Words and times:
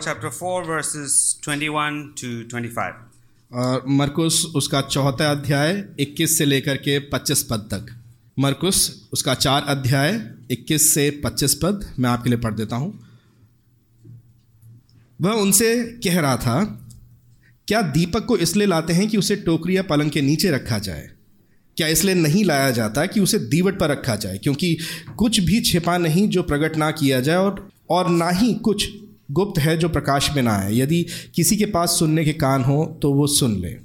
Chapter 0.00 0.30
4, 0.30 0.64
verses 0.64 1.40
21 1.42 2.14
to 2.16 2.28
25. 2.48 2.92
और 3.54 3.84
मरकुस 3.88 4.52
उसका 4.56 4.80
चौथा 4.80 5.30
अध्याय 5.30 5.84
21 6.00 6.38
से 6.38 6.44
लेकर 6.44 6.76
के 6.76 6.98
25 6.98 7.42
पद 7.42 7.58
तक। 7.58 7.86
मरकुस 8.38 9.08
उसका 9.12 9.34
चार 9.34 9.62
अध्याय 9.62 10.30
21 10.50 10.94
से 10.94 11.20
25 11.24 11.54
पद 11.54 11.94
मैं 11.98 12.10
आपके 12.10 12.30
लिए 12.30 12.38
पढ़ 12.38 12.54
देता 12.54 12.76
हूँ। 12.76 13.00
वह 15.20 15.32
उनसे 15.32 15.84
कह 16.04 16.20
रहा 16.20 16.36
था 16.36 16.64
क्या 17.68 17.82
दीपक 17.82 18.24
को 18.24 18.36
इसलिए 18.36 18.66
लाते 18.66 18.92
हैं 18.92 19.08
कि 19.08 19.16
उसे 19.16 19.36
टोकरी 19.36 19.76
या 19.76 19.82
पलंग 19.82 20.10
के 20.10 20.22
नीचे 20.22 20.50
रखा 20.50 20.78
जाए? 20.78 21.10
क्या 21.76 21.86
इसलिए 21.86 22.14
नहीं 22.14 22.44
लाया 22.44 22.70
जाता 22.70 23.06
कि 23.06 23.20
उसे 23.20 23.38
दीवट 23.38 23.78
पर 23.78 23.90
रखा 23.90 24.16
जाए? 24.16 24.38
क्योंकि 24.38 24.78
कुछ 25.16 25.40
भी 25.40 25.60
छिपा 25.60 25.98
नहीं 25.98 26.28
जो 26.28 26.42
प्रकट 26.42 26.76
ना 26.76 26.90
किया 26.90 27.20
जाए 27.20 27.36
और 27.36 27.70
और 27.90 28.10
ना 28.10 28.30
ही 28.30 28.54
कुछ 28.54 28.88
गुप्त 29.30 29.60
है 29.60 29.76
जो 29.76 29.88
प्रकाश 29.88 30.30
में 30.36 30.42
ना 30.42 30.56
आए। 30.56 30.76
यदि 30.76 31.06
किसी 31.34 31.56
के 31.56 31.66
पास 31.66 31.90
सुनने 31.98 32.24
के 32.24 32.32
कान 32.32 32.64
हो 32.64 32.98
तो 33.02 33.12
वो 33.12 33.26
सुन 33.26 33.56
ले। 33.56 33.76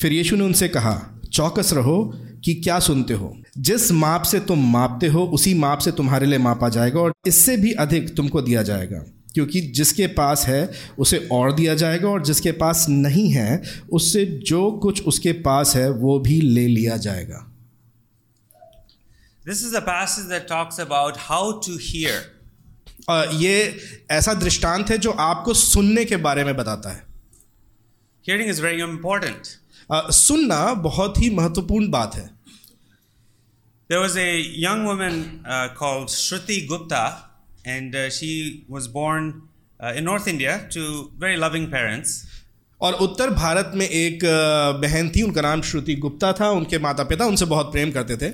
फिर 0.00 0.12
यीशु 0.12 0.36
ने 0.36 0.44
उनसे 0.44 0.68
कहा, 0.68 1.20
चौकस 1.32 1.72
रहो 1.72 2.12
कि 2.44 2.54
क्या 2.54 2.80
सुनते 2.80 3.14
हो। 3.14 3.36
जिस 3.58 3.92
माप 3.92 4.22
से 4.22 4.40
तुम 4.40 4.72
मापते 4.72 5.06
हो, 5.06 5.24
उसी 5.24 5.54
माप 5.54 5.78
से 5.78 5.92
तुम्हारे 5.92 6.26
लिए 6.26 6.38
मापा 6.38 6.68
जाएगा 6.68 7.00
और 7.00 7.12
इससे 7.26 7.56
भी 7.56 7.72
अधिक 7.72 8.16
तुमको 8.16 8.42
दिया 8.42 8.62
जाएगा। 8.62 9.04
क्योंकि 9.34 9.60
जिसके 9.60 10.06
पास 10.06 10.46
है, 10.46 10.70
उसे 10.98 11.28
और 11.32 11.52
दिया 11.52 11.74
जाएगा 11.74 12.08
और 12.08 12.24
जिसके 12.24 12.52
पास 12.52 12.86
नहीं 12.88 13.30
है, 13.30 13.62
उससे 13.92 14.24
जो 14.24 14.70
कुछ 14.70 15.04
उसके 15.04 15.32
पास 15.32 15.76
है, 15.76 15.90
वो 15.90 16.18
भी 16.18 16.40
ले 16.40 16.66
लिया 16.66 16.96
जाएगा। 16.96 17.52
This 19.48 19.58
is 19.58 19.72
a 19.72 19.82
passage 19.82 20.30
that 20.30 20.44
talks 20.52 20.90
about 20.90 21.12
how 21.12 21.52
to 21.52 21.84
hear. 21.90 22.33
ये 23.08 23.56
ऐसा 24.10 24.34
दृष्टांत 24.34 24.90
है 24.90 24.98
जो 24.98 25.10
आपको 25.10 25.54
सुनने 25.54 26.04
के 26.04 26.16
बारे 26.18 26.44
में 26.44 26.56
बताता 26.56 26.90
है। 26.90 27.02
हियरिंग 28.24 28.50
इज़ 28.50 28.62
वेरी 28.62 28.82
इंपॉर्टेंट 28.82 29.46
सुनना 30.12 30.62
बहुत 30.82 31.18
ही 31.18 31.30
महत्वपूर्ण 31.30 31.90
बात 31.90 32.14
है। 32.14 32.26
There 33.90 33.98
was 33.98 34.18
a 34.18 34.28
young 34.58 34.86
women 34.86 35.42
called 35.78 36.08
Shruti 36.08 36.60
Gupta 36.66 37.04
and 37.66 37.96
she 38.10 38.32
was 38.70 38.88
born 38.90 39.32
in 39.96 40.04
north 40.04 40.28
India 40.28 40.56
to 40.74 40.80
very 41.16 41.36
loving 41.36 41.66
parents 41.66 42.22
और 42.80 42.92
उत्तर 43.02 43.30
भारत 43.30 43.72
में 43.74 43.88
एक 43.88 44.24
बहन 44.80 45.10
थी 45.10 45.22
उनका 45.22 45.40
नाम 45.40 45.62
श्रुति 45.62 45.94
गुप्ता 45.96 46.32
था 46.32 46.48
उनके 46.52 46.78
माता 46.78 47.04
पिता 47.04 47.24
उनसे 47.24 47.44
बहुत 47.44 47.72
प्रेम 47.72 47.90
करते 47.90 48.16
थे। 48.16 48.30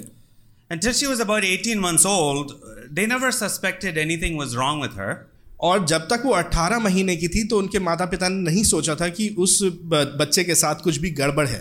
Until 0.71 0.93
she 0.93 1.07
was 1.07 1.21
about 1.21 1.45
18 1.45 1.81
months 1.81 2.05
old, 2.05 2.53
uh, 2.53 2.75
they 2.91 3.07
never 3.07 3.31
suspected 3.33 3.97
anything 3.99 4.37
was 4.37 4.57
wrong 4.57 4.83
with 4.83 4.93
her. 4.93 5.15
और 5.61 5.87
जब 5.87 6.01
तक 6.01 6.23
वो 6.25 6.33
18 6.33 6.79
महीने 6.79 7.17
की 7.17 7.29
थी 7.29 7.45
तो 7.45 7.59
उनके 7.59 7.79
माता 7.79 8.05
पिता 8.07 8.29
ने 8.29 8.51
नहीं 8.51 8.63
सोचा 8.65 8.95
था 8.95 9.09
कि 9.09 9.29
उस 9.39 9.59
बच्चे 9.93 10.45
के 10.45 10.55
साथ 10.55 10.75
कुछ 10.75 10.97
भी 10.97 11.11
गड़बड़ 11.11 11.47
है। 11.47 11.61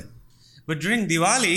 But 0.70 0.80
during 0.80 1.08
Diwali 1.08 1.56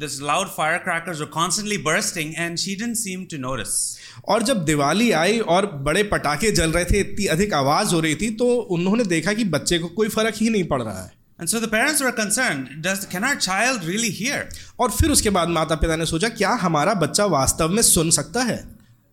this 0.00 0.20
loud 0.22 0.48
fire 0.48 0.78
crackers 0.78 1.20
were 1.20 1.26
constantly 1.26 1.78
bursting 1.78 2.34
and 2.38 2.56
she 2.58 2.74
didn't 2.76 2.96
seem 2.96 3.24
to 3.24 3.38
notice 3.38 3.96
और 4.28 4.42
जब 4.42 4.64
दिवाली 4.64 5.10
आई 5.10 5.38
और 5.38 5.66
बड़े 5.66 6.02
पटाखे 6.02 6.50
जल 6.50 6.72
रहे 6.72 6.84
थे 6.84 7.00
इतनी 7.00 7.26
अधिक 7.26 7.54
आवाज़ 7.54 7.94
हो 7.94 8.00
रही 8.00 8.14
थी 8.14 8.30
तो 8.30 8.54
उन्होंने 8.54 9.04
देखा 9.04 9.32
कि 9.32 9.44
बच्चे 9.44 9.78
को 9.78 9.88
कोई 9.88 10.08
फ़र्क 10.08 10.34
ही 10.36 10.50
नहीं 10.50 10.64
पड़ 10.64 10.82
रहा 10.82 11.02
है। 11.02 11.21
And 11.42 11.50
so 11.50 11.58
the 11.58 11.66
parents 11.66 12.00
were 12.00 12.12
concerned 12.12 12.68
Does, 12.82 13.04
can 13.04 13.24
our 13.24 13.34
child 13.36 13.84
really 13.84 14.10
hear? 14.10 14.48
और 14.80 14.90
फिर 14.90 15.10
उसके 15.10 15.30
बाद 15.30 15.48
माता 15.48 15.74
पिता 15.74 15.96
ने 15.96 16.06
सोचा 16.06 16.28
क्या 16.28 16.50
हमारा 16.50 16.94
बच्चा 16.94 17.24
वास्तव 17.24 17.68
में 17.68 17.82
सुन 17.82 18.10
सकता 18.10 18.42
है 18.42 18.58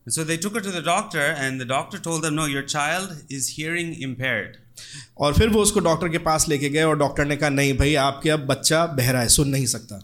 And 0.06 0.14
so 0.14 0.24
they 0.24 0.38
took 0.38 0.54
her 0.56 0.62
to 0.62 0.72
the 0.72 0.82
doctor, 0.82 1.24
and 1.46 1.62
the 1.62 1.66
doctor 1.66 1.98
told 1.98 2.24
them, 2.24 2.36
No, 2.36 2.46
your 2.46 2.64
child 2.64 3.16
is 3.30 3.48
hearing 3.58 3.90
impaired. 4.10 4.58
और 5.18 5.34
फिर 5.34 5.50
वो 5.50 5.62
उसको 5.62 5.80
डॉक्टर 5.80 6.10
के 6.10 6.18
पास 6.18 6.48
लेके 6.48 6.70
गए 6.70 6.84
और 6.84 6.98
डॉक्टर 6.98 7.26
ने 7.26 7.38
कहा 7.38 7.50
नहीं 7.50 7.78
भाई 7.78 7.96
आपके 7.96 8.30
अब 8.30 8.46
बच्चा 8.48 8.86
बहरा 8.86 9.22
है 9.22 9.28
सुन 9.30 9.50
नहीं 9.50 9.66
सकता 9.66 10.00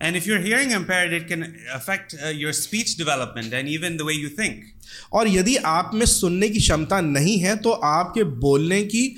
And 0.00 0.14
if 0.14 0.26
you're 0.26 0.40
hearing 0.40 0.72
impaired, 0.72 1.12
it 1.14 1.26
can 1.26 1.56
affect 1.72 2.14
uh, 2.22 2.28
your 2.28 2.52
speech 2.52 2.96
development 2.96 3.54
and 3.54 3.66
even 3.66 3.96
the 3.96 4.04
way 4.04 4.12
you 4.12 4.28
think. 4.28 4.64
और 5.12 5.28
यदि 5.28 5.56
आप 5.56 5.90
में 5.94 6.06
सुनने 6.06 6.48
की 6.48 6.58
क्षमता 6.58 7.00
नहीं 7.00 7.38
है 7.38 7.56
तो 7.56 7.70
आपके 7.70 8.24
बोलने 8.24 8.82
की 8.82 9.16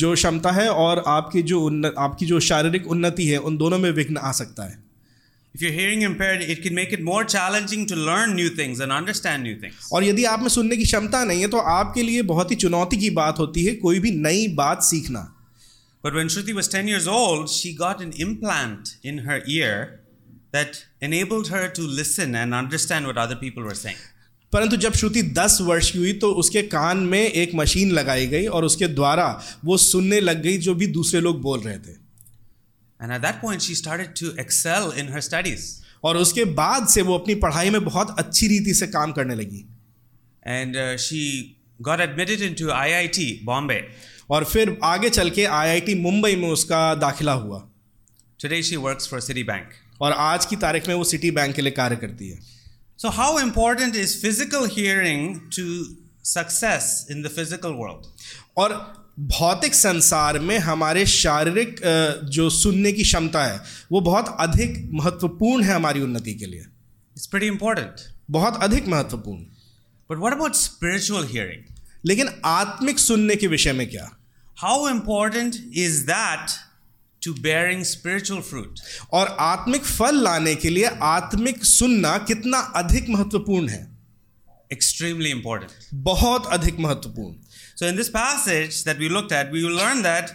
जो 0.00 0.12
क्षमता 0.14 0.50
है 0.50 0.68
और 0.68 1.02
आपकी 1.06 1.42
जो 1.42 1.60
उन्न, 1.60 1.92
आपकी 1.98 2.26
जो 2.26 2.40
शारीरिक 2.40 2.86
उन्नति 2.86 3.26
है 3.28 3.38
उन 3.38 3.56
दोनों 3.56 3.78
में 3.78 3.90
विघ्न 3.90 4.16
आ 4.16 4.32
सकता 4.32 4.68
है 4.70 4.80
If 5.54 5.60
you're 5.60 5.74
hearing 5.78 6.02
impaired, 6.02 6.42
it 6.42 6.62
can 6.62 6.74
make 6.74 6.92
it 6.96 7.02
more 7.06 7.24
challenging 7.24 7.82
to 7.88 7.96
learn 7.96 8.30
new 8.36 8.48
things 8.60 8.78
and 8.80 8.92
understand 8.92 9.44
new 9.46 9.56
things. 9.64 9.90
और 9.92 10.04
यदि 10.04 10.24
आप 10.24 10.40
में 10.40 10.48
सुनने 10.48 10.76
की 10.76 10.84
क्षमता 10.84 11.24
नहीं 11.24 11.40
है 11.40 11.48
तो 11.48 11.58
आपके 11.72 12.02
लिए 12.02 12.22
बहुत 12.22 12.50
ही 12.50 12.56
चुनौती 12.56 12.96
की 12.96 13.10
बात 13.10 13.38
होती 13.38 13.64
है 13.64 13.74
कोई 13.74 13.98
भी 14.00 14.10
नई 14.10 14.48
बात 14.62 14.82
सीखना 14.82 15.28
But 16.04 16.14
when 16.14 16.28
Shruti 16.28 16.52
was 16.52 16.68
10 16.68 16.88
years 16.88 17.06
old, 17.06 17.48
she 17.48 17.72
got 17.76 18.00
an 18.00 18.12
implant 18.18 18.96
in 19.04 19.18
her 19.18 19.40
ear 19.46 20.01
that 20.52 20.84
enabled 21.00 21.48
her 21.48 21.68
to 21.68 21.82
listen 21.82 22.34
and 22.34 22.54
understand 22.54 23.06
what 23.06 23.18
other 23.18 23.36
people 23.36 23.62
were 23.62 23.78
saying. 23.84 23.96
परंतु 24.52 24.76
जब 24.76 24.92
श्रुति 24.92 25.22
दस 25.22 25.58
वर्ष 25.60 25.90
की 25.90 25.98
हुई 25.98 26.12
तो 26.22 26.30
उसके 26.40 26.62
कान 26.62 26.98
में 27.12 27.20
एक 27.20 27.54
मशीन 27.54 27.90
लगाई 27.90 28.26
गई 28.26 28.46
और 28.46 28.64
उसके 28.64 28.86
द्वारा 28.88 29.26
वो 29.64 29.76
सुनने 29.76 30.20
लग 30.20 30.42
गई 30.42 30.58
जो 30.58 30.74
भी 30.74 30.86
दूसरे 30.86 31.20
लोग 31.20 31.40
बोल 31.42 31.60
रहे 31.60 31.78
थे 31.78 32.00
And 33.00 33.12
at 33.12 33.22
that 33.22 33.40
point, 33.40 33.62
she 33.62 33.74
started 33.74 34.14
to 34.16 34.28
excel 34.38 34.90
in 34.92 35.08
her 35.08 35.20
studies. 35.20 35.80
और 36.04 36.16
उसके 36.16 36.44
बाद 36.44 36.86
से 36.88 37.02
वो 37.02 37.18
अपनी 37.18 37.34
पढ़ाई 37.34 37.70
में 37.70 37.84
बहुत 37.84 38.14
अच्छी 38.18 38.48
रीति 38.48 38.74
से 38.74 38.86
काम 38.86 39.12
करने 39.12 39.34
लगी 39.34 39.64
And 40.46 40.76
uh, 40.76 40.96
she 40.96 41.56
got 41.82 42.00
admitted 42.00 42.40
into 42.40 42.70
IIT, 42.76 43.44
Bombay. 43.44 43.80
और 44.30 44.44
फिर 44.44 44.76
आगे 44.84 45.10
चल 45.10 45.30
के 45.30 45.44
आईआईटी 45.44 45.94
मुंबई 45.94 46.36
में 46.36 46.48
उसका 46.48 46.94
दाखिला 46.94 47.32
हुआ 47.32 47.68
Today, 48.44 48.60
she 48.62 48.76
works 48.76 49.06
for 49.06 49.18
Citibank. 49.20 49.66
और 50.02 50.12
आज 50.12 50.46
की 50.46 50.56
तारीख 50.58 50.88
में 50.88 50.94
वो 50.94 51.04
सिटी 51.04 51.30
बैंक 51.30 51.54
के 51.54 51.62
लिए 51.62 51.72
कार्य 51.72 51.96
करती 51.96 52.28
है। 52.28 52.38
So 52.98 53.08
how 53.10 53.38
important 53.40 53.96
is 53.96 54.16
physical 54.22 54.68
hearing 54.72 55.36
to 55.56 55.64
success 56.26 57.06
in 57.10 57.22
the 57.22 57.28
physical 57.28 57.72
world 57.76 58.06
और 58.58 58.74
भौतिक 59.30 59.74
संसार 59.74 60.38
में 60.40 60.58
हमारे 60.60 61.04
शारीरिक 61.06 61.80
जो 62.34 62.48
सुनने 62.50 62.92
की 62.92 63.02
क्षमता 63.02 63.44
है 63.44 63.60
वो 63.92 64.00
बहुत 64.00 64.36
अधिक 64.40 64.78
महत्वपूर्ण 64.94 65.64
है 65.64 65.74
हमारी 65.74 66.00
उन्नति 66.00 66.34
के 66.34 66.46
लिए। 66.46 66.60
इट्स 66.60 67.28
वेरी 67.34 67.46
इंपॉर्टेंट 67.46 68.00
बहुत 68.30 68.62
अधिक 68.62 68.88
महत्वपूर्ण। 68.88 69.40
But 70.10 70.18
what 70.18 70.32
about 70.32 70.54
spiritual 70.56 71.26
hearing 71.26 71.62
लेकिन 72.04 72.28
आत्मिक 72.44 72.98
सुनने 72.98 73.36
के 73.36 73.46
विषय 73.46 73.72
में 73.72 73.88
क्या? 73.90 74.10
How 74.56 74.88
important 74.88 75.54
is 75.76 76.02
that 76.04 76.50
to 77.22 77.34
bearing 77.34 77.84
spiritual 77.84 78.42
fruit? 78.42 78.80
और 79.12 79.36
आत्मिक 79.40 79.84
फल 79.84 80.22
लाने 80.22 80.54
के 80.54 80.70
लिए 80.70 80.90
आत्मिक 81.02 81.64
सुनना 81.64 82.16
कितना 82.18 82.58
अधिक 82.58 83.08
महत्वपूर्ण 83.08 83.68
है 83.68 83.86
Extremely 84.72 85.32
important. 85.32 85.72
बहुत 85.94 86.46
अधिक 86.46 86.78
महत्वपूर्ण 86.80 87.34
So, 87.76 87.88
in 87.88 87.96
this 87.96 88.10
passage 88.10 88.84
that 88.84 88.98
we 88.98 89.08
looked 89.08 89.32
at, 89.32 89.50
we 89.50 89.64
will 89.64 89.76
learn 89.76 90.02
that 90.02 90.30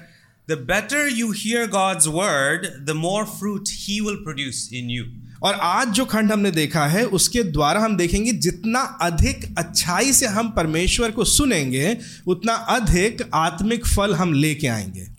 the 0.47 0.57
better 0.57 1.07
you 1.07 1.31
hear 1.31 1.67
God's 1.67 2.07
word, 2.09 2.67
the 2.85 2.95
more 2.95 3.25
fruit 3.25 3.69
He 3.69 4.01
will 4.01 4.19
produce 4.23 4.61
in 4.71 4.89
you. 4.89 5.05
और 5.43 5.53
आज 5.53 5.87
जो 5.87 6.05
खंड 6.05 6.31
हमने 6.31 6.51
देखा 6.51 6.85
है 6.87 7.05
उसके 7.05 7.43
द्वारा 7.43 7.79
हम 7.79 7.97
देखेंगे 7.97 8.31
जितना 8.31 8.79
अधिक 9.01 9.45
अच्छाई 9.57 10.13
से 10.13 10.27
हम 10.27 10.49
परमेश्वर 10.49 11.11
को 11.11 11.23
सुनेंगे 11.23 11.97
उतना 12.27 12.53
अधिक 12.53 13.21
आत्मिक 13.33 13.85
फल 13.85 14.15
हम 14.15 14.33
लेके 14.33 14.67
आएँगे 14.67 15.16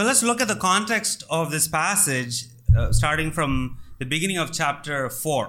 So, 0.00 0.04
let's 0.06 0.22
look 0.22 0.40
at 0.40 0.48
the 0.48 0.54
context 0.56 1.24
of 1.30 1.50
this 1.50 1.68
passage, 1.68 2.36
uh, 2.78 2.90
starting 2.90 3.30
from 3.30 3.56
the 3.98 4.06
beginning 4.06 4.38
of 4.38 4.50
chapter 4.50 5.10
4. 5.10 5.42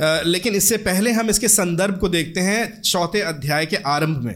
अ, 0.00 0.22
लेकिन 0.26 0.54
इससे 0.54 0.76
पहले 0.76 1.12
हम 1.12 1.30
इसके 1.30 1.48
संदर्भ 1.48 1.98
को 1.98 2.08
देखते 2.08 2.40
हैं 2.40 2.80
चौथे 2.80 3.20
अध्याय 3.20 3.66
के 3.66 3.76
आरंभ 3.76 4.18
में 4.24 4.34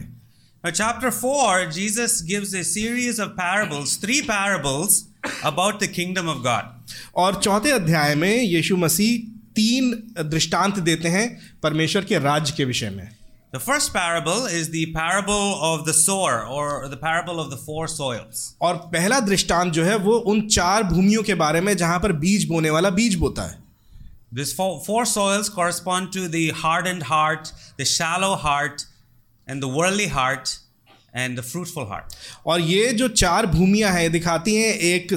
Now, 0.63 0.71
chapter 0.71 1.11
4, 1.11 1.67
Jesus 1.77 2.21
gives 2.21 2.55
a 2.55 2.63
series 2.63 3.19
of 3.19 3.35
parables, 3.37 3.95
three 3.97 4.19
parables 4.21 4.97
about 5.43 5.79
the 5.79 5.87
kingdom 5.99 6.27
of 6.27 6.43
God. 6.47 6.65
और 7.15 7.41
चौथे 7.43 7.71
अध्याय 7.71 8.15
में 8.15 8.41
यीशु 8.41 8.77
मसीह 8.77 9.17
तीन 9.55 9.93
दृष्टांत 10.29 10.79
देते 10.79 11.09
हैं 11.09 11.27
परमेश्वर 11.63 12.05
के 12.05 12.19
राज्य 12.19 12.53
के 12.57 12.65
विषय 12.65 12.89
में 12.89 13.09
The 13.53 13.59
first 13.59 13.91
parable 13.93 14.45
is 14.45 14.69
the 14.69 14.93
parable 14.93 15.61
of 15.61 15.83
the 15.85 15.93
sower 15.93 16.45
or 16.47 16.87
the 16.87 16.95
parable 16.95 17.37
of 17.37 17.49
the 17.49 17.57
four 17.57 17.87
soils. 17.93 18.55
और 18.61 18.75
पहला 18.93 19.19
दृष्टांत 19.19 19.73
जो 19.73 19.83
है 19.83 19.95
वो 20.05 20.17
उन 20.31 20.41
चार 20.47 20.83
भूमियों 20.91 21.23
के 21.23 21.33
बारे 21.41 21.61
में 21.61 21.75
जहाँ 21.77 21.99
पर 21.99 22.11
बीज 22.21 22.45
बोने 22.49 22.69
वाला 22.69 22.89
बीज 22.99 23.15
बोता 23.23 23.47
है 23.49 23.59
These 24.33 24.53
four, 24.53 24.79
four 24.85 25.03
soils 25.05 25.49
correspond 25.49 26.13
to 26.13 26.29
the 26.29 26.49
hardened 26.51 27.03
heart, 27.03 27.51
the 27.77 27.83
shallow 27.83 28.35
heart, 28.35 28.85
and 29.47 29.61
the 29.61 29.67
worldly 29.67 30.07
heart, 30.07 30.57
and 31.13 31.37
the 31.37 31.43
fruitful 31.43 31.85
heart. 31.85 32.15
और 32.45 32.61
ये 32.61 32.93
जो 32.93 33.07
चार 33.23 33.45
भूमियाँ 33.55 33.91
हैं 33.93 34.11
दिखाती 34.11 34.55
हैं 34.55 34.73
एक 34.93 35.13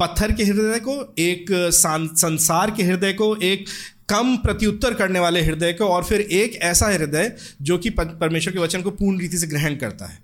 पत्थर 0.00 0.32
के 0.32 0.44
हृदय 0.44 0.78
को 0.88 0.98
एक 1.18 1.46
संसार 1.78 2.70
के 2.76 2.82
हृदय 2.82 3.12
को 3.12 3.34
एक 3.52 3.64
कम 4.10 4.36
प्रत्युत्तर 4.44 4.94
करने 4.94 5.20
वाले 5.20 5.42
हृदय 5.42 5.72
को 5.72 5.88
और 5.88 6.04
फिर 6.04 6.20
एक 6.20 6.58
ऐसा 6.70 6.86
हृदय 6.92 7.32
जो 7.62 7.78
कि 7.78 7.90
परमेश्वर 8.00 8.52
के 8.52 8.58
वचन 8.58 8.82
को 8.82 8.90
पूर्ण 8.90 9.20
रीति 9.20 9.38
से 9.38 9.46
ग्रहण 9.46 9.76
करता 9.76 10.06
है 10.06 10.18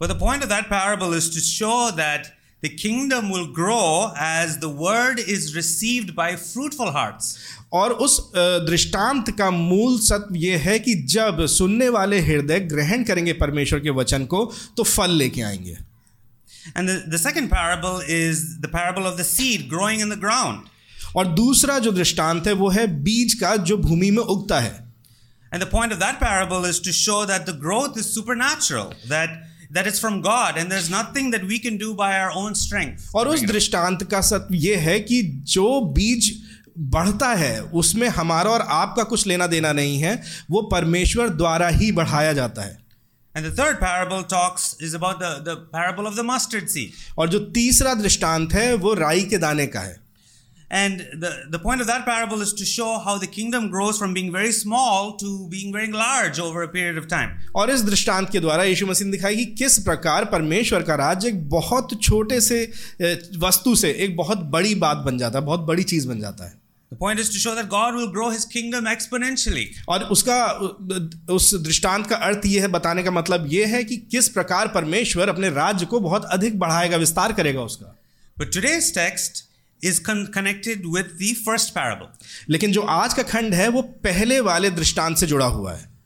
But 0.00 0.08
the 0.08 0.18
point 0.20 0.42
of 0.44 0.50
that 0.50 0.66
parable 0.68 1.14
is 1.14 1.30
to 1.34 1.40
show 1.40 1.90
that 1.96 2.26
the 2.62 2.68
kingdom 2.68 3.30
will 3.30 3.46
grow 3.58 4.12
as 4.16 4.58
the 4.58 4.68
word 4.68 5.18
is 5.18 5.54
received 5.56 6.14
by 6.14 6.28
fruitful 6.36 6.90
hearts. 6.96 7.36
और 7.72 7.92
उस 8.06 8.18
दृष्टांत 8.68 9.30
का 9.38 9.50
मूल 9.50 9.98
सत्य 10.00 10.38
यह 10.38 10.68
है 10.68 10.78
कि 10.78 10.94
जब 11.14 11.44
सुनने 11.54 11.88
वाले 11.96 12.20
हृदय 12.20 12.60
ग्रहण 12.72 13.04
करेंगे 13.04 13.32
परमेश्वर 13.40 13.80
के 13.80 13.90
वचन 14.00 14.24
को 14.34 14.44
तो 14.76 14.82
फल 14.82 15.10
लेके 15.22 15.42
आएँगे 15.42 15.76
And 16.74 16.88
the, 16.88 16.94
the 17.08 17.18
second 17.18 17.48
parable 17.50 18.00
is 18.00 18.58
the 18.60 18.68
parable 18.68 19.06
of 19.06 19.16
the 19.16 19.24
seed 19.24 19.68
growing 19.68 20.00
in 20.00 20.08
the 20.08 20.16
ground. 20.16 20.68
और 21.16 21.26
दूसरा 21.34 21.78
जो 21.78 21.92
दृष्टांत 21.92 22.46
है 22.46 22.52
वो 22.52 22.68
है 22.70 22.86
बीज 23.02 23.34
का 23.34 23.56
जो 23.68 23.76
भूमि 23.78 24.10
में 24.10 24.22
उगता 24.22 24.60
है 24.60 24.84
And 25.52 25.62
the 25.62 25.68
point 25.68 25.92
of 25.92 26.00
that 26.00 26.18
parable 26.20 26.64
is 26.64 26.80
to 26.80 26.92
show 26.92 27.24
that 27.24 27.46
the 27.46 27.52
growth 27.52 27.96
is 27.96 28.08
supernatural, 28.14 28.92
that 29.08 29.30
that 29.70 29.86
it's 29.86 30.00
from 30.00 30.20
God, 30.20 30.58
and 30.58 30.70
there's 30.70 30.90
nothing 30.90 31.30
that 31.30 31.44
we 31.44 31.58
can 31.58 31.78
do 31.78 31.94
by 31.94 32.10
our 32.18 32.32
own 32.32 32.54
strength. 32.54 33.10
और 33.14 33.28
उस 33.28 33.44
दृष्टांत 33.44 34.02
का 34.10 34.20
सत्य 34.20 34.56
ये 34.56 34.74
है 34.76 34.98
कि 35.00 35.22
जो 35.54 35.80
बीज 35.96 36.30
बढ़ता 36.94 37.32
है 37.34 37.60
उसमें 37.82 38.08
हमारा 38.08 38.50
और 38.50 38.60
आपका 38.70 39.02
कुछ 39.02 39.26
लेना 39.26 39.46
देना 39.46 39.72
नहीं 39.72 39.98
है 39.98 40.20
वो 40.50 40.62
परमेश्वर 40.72 41.28
द्वारा 41.28 41.68
ही 41.68 41.92
बढ़ाया 41.92 42.32
जाता 42.32 42.62
है 42.62 42.78
And 43.34 43.44
the 43.44 43.50
third 43.50 43.80
parable 43.80 44.22
talks 44.24 44.74
is 44.80 44.94
about 44.94 45.18
the, 45.20 45.30
the 45.44 45.56
parable 45.72 46.06
of 46.06 46.16
the 46.16 46.24
mustard 46.24 46.70
seed. 46.70 46.92
और 47.18 47.28
जो 47.28 47.38
तीसरा 47.54 47.94
दृष्टांत 47.94 48.52
है 48.52 48.74
वो 48.74 48.94
राई 48.94 49.22
के 49.22 49.38
दाने 49.38 49.66
का 49.66 49.80
है 49.80 50.05
And 50.70 50.98
the, 51.14 51.44
the 51.48 51.58
point 51.60 51.80
of 51.80 51.86
that 51.86 52.04
parable 52.04 52.40
is 52.42 52.52
to 52.54 52.64
show 52.64 52.98
how 52.98 53.18
the 53.18 53.26
kingdom 53.28 53.70
grows 53.70 53.98
from 53.98 54.12
being 54.12 54.32
very 54.32 54.50
small 54.50 55.16
to 55.16 55.48
being 55.48 55.72
very 55.72 55.92
large 55.92 56.40
over 56.40 56.62
a 56.62 56.68
period 56.68 56.98
of 56.98 57.06
time. 57.06 57.30
और 57.54 57.70
इस 57.70 57.82
दृष्टांत 57.82 58.30
के 58.30 58.40
द्वारा 58.40 58.64
यीशु 58.64 58.86
मसीह 58.86 59.06
ने 59.06 59.12
दिखाई 59.12 59.36
कि 59.36 59.44
किस 59.58 59.78
प्रकार 59.78 60.24
परमेश्वर 60.24 60.82
का 60.82 60.94
राज्य 60.94 61.28
एक 61.28 61.48
बहुत 61.48 61.98
छोटे 62.02 62.40
से 62.40 62.62
वस्तु 63.38 63.74
से 63.76 63.92
एक 64.04 64.16
बहुत 64.16 64.38
बड़ी 64.56 64.74
बात 64.74 64.96
बन 65.06 65.18
जाता 65.18 65.38
है 65.38 65.44
बहुत 65.44 65.60
बड़ी 65.60 65.82
चीज़ 65.82 66.08
बन 66.08 66.20
जाता 66.20 66.44
है 66.44 66.54
The 66.92 66.96
point 66.96 67.18
is 67.18 67.30
to 67.30 67.38
show 67.38 67.54
that 67.54 67.68
God 67.68 67.96
will 67.96 68.10
grow 68.12 68.28
his 68.30 68.44
kingdom 68.44 68.84
exponentially. 68.86 69.64
और 69.88 70.02
उसका 70.16 70.44
उस 71.34 71.54
दृष्टांत 71.54 72.06
का 72.06 72.16
अर्थ 72.16 72.46
ये 72.46 72.60
है 72.60 72.68
बताने 72.68 73.02
का 73.02 73.10
मतलब 73.10 73.46
ये 73.52 73.64
है 73.66 73.82
कि 73.84 73.96
किस 73.96 74.28
प्रकार 74.28 74.68
परमेश्वर 74.74 75.28
अपने 75.28 75.50
राज्य 75.50 75.86
को 75.86 76.00
बहुत 76.00 76.24
अधिक 76.24 76.58
बढ़ाएगा 76.58 76.96
विस्तार 76.96 77.32
करेगा 77.32 77.62
उसका 77.62 77.94
But 78.38 78.52
today's 78.52 78.92
text 78.92 79.42
is 79.82 79.98
con- 79.98 80.26
connected 80.26 80.86
with 80.86 81.18
the 81.18 81.34
first 81.44 81.74
parable. 81.74 82.08
लेकिन 82.48 82.72
जो 82.72 82.80
आज 82.80 83.14
का 83.14 83.22
खंड 83.22 83.54
है 83.54 83.68
वो 83.68 83.82
पहले 83.82 84.40
वाले 84.40 84.70
दृष्टांत 84.70 85.18
से 85.18 85.26
जुड़ा 85.26 85.46
हुआ 85.46 85.74
है 85.74 85.96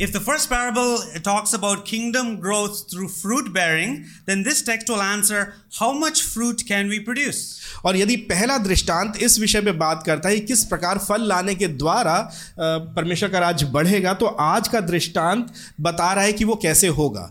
If 0.00 0.12
the 0.12 0.20
first 0.20 0.48
parable 0.48 0.98
talks 1.24 1.52
about 1.52 1.84
kingdom 1.84 2.28
growth 2.40 2.88
through 2.90 3.08
fruit 3.08 3.52
bearing, 3.52 4.04
then 4.26 4.44
this 4.44 4.62
text 4.62 4.88
will 4.88 5.02
answer 5.02 5.54
how 5.80 5.88
much 5.92 6.22
fruit 6.22 6.62
can 6.68 6.88
we 6.88 7.00
produce? 7.00 7.40
और 7.84 7.96
यदि 7.96 8.16
पहला 8.16 8.58
दृष्टांत 8.58 9.16
इस 9.22 9.38
विषय 9.38 9.60
पे 9.60 9.72
बात 9.72 10.02
करता 10.06 10.28
है 10.28 10.40
किस 10.40 10.64
प्रकार 10.64 10.98
फल 10.98 11.26
लाने 11.28 11.54
के 11.54 11.68
द्वारा 11.68 12.14
परमेश्वर 12.60 13.28
का 13.28 13.38
राज्य 13.38 13.66
बढ़ेगा 13.66 14.12
तो 14.14 14.26
आज 14.26 14.68
का 14.68 14.80
दृष्टांत 14.80 15.52
बता 15.80 16.12
रहा 16.12 16.24
है 16.24 16.32
कि 16.32 16.44
वो 16.44 16.56
कैसे 16.62 16.88
होगा 17.00 17.30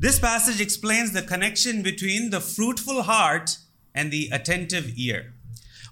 This 0.00 0.18
passage 0.20 0.60
explains 0.60 1.12
the 1.12 1.22
connection 1.22 1.82
between 1.82 2.30
the 2.30 2.40
fruitful 2.40 3.02
heart 3.02 3.58
and 3.98 4.12
the 4.12 4.22
attentive 4.38 4.88
ear. 5.06 5.20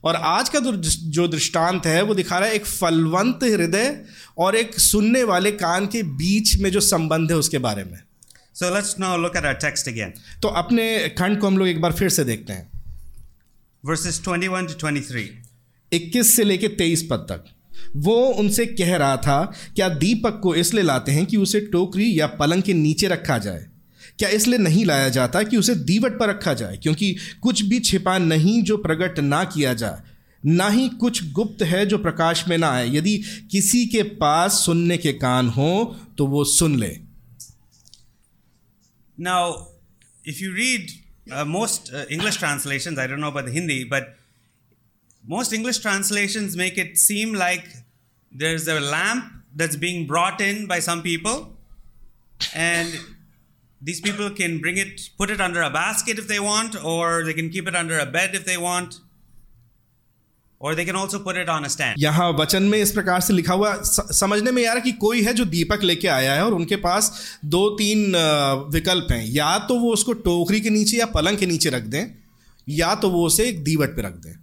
और 0.04 0.16
आज 0.16 0.48
का 0.48 0.60
जो- 0.60 1.30
दृष्टांत 1.30 1.86
है 1.86 2.02
वो 2.02 2.14
दिखा 2.14 2.38
रहा 2.38 2.48
है 2.48 2.54
एक 2.54 2.66
फलवंत 2.66 3.38
हृदय 3.42 4.04
और 4.38 4.56
एक 4.56 4.80
सुनने 4.80 5.24
वाले 5.24 5.52
कान 5.52 5.86
के 5.86 6.02
बीच 6.02 6.56
में 6.56 6.70
जो 6.70 6.80
संबंध 6.80 7.30
है 7.30 7.36
उसके 7.36 7.58
बारे 7.58 7.84
में 7.84 7.98
So 8.62 8.64
let's 8.64 8.92
now 9.00 9.14
look 9.22 9.36
at 9.36 9.44
our 9.44 9.58
text 9.64 9.88
again. 9.88 10.40
तो 10.42 10.48
अपने 10.48 11.08
खंड 11.08 11.40
को 11.40 11.46
हम 11.46 11.58
लोग 11.58 11.68
एक 11.68 11.80
बार 11.80 11.92
फिर 11.92 12.08
से 12.08 12.24
देखते 12.24 12.52
हैं 12.52 12.70
Verses 13.86 14.20
21 14.20 14.66
to 14.66 14.78
23. 14.84 15.28
21 15.92 16.24
से 16.24 16.44
लेके 16.44 16.68
23 16.68 17.02
पद 17.10 17.16
तक 17.16 17.44
वो 17.96 18.14
उनसे 18.14 18.66
कह 18.66 18.96
रहा 18.96 19.16
था 19.16 19.52
क्या 19.76 19.88
दीपक 19.88 20.40
को 20.42 20.54
इसलिए 20.54 20.82
लाते 20.82 21.12
हैं 21.12 21.26
कि 21.26 21.36
उसे 21.36 21.60
टोकरी 21.60 22.20
या 22.20 22.26
पलंग 22.26 22.62
के 22.62 22.74
नीचे 22.74 23.08
रखा 23.08 23.38
जाए 23.38 23.66
क्या 24.18 24.28
इसलिए 24.30 24.58
नहीं 24.58 24.84
लाया 24.84 25.08
जाता 25.08 25.42
कि 25.42 25.56
उसे 25.56 25.74
दीवट 25.74 26.18
पर 26.18 26.28
रखा 26.28 26.52
जाए? 26.54 26.76
क्योंकि 26.76 27.16
कुछ 27.42 27.62
भी 27.62 27.80
छिपा 27.80 28.16
नहीं 28.18 28.62
जो 28.62 28.76
प्रकट 28.78 29.18
ना 29.20 29.42
किया 29.44 29.72
जाए, 29.74 30.02
ना 30.44 30.68
ही 30.68 30.88
कुछ 31.00 31.22
गुप्त 31.32 31.62
है 31.62 31.84
जो 31.86 31.98
प्रकाश 31.98 32.44
में 32.48 32.56
ना 32.58 32.70
आए। 32.70 32.88
यदि 32.90 33.16
किसी 33.50 33.86
के 33.86 34.02
पास 34.18 34.52
सुनने 34.64 34.96
के 34.96 35.12
कान 35.14 35.48
हो 35.48 35.72
तो 36.18 36.26
वो 36.26 36.44
सुन 36.44 36.78
ले। 36.78 36.96
Now 39.18 39.52
if 40.26 40.38
you 40.38 40.52
read 40.52 40.90
most 41.46 41.92
English 42.10 42.38
translation 42.38 42.98
I 42.98 43.06
dot 43.06 43.18
know 43.18 43.30
about 43.30 43.48
Hindi 43.48 43.82
but 43.84 44.14
most 45.24 45.52
English 45.52 45.80
translation 45.82 46.50
make 46.56 46.78
it 46.78 46.96
seem 46.96 47.34
like 47.34 47.64
there 48.32 48.54
is 48.54 48.70
a 48.70 48.78
lamp 48.80 49.30
that's 49.56 49.76
being 49.76 50.06
brought 50.08 50.40
in 50.40 50.66
by 50.66 50.80
some 50.80 51.00
people 51.00 51.44
and 52.54 52.98
these 53.80 54.00
people 54.00 54.30
can 54.30 54.60
bring 54.60 54.76
it, 54.78 55.10
put 55.18 55.30
it 55.30 55.40
under 55.40 55.62
a 55.62 55.70
basket 55.70 56.18
if 56.18 56.28
they 56.28 56.40
want, 56.40 56.76
or 56.84 57.24
they 57.24 57.34
can 57.34 57.50
keep 57.50 57.68
it 57.68 57.76
under 57.76 57.98
a 57.98 58.06
bed 58.06 58.34
if 58.34 58.44
they 58.44 58.56
want, 58.56 59.00
or 60.58 60.74
they 60.74 60.84
can 60.84 60.96
also 60.96 61.18
put 61.18 61.36
it 61.36 61.48
on 61.48 61.64
a 61.64 61.68
stand. 61.68 61.98
यहाँ 62.00 62.30
वचन 62.38 62.62
में 62.62 62.78
इस 62.78 62.92
प्रकार 62.92 63.20
से 63.20 63.32
लिखा 63.32 63.54
हुआ 63.54 63.74
समझने 63.84 64.50
में 64.50 64.62
रहा 64.64 64.78
कि 64.84 64.92
कोई 65.04 65.22
है 65.22 65.34
जो 65.34 65.44
दीपक 65.44 65.82
लेके 65.82 66.08
आया 66.08 66.34
है 66.34 66.44
और 66.44 66.54
उनके 66.54 66.76
पास 66.86 67.12
दो 67.44 67.68
तीन 67.78 68.16
विकल्प 68.72 69.12
हैं 69.12 69.24
या 69.26 69.58
तो 69.68 69.78
वो 69.80 69.92
उसको 69.92 70.12
टोकरी 70.28 70.60
के 70.60 70.70
नीचे 70.70 70.96
या 70.98 71.06
पलंग 71.14 71.38
के 71.38 71.46
नीचे 71.46 71.70
रख 71.70 71.82
दें 71.94 72.04
या 72.68 72.94
तो 73.02 73.10
वो 73.10 73.26
उसे 73.26 73.48
एक 73.48 73.62
दीवट 73.64 73.96
पे 73.96 74.02
रख 74.02 74.14
दें 74.26 74.34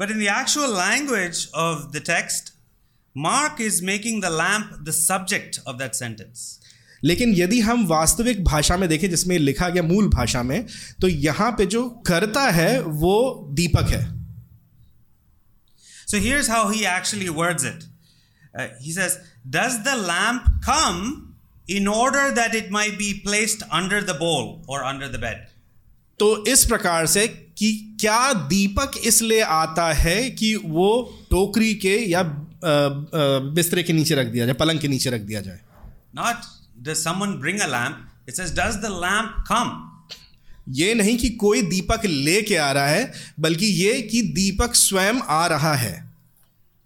But 0.00 0.10
in 0.10 0.18
the 0.18 0.28
actual 0.28 0.70
language 0.70 1.48
of 1.52 1.92
the 1.92 2.00
text, 2.00 2.52
Mark 3.14 3.58
is 3.60 3.82
making 3.82 4.20
the 4.20 4.30
lamp 4.30 4.70
the 4.82 4.94
subject 4.98 5.58
of 5.66 5.76
that 5.78 5.94
sentence. 5.94 6.58
लेकिन 7.04 7.34
यदि 7.34 7.60
हम 7.60 7.86
वास्तविक 7.86 8.44
भाषा 8.44 8.76
में 8.76 8.88
देखें 8.88 9.10
जिसमें 9.10 9.38
लिखा 9.38 9.68
गया 9.68 9.82
मूल 9.82 10.08
भाषा 10.08 10.42
में 10.42 10.66
तो 11.00 11.08
यहाँ 11.08 11.50
पे 11.52 11.66
जो 11.66 11.88
करता 11.88 12.42
है 12.50 12.82
वो 12.82 13.48
दीपक 13.52 13.90
है। 13.90 14.02
So 16.06 16.16
here's 16.16 16.50
how 16.50 16.70
he 16.70 16.84
actually 16.84 17.28
words 17.28 17.64
it 17.64 17.84
he 18.82 18.92
says 18.92 19.18
does 19.46 19.76
the 19.84 19.88
lamp 19.88 20.42
come 20.48 21.26
in 21.70 21.88
order 21.88 22.30
that 22.30 22.54
it 22.54 22.72
may 22.72 22.90
be 22.90 23.12
placed 23.12 23.62
under 23.62 24.02
the 24.02 24.10
bowl 24.10 24.66
और 24.68 24.80
अंडर 24.80 25.06
द 25.06 25.20
बेड 25.20 25.46
तो 26.18 26.46
इस 26.46 26.64
प्रकार 26.64 27.06
से 27.06 27.28
कि 27.28 27.96
क्या 28.00 28.32
दीपक 28.32 28.92
इसलिए 29.04 29.40
आता 29.40 29.92
है 29.92 30.30
कि 30.30 30.54
वो 30.56 31.18
टोकरी 31.30 31.74
के 31.74 31.96
या 31.96 32.22
बिस्तरे 33.54 33.82
के 33.82 33.92
नीचे 33.92 34.14
रख 34.14 34.26
दिया 34.26 34.46
जाए 34.46 34.54
पलंग 34.54 34.80
के 34.80 34.88
नीचे 34.88 35.10
रख 35.10 35.20
दिया 35.20 35.40
जाए? 35.40 35.60
Not 36.14 36.36
does 36.82 37.02
someone 37.02 37.38
bring 37.40 37.60
a 37.60 37.66
lamp, 37.66 37.96
it 38.26 38.36
says, 38.36 38.52
Does 38.52 38.80
the 38.80 38.90
lamp 38.90 39.44
come? 39.46 39.86
ये 40.68 40.94
नहीं 40.94 41.16
कि 41.18 41.28
कोई 41.40 41.62
दीपक 41.62 42.04
लेके 42.06 42.56
आ 42.56 42.70
रहा 42.72 42.88
है 42.88 43.12
बल्कि 43.40 43.66
ये 43.66 44.00
कि 44.10 44.20
दीपक 44.34 44.74
स्वयं 44.74 45.20
आ 45.28 45.46
रहा 45.46 45.74
है 45.74 45.94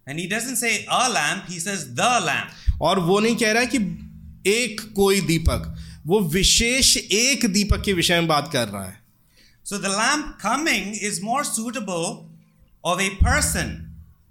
And 0.07 0.19
he 0.19 0.27
doesn't 0.29 0.57
say 0.57 0.87
a 0.91 1.11
lamp, 1.11 1.45
he 1.47 1.59
says 1.59 1.95
the 1.95 2.11
lamp. 2.27 2.51
और 2.83 2.99
वो 2.99 3.19
नहीं 3.21 3.37
कह 3.37 3.53
रहा 3.53 3.63
है 3.63 3.67
कि 3.75 3.79
एक 4.51 4.81
कोई 4.97 5.21
दीपक 5.21 5.75
वो 6.07 6.21
विशेष 6.33 6.97
एक 6.97 7.47
दीपक 7.53 7.83
के 7.85 7.93
विषय 7.93 8.21
में 8.21 8.27
बात 8.29 8.51
कर 8.53 8.69
रहा 8.69 8.85
है 8.85 9.03
So 9.67 9.79
the 9.79 9.89
lamp 9.89 10.39
coming 10.39 10.95
is 10.95 11.23
more 11.23 11.43
suitable 11.45 12.27
of 12.85 13.01
a 13.01 13.11
person 13.23 13.71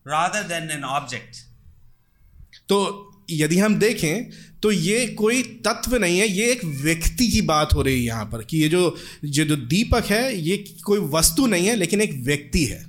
rather 0.06 0.44
than 0.44 0.70
an 0.70 0.84
object. 0.84 1.46
तो 2.70 2.80
यदि 3.30 3.60
हम 3.60 3.76
देखें 3.80 4.30
तो 4.64 4.72
ये 4.72 5.06
कोई 5.16 5.42
तत्व 5.66 5.96
नहीं 5.96 6.20
है 6.20 6.28
ये 6.28 6.52
एक 6.52 6.64
व्यक्ति 6.82 7.28
की 7.28 7.42
बात 7.48 7.74
हो 7.74 7.82
रही 7.82 7.94
है 7.96 8.02
यहाँ 8.02 8.26
पर 8.26 8.44
कि 8.44 8.58
ये 8.58 8.70
जो 8.70 8.82
ये 9.26 9.46
जो 9.46 9.56
दीपक 9.56 10.06
है 10.06 10.24
ये 10.40 10.58
कोई 10.84 11.00
वस्तु 11.14 11.48
नहीं 11.48 11.68
है 11.68 11.76
लेकिन 11.76 12.02
एक 12.02 12.14
व्यक्ति 12.26 12.64
है। 12.66 12.82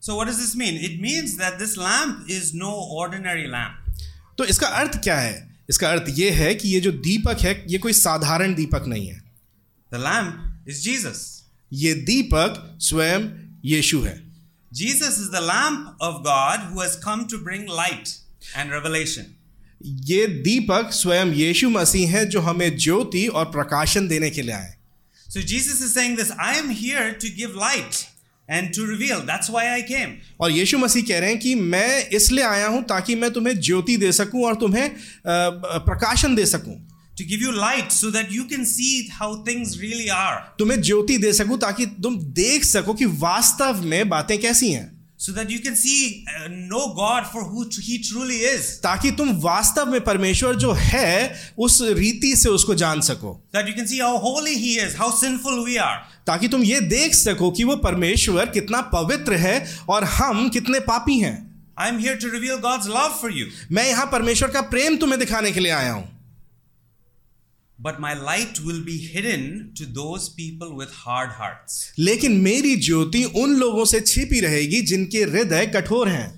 So 0.00 0.14
what 0.14 0.28
does 0.28 0.36
this 0.36 0.56
mean 0.56 0.78
it 0.84 1.00
means 1.02 1.34
that 1.34 1.58
this 1.58 1.76
lamp 1.78 2.26
is 2.30 2.50
no 2.54 2.70
ordinary 3.00 3.46
lamp 3.48 4.00
तो 4.38 4.44
इसका 4.44 4.68
अर्थ 4.78 5.02
क्या 5.02 5.18
है? 5.18 5.36
इसका 5.70 5.90
अर्थ 5.90 6.04
ये 6.08 6.30
है 6.30 6.54
कि 6.54 6.68
ये 6.68 6.80
जो 6.80 6.92
दीपक 7.04 7.40
है 7.40 7.52
ये 7.68 7.78
कोई 7.78 7.92
साधारण 7.92 8.54
दीपक 8.54 8.84
नहीं 8.86 9.06
है। 9.08 9.22
द 9.92 10.00
लैंप 10.00 10.68
इज़ 10.68 10.80
जीजस 10.80 11.22
ये 11.72 11.94
दीपक 12.08 12.78
स्वयं 12.80 13.30
यीशु 13.64 14.00
है। 14.00 14.18
Jesus 14.72 15.18
is 15.20 15.30
the 15.30 15.44
lamp 15.44 16.02
of 16.02 16.22
God 16.24 16.68
who 16.72 16.80
has 16.80 16.96
come 17.04 17.26
to 17.30 17.38
bring 17.44 17.64
light 17.70 18.08
and 18.56 18.72
revelation 18.72 19.33
ये 19.84 20.26
दीपक 20.26 20.92
स्वयं 20.92 21.32
यीशु 21.34 21.70
मसीह 21.70 22.16
है 22.16 22.24
जो 22.26 22.40
हमें 22.40 22.76
ज्योति 22.76 23.26
और 23.26 23.44
प्रकाशन 23.50 24.08
देने 24.08 24.30
के 24.30 24.42
लिए 24.42 24.54
आए 24.54 24.72
So 25.26 25.40
Jesus 25.40 25.80
is 25.80 25.94
saying 25.94 26.16
this 26.16 26.30
I 26.40 26.52
am 26.56 26.70
here 26.70 27.06
to 27.22 27.36
give 27.36 27.54
light. 27.54 28.06
and 28.48 28.74
to 28.74 28.86
reveal. 28.86 29.20
That's 29.20 29.48
why 29.50 29.62
I 29.74 29.82
came. 29.82 30.10
और 30.40 30.50
यीशु 30.50 30.78
मसीह 30.78 31.02
कह 31.02 31.18
रहे 31.18 31.28
हैं 31.30 31.38
कि 31.38 31.54
मैं 31.54 32.08
इसलिए 32.08 32.44
आया 32.44 32.66
हूँ 32.66 32.82
ताकि 32.82 33.14
मैं 33.14 33.30
तुम्हें 33.32 33.58
ज्योति 33.60 33.96
दे 33.96 34.10
सकूँ 34.12 34.44
और 34.46 34.54
तुम्हें 34.54 34.90
प्रकाशन 35.26 36.34
दे 36.34 36.46
सकूँ 36.46 36.74
To 37.16 37.24
give 37.24 37.40
you 37.40 37.52
light 37.52 37.92
so 37.92 38.10
that 38.10 38.30
you 38.30 38.44
can 38.44 38.64
see 38.66 39.08
how 39.18 39.28
things 39.44 39.78
really 39.80 40.08
are. 40.10 40.38
तुम्हें 40.58 40.80
ज्योति 40.82 41.18
दे 41.18 41.32
सकूँ 41.32 41.58
ताकि 41.58 41.86
तुम 42.02 42.16
देख 42.34 42.64
सको 42.64 42.94
कि 42.94 43.04
वास्तव 43.04 43.82
में 43.84 44.08
बातें 44.08 44.38
कैसी 44.38 44.70
हैं 44.72 44.86
So 45.24 45.32
that 45.32 45.48
you 45.48 45.58
can 45.60 45.74
see, 45.74 46.26
uh, 46.28 46.48
know 46.48 46.92
God 46.94 47.26
for 47.26 47.44
who 47.44 47.62
He 47.82 47.98
truly 47.98 48.40
is. 48.46 48.66
ताकि 48.80 49.10
तुम 49.10 49.30
वास्तव 49.42 49.86
में 49.90 50.00
परमेश्वर 50.04 50.54
जो 50.54 50.72
है 50.72 51.34
उस 51.58 51.78
रीति 51.98 52.34
से 52.36 52.48
उसको 52.48 52.74
जान 52.74 53.00
सको 53.00 53.32
That 53.54 53.66
you 53.66 53.74
can 53.74 53.86
see 53.86 54.00
how 54.00 54.18
holy 54.18 54.54
He 54.54 54.74
is, 54.78 54.94
how 54.94 55.10
sinful 55.10 55.64
we 55.64 55.78
are. 55.78 55.96
ताकि 56.26 56.48
तुम 56.48 56.62
ये 56.62 56.80
देख 56.80 57.14
सको 57.14 57.50
कि 57.50 57.64
वो 57.64 57.76
परमेश्वर 57.76 58.50
कितना 58.50 58.80
पवित्र 58.92 59.36
है 59.36 59.56
और 59.88 60.04
हम 60.18 60.48
कितने 60.48 60.80
पापी 60.92 61.18
हैं 61.18 61.36
I'm 61.78 61.98
here 61.98 62.16
to 62.16 62.30
reveal 62.30 62.60
God's 62.60 62.88
love 62.88 63.18
for 63.20 63.30
you. 63.30 63.46
मैं 63.72 63.86
यहाँ 63.88 64.06
परमेश्वर 64.06 64.50
का 64.50 64.60
प्रेम 64.74 64.96
तुम्हें 64.96 65.18
दिखाने 65.20 65.52
के 65.52 65.60
लिए 65.60 65.72
आया 65.72 65.92
हूँ 65.92 66.13
But 67.84 67.98
my 68.00 68.14
light 68.14 68.60
will 68.66 68.82
be 68.84 68.96
hidden 69.14 69.72
to 69.78 69.84
those 69.96 70.28
people 70.36 70.70
with 70.76 70.92
hard 71.06 71.32
hearts. 71.40 71.74
लेकिन 71.98 72.36
मेरी 72.44 72.74
ज्योति 72.86 73.24
उन 73.40 73.54
लोगों 73.56 73.84
से 73.90 74.00
छिपी 74.00 74.40
रहेगी 74.40 74.80
जिनके 74.90 75.22
हृदय 75.24 75.66
कठोर 75.74 76.08
हैं 76.08 76.32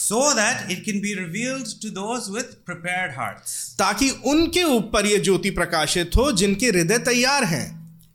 So 0.00 0.20
that 0.34 0.70
it 0.70 0.84
can 0.84 1.00
be 1.06 1.14
revealed 1.20 1.72
to 1.82 1.90
those 1.96 2.28
with 2.36 2.52
prepared 2.70 3.16
hearts. 3.16 3.56
ताकि 3.78 4.10
उनके 4.34 4.62
ऊपर 4.76 5.06
ये 5.06 5.18
ज्योति 5.18 5.50
प्रकाशित 5.58 6.16
हो 6.16 6.30
जिनके 6.42 6.66
हृदय 6.66 6.98
तैयार 7.10 7.44
हैं 7.54 7.66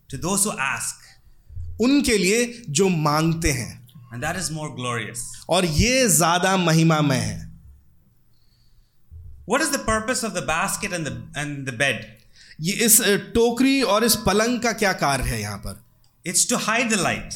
To 0.10 0.18
those 0.28 0.46
who 0.46 0.58
ask. 0.70 0.96
उनके 1.82 2.18
लिए 2.18 2.42
जो 2.70 2.90
मांगते 3.10 3.52
हैं 3.52 3.72
And 4.14 4.24
that 4.24 4.42
is 4.46 4.52
more 4.52 4.72
glorious. 4.80 5.20
और 5.50 5.66
ये 5.66 6.08
ज़्यादा 6.08 6.56
महिमामय 6.58 7.18
है 7.18 7.42
What 9.48 9.62
is 9.62 9.72
the 9.72 9.86
purpose 9.94 10.24
of 10.24 10.34
the 10.34 10.42
basket 10.50 10.94
and 10.94 11.06
the 11.06 11.18
and 11.36 11.66
the 11.68 11.80
bed? 11.86 12.04
ये 12.62 12.74
इस 12.86 13.00
टोकरी 13.36 13.82
और 13.82 14.04
इस 14.04 14.16
पलंग 14.26 14.60
का 14.62 14.72
क्या 14.74 14.94
कार्य 14.94 15.24
है 15.24 15.42
यहाँ 15.42 15.58
पर? 15.58 15.84
It's 16.26 16.50
to 16.50 16.58
hide 16.58 16.90
the 16.90 17.00
light 17.02 17.30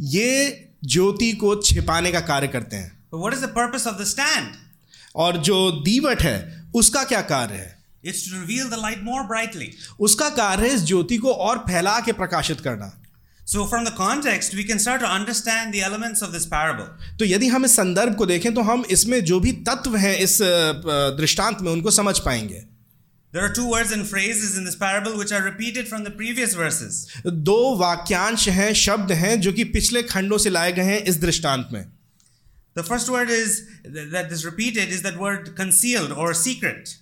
ये 0.00 0.68
ज्योति 0.84 1.32
को 1.32 1.54
छिपाने 1.62 2.12
का 2.12 2.20
कार्य 2.20 2.48
करते 2.48 2.76
हैं। 2.76 2.92
What 3.14 3.34
is 3.34 3.40
the 3.40 3.48
purpose 3.48 3.86
of 3.86 4.00
the 4.02 4.04
stand 4.06 4.52
और 5.16 5.36
जो 5.38 5.70
दीवट 5.82 6.22
है 6.22 6.38
उसका 6.74 7.02
क्या 7.04 7.20
कार्य 7.20 7.54
है? 7.54 7.76
It's 8.04 8.28
to 8.28 8.40
reveal 8.40 8.64
the 8.64 8.80
light 8.82 9.02
more 9.04 9.22
brightly 9.22 9.70
उसका 10.00 10.28
कार्य 10.36 10.68
है 10.68 10.74
इस 10.74 10.82
ज्योति 10.82 11.16
को 11.16 11.32
और 11.32 11.58
फैला 11.58 11.98
के 12.00 12.12
प्रकाशित 12.12 12.60
करना। 12.60 12.96
So 13.46 13.64
from 13.66 13.84
the 13.84 13.92
context, 13.94 14.52
we 14.54 14.64
can 14.64 14.80
start 14.82 15.00
to 15.00 15.08
understand 15.10 15.72
the 15.74 15.80
elements 15.82 16.20
of 16.22 16.34
this 16.34 16.44
parable. 16.50 16.88
तो 17.18 17.24
यदि 17.24 17.46
हम 17.48 17.64
इस 17.64 17.72
संदर्भ 17.76 18.14
को 18.14 18.26
देखें 18.26 18.52
तो 18.54 18.62
हम 18.62 18.84
इसमें 18.90 19.24
जो 19.24 19.38
भी 19.40 19.52
तत्व 19.68 19.96
हैं 19.96 20.16
इस 20.18 20.38
दृष्टांत 21.18 21.60
में 21.60 21.70
उनको 21.72 21.90
समझ 21.90 22.18
पाएँगे। 22.18 22.62
There 23.33 23.43
are 23.45 23.53
two 23.55 23.69
words 23.69 23.91
and 23.91 24.07
phrases 24.09 24.57
in 24.57 24.63
this 24.63 24.75
parable 24.81 25.17
which 25.21 25.31
are 25.37 25.41
repeated 25.45 25.87
from 25.87 26.03
the 26.05 26.11
previous 26.19 26.53
verses. 26.59 26.99
दो 27.49 27.57
वाक्यांश 27.77 28.47
हैं 28.57 28.71
शब्द 28.81 29.11
हैं 29.23 29.39
जो 29.41 29.51
कि 29.53 29.63
पिछले 29.73 30.03
खंडों 30.11 30.37
से 30.45 30.49
लाए 30.49 30.71
गए 30.73 30.83
हैं 30.91 30.99
इस 31.13 31.17
दृष्टांत 31.21 31.69
में 31.73 31.83
The 32.77 32.83
first 32.83 33.09
word 33.15 33.29
is 33.29 33.57
that 34.13 34.31
is 34.37 34.45
repeated 34.45 34.89
is 34.95 35.01
that 35.03 35.17
word 35.25 35.51
concealed 35.57 36.11
or 36.23 36.33
secret. 36.33 36.95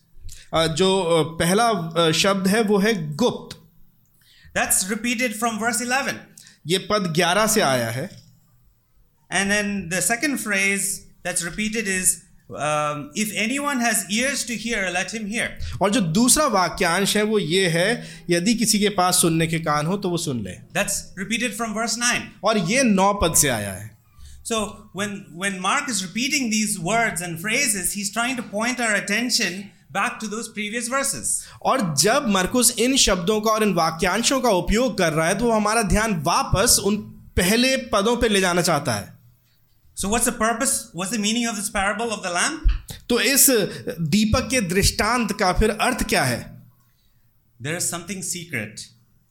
अ, 0.53 0.65
जो 0.82 0.89
अ, 1.01 1.22
पहला 1.39 1.67
अ, 1.70 2.12
शब्द 2.24 2.48
है 2.48 2.62
वो 2.72 2.77
है 2.88 2.93
गुप्त 3.24 3.58
That's 4.55 4.82
repeated 4.89 5.36
from 5.36 5.60
verse 5.60 5.82
11. 5.82 6.20
ये 6.67 6.77
पद 6.89 7.13
11 7.17 7.48
से 7.53 7.62
आया 7.62 7.89
है 7.91 8.10
And 9.32 9.51
then 9.51 9.89
the 9.89 10.01
second 10.01 10.38
phrase 10.41 10.89
that's 11.24 11.43
repeated 11.43 11.88
is 11.88 12.12
um, 12.50 13.11
if 13.14 13.33
anyone 13.37 13.81
has 13.81 14.05
ears 14.11 14.45
to 14.45 14.55
hear, 14.55 14.90
let 14.90 15.14
him 15.14 15.26
hear. 15.26 15.49
और 15.83 15.90
जो 15.90 16.00
दूसरा 16.00 16.47
वाक्यांश 16.47 17.17
है 17.17 17.23
वो 17.23 17.38
ये 17.38 17.69
है 17.69 17.88
यदि 18.31 18.55
किसी 18.55 18.78
के 18.81 18.88
पास 18.88 19.21
सुनने 19.23 19.47
के 19.47 19.59
कान 19.59 19.87
हो 19.87 19.97
तो 19.97 20.11
वो 20.11 20.17
सुन 20.19 20.43
ले 20.43 20.57
That's 20.75 20.99
repeated 21.17 21.55
from 21.55 21.75
verse 21.75 21.97
9. 21.99 22.23
और 22.45 22.59
ये 22.71 22.83
नौ 22.83 23.12
पद 23.23 23.35
से 23.35 23.49
आया 23.49 23.73
है 23.73 23.97
So 24.45 24.59
when 24.95 25.11
when 25.37 25.61
Mark 25.61 25.88
is 25.88 25.99
repeating 26.05 26.49
these 26.50 26.78
words 26.78 27.21
and 27.21 27.38
phrases, 27.38 27.93
he's 27.93 28.11
trying 28.12 28.37
to 28.37 28.43
point 28.43 28.81
our 28.81 28.95
attention 28.95 29.71
back 29.90 30.19
to 30.21 30.26
those 30.26 30.49
previous 30.49 30.88
verses. 30.88 31.35
और 31.62 31.95
जब 31.99 32.28
मरकुस 32.28 32.75
इन 32.78 32.97
शब्दों 32.97 33.40
का 33.40 33.50
और 33.50 33.62
इन 33.62 33.73
वाक्यांशों 33.75 34.40
का 34.40 34.50
उपयोग 34.62 34.97
कर 34.99 35.12
रहा 35.12 35.26
है 35.28 35.38
तो 35.38 35.45
वो 35.45 35.52
हमारा 35.52 35.83
ध्यान 35.83 36.14
वापस 36.23 36.81
उन 36.85 36.97
पहले 37.37 37.76
पदों 37.93 38.17
पे 38.17 38.28
ले 38.28 38.40
जाना 38.40 38.62
चाहता 38.62 38.93
है 38.93 39.17
So 39.99 40.09
what's 40.09 40.26
the 40.26 40.33
purpose? 40.33 40.90
What's 40.93 41.11
the 41.11 41.19
meaning 41.19 41.47
of 41.47 41.57
this 41.57 41.69
parable 41.71 42.12
of 42.12 42.23
the 42.23 42.31
lamp? 42.31 42.71
तो 43.09 43.19
इस 43.21 43.47
दीपक 44.11 44.49
के 44.50 44.61
दृष्टांत 44.69 45.33
का 45.40 45.52
फिर 45.52 45.71
अर्थ 45.71 46.09
क्या 46.09 46.25
है 46.25 46.38
There 47.61 47.76
is 47.76 47.88
something 47.88 48.23
secret, 48.23 48.85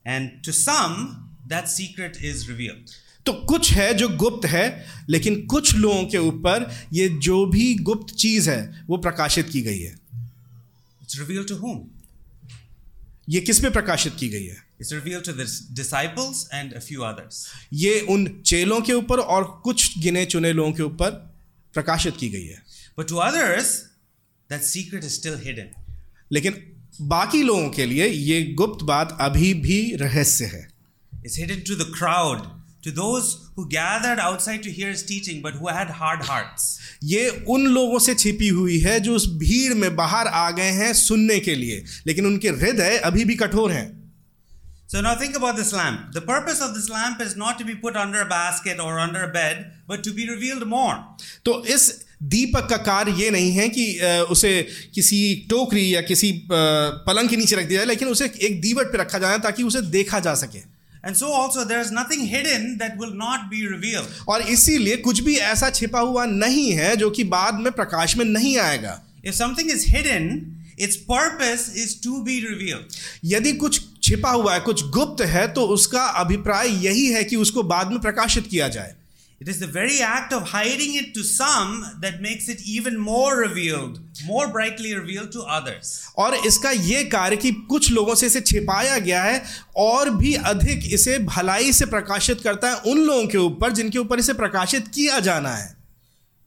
and 0.06 0.44
to 0.44 0.52
some 0.52 1.30
that 1.48 1.70
secret 1.70 2.18
is 2.22 2.44
revealed. 2.50 2.92
तो 3.26 3.32
कुछ 3.48 3.72
है 3.72 3.92
जो 3.94 4.08
गुप्त 4.16 4.46
है 4.46 4.66
लेकिन 5.10 5.40
कुछ 5.46 5.74
लोगों 5.74 6.04
के 6.04 6.18
ऊपर 6.18 6.70
ये 6.92 7.08
जो 7.22 7.44
भी 7.46 7.74
गुप्त 7.88 8.14
चीज़ 8.14 8.50
है 8.50 8.84
वो 8.88 8.96
प्रकाशित 8.98 9.48
की 9.48 9.62
गई 9.62 9.78
है 9.78 9.94
It's 11.02 11.18
revealed 11.18 11.48
to 11.48 11.60
whom? 11.64 11.80
ये 13.28 13.40
किस 13.40 13.60
पे 13.60 13.70
प्रकाशित 13.70 14.16
की 14.20 14.28
गई 14.28 14.46
है 14.46 14.67
It's 14.80 14.92
revealed 14.92 15.24
to 15.24 15.32
the 15.32 15.44
disciples 15.74 16.48
and 16.52 16.72
a 16.72 16.80
few 16.80 17.04
others. 17.04 17.46
ये 17.74 18.00
उन 18.10 18.26
चेलों 18.46 18.80
के 18.80 18.92
ऊपर 18.92 19.18
और 19.18 19.44
कुछ 19.64 19.98
गिने 19.98 20.24
चुने 20.24 20.52
लोगों 20.52 20.72
के 20.72 20.82
ऊपर 20.82 21.10
प्रकाशित 21.74 22.16
की 22.16 22.28
गई 22.28 22.46
है 22.46 22.62
But 22.98 23.08
to 23.08 23.18
others, 23.20 23.72
that 24.50 24.64
secret 24.64 25.04
is 25.04 25.16
still 25.20 25.38
hidden. 25.38 25.74
लेकिन 26.32 26.62
बाकी 27.08 27.42
लोगों 27.42 27.68
के 27.70 27.86
लिए 27.86 28.06
ये 28.06 28.42
गुप्त 28.54 28.84
बात 28.84 29.16
अभी 29.20 29.52
भी 29.66 29.80
रहस्य 30.00 30.44
है 30.54 30.66
It's 31.24 31.36
hidden 31.36 31.64
to 31.64 31.74
the 31.74 31.90
crowd, 31.98 32.46
to 32.82 32.90
those 32.92 33.34
who 33.56 33.68
gathered 33.68 34.20
outside 34.20 34.62
to 34.62 34.70
hear 34.70 34.90
his 34.90 35.02
teaching, 35.02 35.42
but 35.42 35.54
who 35.60 35.68
had 35.68 35.90
hard 36.00 36.22
hearts. 36.30 36.78
ये 37.04 37.28
उन 37.50 37.66
लोगों 37.74 37.98
से 37.98 38.14
छिपी 38.14 38.48
हुई 38.48 38.78
है 38.80 38.98
जो 39.00 39.14
उस 39.14 39.28
भीड़ 39.38 39.74
में 39.74 39.94
बाहर 39.96 40.26
आ 40.26 40.50
गए 40.50 40.70
हैं 40.80 40.92
सुनने 40.94 41.38
के 41.40 41.54
लिए 41.54 41.84
लेकिन 42.06 42.26
उनके 42.26 42.48
हृदय 42.48 42.96
अभी 43.04 43.24
भी 43.24 43.34
कठोर 43.34 43.72
हैं 43.72 43.97
So 44.88 45.02
now 45.02 45.14
think 45.14 45.36
about 45.36 45.56
this 45.56 45.72
lamp. 45.74 46.12
The 46.12 46.22
purpose 46.22 46.60
of 46.62 46.74
this 46.74 46.88
lamp 46.88 47.20
is 47.20 47.36
not 47.36 47.58
to 47.58 47.64
be 47.64 47.74
put 47.74 47.94
under 47.94 48.22
a 48.22 48.28
basket 48.28 48.80
or 48.80 48.98
under 48.98 49.22
a 49.22 49.28
bed, 49.28 49.72
but 49.86 50.02
to 50.04 50.12
be 50.18 50.28
revealed 50.28 50.66
more. 50.66 50.94
तो 51.44 51.64
इस 51.74 51.84
दीपक 52.34 52.68
का 52.70 52.76
कार्य 52.86 53.12
ये 53.18 53.30
नहीं 53.30 53.50
है 53.52 53.68
कि 53.68 53.84
उसे 54.30 54.52
किसी 54.94 55.20
टोकरी 55.50 55.84
या 55.94 56.00
किसी 56.08 56.32
पलंग 56.50 57.28
के 57.28 57.36
नीचे 57.36 57.56
रख 57.56 57.66
दिया 57.66 57.78
जाए 57.80 57.86
लेकिन 57.86 58.08
उसे 58.08 58.30
एक 58.48 58.60
दीवट 58.60 58.92
पे 58.92 58.98
रखा 58.98 59.18
जाए 59.18 59.38
ताकि 59.44 59.62
उसे 59.62 59.80
देखा 59.98 60.20
जा 60.20 60.34
सके 60.42 60.62
And 61.04 61.16
so 61.16 61.28
also 61.40 61.64
there 61.64 61.80
is 61.80 61.90
nothing 61.92 62.24
hidden 62.26 62.64
that 62.78 62.96
will 62.98 63.12
not 63.14 63.44
be 63.50 63.60
revealed. 63.66 64.08
और 64.28 64.42
इसीलिए 64.56 64.96
कुछ 65.04 65.20
भी 65.28 65.36
ऐसा 65.50 65.70
छिपा 65.70 66.00
हुआ 66.00 66.24
नहीं 66.26 66.70
है 66.80 66.96
जो 66.96 67.10
कि 67.18 67.24
बाद 67.36 67.60
में 67.66 67.72
प्रकाश 67.72 68.16
में 68.16 68.24
नहीं 68.24 68.56
आएगा 68.58 69.00
If 69.22 69.34
something 69.34 69.70
is 69.76 69.84
hidden, 69.92 70.26
its 70.78 70.96
purpose 70.96 71.68
is 71.84 71.94
to 72.00 72.24
be 72.24 72.40
revealed. 72.48 72.98
यदि 73.24 73.52
कुछ 73.62 73.80
छिपा 74.08 74.30
हुआ 74.30 74.54
है 74.54 74.60
कुछ 74.60 74.84
गुप्त 74.90 75.24
है 75.26 75.46
तो 75.54 75.66
उसका 75.70 76.04
अभिप्राय 76.20 76.68
यही 76.86 77.06
है 77.08 77.24
कि 77.24 77.36
उसको 77.38 77.62
बाद 77.64 77.90
में 77.90 78.00
प्रकाशित 78.00 78.46
किया 78.46 78.68
जाए। 78.68 78.94
It 79.40 79.48
is 79.48 79.64
the 79.64 79.68
very 79.74 79.96
act 79.96 80.32
of 80.34 80.44
hiding 80.48 80.96
it 80.96 81.12
to 81.14 81.22
some 81.22 81.74
that 82.00 82.18
makes 82.22 82.48
it 82.50 82.62
even 82.68 82.96
more 82.98 83.36
revealed 83.42 83.98
more 84.26 84.46
brightly 84.46 84.94
revealed 84.94 85.32
to 85.32 85.40
others 85.56 85.90
और 86.18 86.34
इसका 86.46 86.70
ये 86.70 87.02
कार्य 87.06 87.36
कि 87.36 87.52
कुछ 87.70 87.90
लोगों 87.92 88.14
से 88.14 88.26
इसे 88.26 88.40
छिपाया 88.42 88.98
गया 88.98 89.22
है 89.22 89.42
और 89.76 90.10
भी 90.10 90.34
अधिक 90.52 90.92
इसे 90.94 91.18
भलाई 91.24 91.72
से 91.72 91.86
प्रकाशित 91.86 92.40
करता 92.40 92.70
है 92.70 92.92
उन 92.92 93.04
लोगों 93.04 93.26
के 93.26 93.38
ऊपर 93.38 93.72
जिनके 93.72 93.98
ऊपर 93.98 94.18
इसे 94.18 94.32
प्रकाशित 94.34 94.88
किया 94.88 95.20
जाना 95.20 95.54
है। 95.56 95.76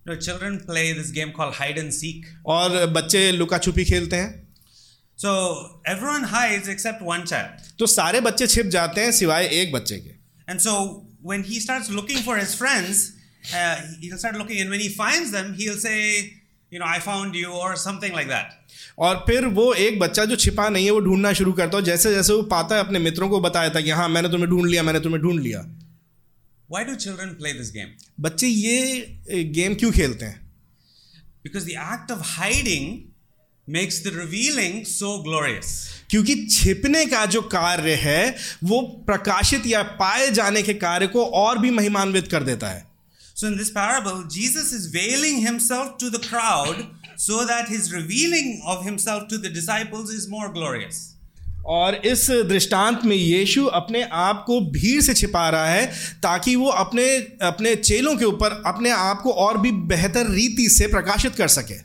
Children 0.05 0.55
play 0.57 0.91
this 0.93 1.11
game 1.11 1.31
call 1.31 1.51
hide 1.55 1.77
and 1.77 1.91
seek 1.91 2.25
और 2.47 2.85
बच्चे 2.93 3.31
लुका 3.31 3.57
छुपी 3.57 3.83
खेलते 3.85 4.15
हैं। 4.15 4.29
So 5.21 5.31
everyone 5.85 6.23
hides 6.23 6.67
except 6.67 7.01
one 7.07 7.25
child. 7.31 7.65
तो 7.79 7.85
सारे 7.85 8.21
बच्चे 8.21 8.47
छिप 8.47 8.65
जाते 8.75 9.01
हैं 9.01 9.11
सिवाय 9.11 9.47
एक 9.61 9.71
बच्चे 9.71 9.97
के 9.97 10.13
And 10.51 10.61
so 10.61 11.05
when 11.21 11.43
he 11.43 11.59
starts 11.59 11.89
looking 11.97 12.23
for 12.27 12.37
his 12.37 12.55
friends, 12.61 13.01
uh, 13.55 13.81
he'll 13.99 14.17
start 14.17 14.37
looking, 14.37 14.61
and 14.61 14.69
when 14.69 14.79
he 14.79 14.89
finds 14.89 15.31
them, 15.31 15.53
he'll 15.53 15.77
say, 15.83 15.97
you 16.71 16.79
know, 16.79 16.85
I 16.85 16.99
found 16.99 17.35
you, 17.35 17.51
or 17.51 17.75
something 17.75 18.13
like 18.13 18.31
that. 18.31 18.57
और 18.99 19.23
फिर 19.27 19.45
वो 19.59 19.73
एक 19.73 19.99
बच्चा 19.99 20.25
जो 20.25 20.35
छिपा 20.35 20.67
नहीं 20.69 20.85
है 20.85 20.91
वो 20.91 20.99
ढूंढना 21.09 21.33
शुरू 21.33 21.53
करता 21.53 21.77
है 21.77 21.83
जैसे 21.83 22.13
जैसे 22.15 22.33
वो 22.33 22.41
पाता 22.55 22.75
है 22.75 22.81
अपने 22.85 22.99
मित्रों 22.99 23.29
को 23.29 23.39
बताया 23.39 23.69
था 23.75 23.81
कि 23.81 23.89
हाँ 23.99 24.07
मैंने 24.09 24.29
तुम्हें 24.29 24.49
ढूंढ 24.49 24.65
लिया 24.69 24.83
मैंने 24.83 24.99
तुम्हें 24.99 25.21
ढूंढ 25.21 25.39
लिया 25.39 25.63
Why 26.69 26.83
do 26.89 26.97
children 27.05 27.35
play 27.39 27.53
this 27.59 27.71
game? 27.77 27.95
बच्चे 28.19 28.47
ये 28.47 29.43
गेम 29.59 29.75
क्यों 29.75 29.91
खेलते 29.91 30.25
हैं 30.25 30.39
Because 31.45 31.65
the 31.65 31.75
act 31.75 32.11
of 32.11 32.21
hiding 32.35 33.10
makes 33.69 34.03
the 34.03 34.11
revealing 34.15 34.83
so 34.85 35.17
glorious 35.23 35.89
क्योंकि 36.09 36.35
छिपने 36.47 37.05
का 37.05 37.25
जो 37.25 37.41
कार्य 37.41 37.93
है 37.95 38.35
वो 38.63 38.79
प्रकाशित 39.07 39.67
या 39.67 39.81
पाए 39.83 40.29
जाने 40.31 40.61
के 40.63 40.73
कार्य 40.73 41.07
को 41.07 41.25
और 41.25 41.57
भी 41.57 41.69
महिमान्वित 41.69 42.27
कर 42.27 42.43
देता 42.43 42.67
है। 42.67 42.83
So 43.35 43.47
in 43.47 43.57
this 43.57 43.69
parable 43.69 44.27
Jesus 44.29 44.73
is 44.73 44.87
veiling 44.87 45.37
himself 45.47 45.95
to 45.99 46.09
the 46.09 46.21
crowd 46.23 46.83
so 47.17 47.43
that 47.43 47.69
his 47.69 47.93
revealing 47.93 48.61
of 48.63 48.85
himself 48.85 49.27
to 49.29 49.37
the 49.37 49.53
disciples 49.53 50.13
is 50.13 50.29
more 50.29 50.47
glorious 50.47 51.15
और 51.65 51.95
इस 51.95 52.29
दृष्टांत 52.29 53.05
में 53.05 53.15
यीशु 53.15 53.65
अपने 53.65 54.01
आप 54.11 54.43
को 54.47 54.59
भीड़ 54.71 55.01
से 55.01 55.13
छिपा 55.13 55.49
रहा 55.49 55.65
है 55.65 55.85
ताकि 56.23 56.55
वो 56.55 56.69
अपने 56.69 57.05
अपने 57.41 57.75
चेलों 57.75 58.15
के 58.15 58.25
ऊपर 58.25 58.61
अपने 58.65 58.89
आप 58.89 59.21
को 59.21 59.31
और 59.31 59.57
भी 59.57 59.71
बेहतर 59.71 60.31
रीति 60.31 60.69
से 60.69 60.87
प्रकाशित 60.87 61.35
कर 61.35 61.47
सके। 61.47 61.75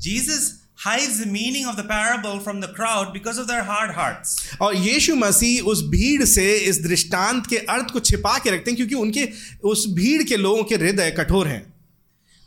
Jesus 0.00 0.59
hides 0.80 1.18
the 1.20 1.26
meaning 1.26 1.66
of 1.66 1.76
the 1.76 1.84
parable 1.84 2.38
from 2.40 2.60
the 2.60 2.68
crowd 2.68 3.12
because 3.12 3.38
of 3.38 3.46
their 3.48 3.64
hard 3.64 3.90
hearts. 3.96 4.36
और 4.60 4.76
यीशु 4.76 5.16
मसीह 5.16 5.64
उस 5.72 5.82
भीड़ 5.90 6.24
से 6.24 6.52
इस 6.68 6.80
दृष्टांत 6.82 7.46
के 7.46 7.56
अर्थ 7.74 7.90
को 7.92 8.00
छिपा 8.10 8.38
के 8.38 8.50
रखते 8.50 8.70
हैं 8.70 8.76
क्योंकि 8.76 8.94
उनके 8.94 9.28
उस 9.72 9.86
भीड़ 9.98 10.22
के 10.28 10.36
लोगों 10.36 10.64
के 10.64 10.74
हृदय 10.74 11.10
कठोर 11.18 11.48
हैं 11.48 11.62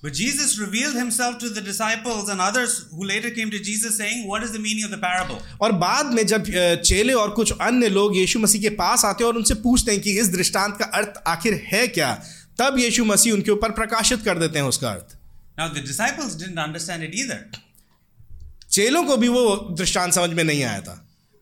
But 0.04 0.16
Jesus 0.16 0.50
revealed 0.60 0.96
himself 0.96 1.36
to 1.42 1.50
the 1.50 1.62
disciples 1.62 2.30
and 2.32 2.42
others 2.42 2.72
who 2.96 3.06
later 3.06 3.30
came 3.30 3.52
to 3.52 3.60
Jesus 3.60 3.94
saying, 3.98 4.28
What 4.28 4.44
is 4.44 4.52
the 4.52 4.60
meaning 4.60 4.84
of 4.84 4.92
the 4.92 5.02
parable? 5.04 5.38
और 5.62 5.72
बाद 5.84 6.13
में 6.13 6.25
जब 6.28 6.52
चेले 6.86 7.13
और 7.13 7.30
कुछ 7.40 7.52
अन्य 7.62 7.90
लोग 7.90 8.18
यीशु 8.18 8.40
मसीह 8.40 8.62
के 8.62 8.70
पास 8.82 9.06
आते 9.06 9.24
हैं 9.24 9.32
और 9.32 9.38
उनसे 9.38 9.56
पूछते 9.68 9.92
हैं 9.92 10.02
कि 10.02 10.20
इस 10.20 10.32
दृष्टांत 10.32 10.78
का 10.78 10.86
अर्थ 11.00 11.24
आखिर 11.36 11.62
है 11.68 11.88
क्या 11.98 12.13
तब 12.60 12.80
यीशु 12.80 13.06
मसीह 13.06 13.34
उनके 13.34 13.52
ऊपर 13.52 13.72
प्रकाशित 13.82 14.24
कर 14.25 14.40
देते 14.40 14.60
हैं 14.60 14.66
उसका 14.75 14.90
अर्थ 14.90 15.18
Now, 15.58 15.68
the 15.68 15.82
disciples 15.82 16.36
didn't 16.36 16.58
understand 16.58 17.04
it 17.04 17.13
either. 17.13 17.40
चेलों 18.74 19.03
को 19.03 19.18
भी 19.18 19.27
वो 19.27 19.56
दृष्टान 19.80 20.12
समझ 20.12 20.30
में 20.30 20.44
नहीं 20.44 20.63
आया 20.63 20.82
था। 20.82 20.94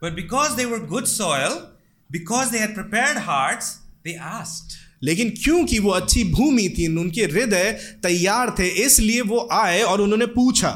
But 0.01 0.13
because 0.13 0.51
they 0.51 0.65
were 0.65 0.79
good 0.85 1.05
soil 1.05 1.53
because 2.09 2.49
they 2.49 2.59
had 2.59 2.73
prepared 2.75 3.17
hearts 3.17 3.69
they 4.05 4.15
asked 4.15 4.79
लेकिन 5.03 5.29
क्योंकि 5.43 5.79
वो 5.79 5.91
अच्छी 5.91 6.23
भूमि 6.23 6.67
थी 6.77 6.87
उनके 6.97 7.23
हृदय 7.23 7.71
तैयार 8.03 8.55
थे 8.59 8.67
इसलिए 8.67 9.21
वो 9.21 9.47
आए 9.51 9.81
और 9.81 10.01
उन्होंने 10.01 10.25
पूछा। 10.25 10.69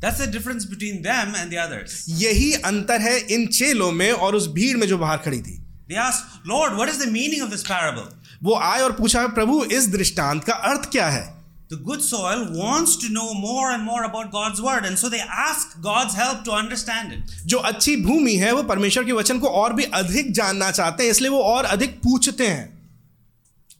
That's 0.00 0.20
the 0.20 0.30
difference 0.32 0.64
between 0.64 0.96
them 0.96 1.34
and 1.36 1.50
the 1.52 1.54
others 1.54 2.04
यही 2.08 2.52
अंतर 2.52 3.00
है 3.00 3.18
इन 3.18 3.46
चेलों 3.46 3.92
में 3.92 4.10
और 4.12 4.34
उस 4.34 4.48
भीड़ 4.48 4.76
में 4.76 4.86
जो 4.88 4.98
बाहर 4.98 5.18
खड़ी 5.18 5.40
थी। 5.40 5.58
They 5.88 5.94
asked 5.94 6.48
Lord 6.48 6.74
what 6.74 6.88
is 6.88 7.04
the 7.04 7.08
meaning 7.08 7.42
of 7.42 7.50
this 7.50 7.62
parable 7.62 8.08
वो 8.42 8.54
आए 8.54 8.80
और 8.80 8.92
पूछा 8.92 9.26
प्रभु 9.26 9.64
इस 9.64 9.88
दृष्टांत 9.88 10.44
का 10.44 10.52
अर्थ 10.52 10.90
क्या 10.90 11.08
है? 11.08 11.33
The 11.70 11.76
good 11.76 12.02
soil 12.02 12.40
wants 12.52 12.94
to 12.96 13.08
know 13.08 13.32
more 13.32 13.70
and 13.70 13.82
more 13.82 14.04
about 14.04 14.30
God's 14.30 14.60
word, 14.60 14.84
and 14.84 14.98
so 14.98 15.08
they 15.08 15.20
ask 15.20 15.80
God's 15.80 16.14
help 16.14 16.44
to 16.44 16.52
understand 16.52 17.12
it. 17.12 17.30
जो 17.46 17.58
अच्छी 17.70 17.96
भूमि 18.02 18.34
है 18.36 18.52
वो 18.52 18.62
परमेश्वर 18.62 19.04
के 19.04 19.12
वचन 19.12 19.38
को 19.40 19.48
और 19.60 19.72
भी 19.72 19.84
अधिक 20.00 20.32
जानना 20.34 20.70
चाहते 20.70 21.02
हैं 21.04 21.10
इसलिए 21.10 21.30
वो 21.30 21.42
और 21.42 21.64
अधिक 21.64 22.00
पूछते 22.02 22.46
हैं 22.46 22.72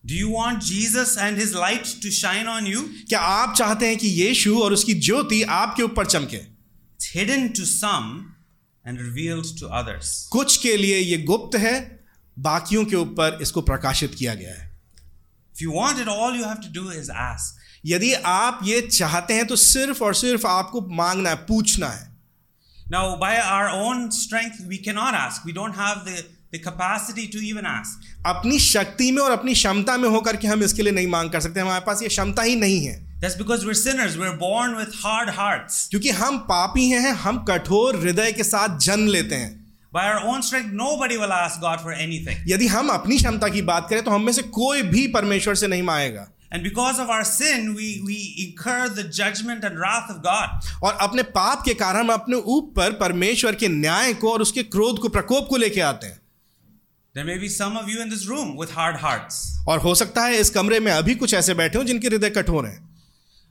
Do 0.06 0.14
you 0.14 0.30
want 0.30 0.62
Jesus 0.62 1.16
and 1.16 1.38
his 1.38 1.54
light 1.54 1.92
to 2.02 2.10
shine 2.10 2.48
on 2.54 2.66
you? 2.66 2.82
क्या 3.08 3.20
आप 3.20 3.54
चाहते 3.56 3.86
हैं 3.86 3.96
कि 3.98 4.08
यीशु 4.22 4.58
और 4.62 4.72
उसकी 4.72 4.94
ज्योति 5.00 5.42
आपके 5.58 5.82
ऊपर 5.82 6.06
चमके 6.06 6.40
It's 6.40 7.10
hidden 7.14 7.52
to 7.58 7.66
some 7.66 8.10
and 8.86 9.00
revealed 9.00 9.50
to 9.58 9.68
others. 9.80 10.28
कुछ 10.32 10.56
के 10.62 10.76
लिए 10.76 10.98
ये 10.98 11.18
गुप्त 11.32 11.56
है 11.56 11.74
बाकियों 12.36 12.84
के 12.84 12.96
ऊपर 12.96 13.38
इसको 13.42 13.62
प्रकाशित 13.62 14.14
किया 14.14 14.34
गया 14.34 14.54
है 14.54 14.72
If 15.54 15.60
you 15.62 15.72
want 15.72 16.00
it, 16.02 16.08
all 16.08 16.34
you 16.34 16.44
have 16.44 16.60
to 16.62 16.72
do 16.76 16.88
is 17.00 17.10
ask. 17.24 17.60
यदि 17.86 18.12
आप 18.26 18.60
ये 18.64 18.80
चाहते 18.80 19.34
हैं 19.34 19.46
तो 19.46 19.56
सिर्फ़ 19.56 20.02
और 20.04 20.14
सिर्फ़ 20.14 20.46
आपको 20.46 20.80
मांगना 20.96 21.30
है 21.30 21.36
पूछना 21.46 21.88
है 21.88 22.12
Now, 22.90 23.16
by 23.16 23.38
our 23.40 23.68
own 23.70 24.10
strength, 24.10 24.56
we 24.68 24.78
cannot 24.78 25.14
ask. 25.14 25.44
We 25.44 25.52
don't 25.52 25.74
have 25.74 26.04
the, 26.04 26.22
the 26.52 26.58
capacity 26.58 27.26
to 27.28 27.38
even 27.38 27.66
ask. 27.66 27.98
अपनी 28.26 28.58
शक्ति 28.58 29.10
में 29.12 29.22
और 29.22 29.30
अपनी 29.30 29.54
क्षमता 29.54 29.96
में 29.96 30.08
होकर 30.08 30.36
के 30.36 30.48
हम 30.48 30.62
इसके 30.62 30.82
लिए 30.82 30.92
नहीं 30.92 31.06
मांग 31.06 31.30
कर 31.30 31.40
सकते 31.40 31.60
हमारे 31.60 31.84
पास 31.86 32.02
ये 32.02 32.08
क्षमता 32.08 32.42
ही 32.42 32.56
नहीं 32.56 32.84
है 32.86 33.02
That's 33.22 33.36
because 33.36 33.64
we're 33.64 33.80
sinners. 33.80 34.16
We're 34.18 34.36
born 34.38 34.76
with 34.76 34.94
hard 35.02 35.30
hearts. 35.38 35.88
क्योंकि 35.90 36.10
हम 36.10 36.38
पापी 36.50 36.88
हैं 36.88 37.12
हम 37.22 37.44
कठोर 37.50 38.00
हृदय 38.00 38.32
के 38.32 38.44
साथ 38.44 38.78
जन्म 38.86 39.06
लेते 39.08 39.34
हैं 39.34 39.52
By 39.92 40.04
our 40.10 40.20
own 40.30 40.42
strength, 40.42 40.72
nobody 40.78 41.16
will 41.16 41.32
ask 41.32 41.60
God 41.60 41.80
for 41.80 41.92
anything. 42.04 42.36
यदि 42.48 42.66
हम 42.66 42.88
अपनी 42.90 43.16
क्षमता 43.18 43.48
की 43.48 43.62
बात 43.62 43.86
करें 43.90 44.02
तो 44.04 44.10
हम 44.10 44.24
में 44.26 44.32
से 44.32 44.42
कोई 44.60 44.82
भी 44.94 45.06
परमेश्वर 45.16 45.54
से 45.54 45.66
नहीं 45.66 45.82
मांगेगा 45.82 46.26
And 46.54 46.62
because 46.62 47.00
of 47.00 47.10
our 47.10 47.24
sin, 47.24 47.74
we, 47.74 48.00
we 48.06 48.16
incur 48.38 48.88
the 48.88 49.02
judgment 49.02 49.64
and 49.64 49.78
wrath 49.78 50.10
of 50.10 50.22
God. 50.22 50.50
और 50.82 50.98
अपने 51.06 51.22
पाप 51.38 51.62
के 51.64 51.74
कारण 51.74 52.00
हम 52.00 52.12
अपने 52.12 52.36
ऊपर 52.56 52.92
परमेश्वर 53.00 53.54
के 53.54 53.68
न्याय 53.68 54.14
को 54.14 54.32
और 54.32 54.42
उसके 54.42 54.62
क्रोध 54.62 54.98
को 54.98 55.08
प्रकोप 55.08 55.48
को 55.48 55.56
लेके 55.56 55.80
आते 55.80 56.06
हैं 56.06 56.20
There 57.14 57.24
may 57.24 57.38
be 57.38 57.48
some 57.48 57.76
of 57.76 57.88
you 57.88 58.00
in 58.02 58.08
this 58.08 58.26
room 58.28 58.56
with 58.56 58.70
hard 58.70 58.96
hearts. 58.96 59.40
और 59.68 59.78
हो 59.78 59.94
सकता 59.94 60.22
है 60.24 60.38
इस 60.40 60.50
कमरे 60.50 60.80
में 60.80 60.92
अभी 60.92 61.14
कुछ 61.14 61.34
ऐसे 61.34 61.54
बैठे 61.54 61.78
हो 61.78 61.84
जिनके 61.84 62.08
हृदय 62.08 62.30
कठोर 62.30 62.66
हैं 62.66 62.82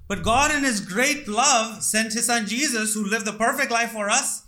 But 0.10 0.24
God, 0.24 0.52
in 0.52 0.64
His 0.64 0.80
great 0.82 1.28
love, 1.28 1.82
sent 1.84 2.14
His 2.14 2.26
Son 2.28 2.46
Jesus, 2.46 2.94
who 2.94 3.06
lived 3.06 3.26
the 3.26 3.34
perfect 3.34 3.72
life 3.72 3.92
for 3.92 4.10
us, 4.10 4.43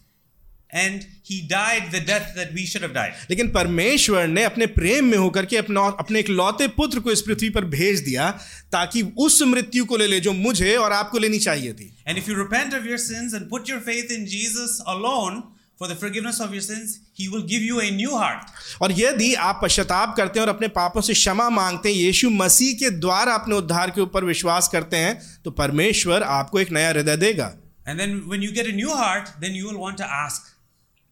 and 0.76 1.08
He 1.24 1.42
died 1.42 1.86
the 1.92 2.02
death 2.02 2.34
that 2.36 2.52
we 2.54 2.64
should 2.72 2.84
have 2.84 2.94
died. 2.94 3.14
लेकिन 3.30 3.48
परमेश्वर 3.52 4.28
ने 4.28 4.44
अपने 4.44 4.66
प्रेम 4.74 5.06
में 5.06 5.18
होकर 5.18 5.46
के 5.46 5.58
अपना 5.58 5.82
अपने 6.00 6.20
एक 6.20 6.30
लौते 6.30 6.68
पुत्र 6.76 7.00
को 7.00 7.12
इस 7.12 7.22
पृथ्वी 7.22 7.50
पर 7.50 7.66
भेज 7.72 8.00
दिया 8.06 8.30
ताकि 8.72 9.02
उस 9.26 9.42
मृत्यु 9.54 9.86
को 9.86 9.98
ले 9.98 10.08
ले 10.08 10.20
जो 10.20 10.34
मुझे 10.34 10.76
और 10.78 10.94
आपको 10.94 11.20
लेनी 11.20 11.40
चाहिए 11.40 11.74
थी 11.74 11.92
And 12.08 12.22
if 12.22 12.28
you 12.28 12.38
repent 12.42 12.78
of 12.80 12.86
your 12.86 13.00
sins 13.08 13.34
and 13.34 13.50
put 13.50 13.74
your 13.74 13.80
faith 13.90 14.12
in 14.18 14.28
Jesus 14.28 14.80
alone 14.96 15.44
for 15.80 15.88
the 15.88 15.96
forgiveness 15.96 16.40
of 16.40 16.54
your 16.54 16.62
sins, 16.62 16.94
He 17.14 17.28
will 17.30 17.46
give 17.54 17.64
you 17.70 17.82
a 17.82 17.90
new 17.92 18.14
heart. 18.18 18.54
और 18.82 18.92
यदि 19.00 19.34
आप 19.48 19.60
पश्चाताप 19.64 20.16
करते 20.18 20.40
हैं 20.40 20.46
और 20.48 20.54
अपने 20.54 20.68
पापों 20.78 21.02
से 21.02 21.14
क्षमा 21.14 21.50
मांगते 21.60 21.90
हैं 21.90 21.96
यीशु 21.96 22.30
मसीह 22.30 22.74
के 22.80 22.90
द्वारा 23.00 23.34
अपने 23.34 23.56
उद्धार 23.56 23.92
के 23.96 24.02
ऊपर 24.02 24.26
विश्वास 24.26 24.68
करते 24.74 24.98
हैं 24.98 25.20
तो 25.44 25.52
परमेश्वर 25.62 26.24
आपको 26.40 26.60
एक 26.60 26.72
नया 26.72 26.90
हृदय 26.90 27.18
देगा 27.28 27.54
And 27.88 28.00
then 28.00 28.14
when 28.30 28.42
you 28.42 28.52
get 28.54 28.68
a 28.68 28.76
new 28.76 28.94
heart, 29.00 29.28
then 29.42 29.54
you 29.54 29.66
will 29.68 29.80
want 29.80 29.98
to 29.98 30.06
ask 30.20 30.52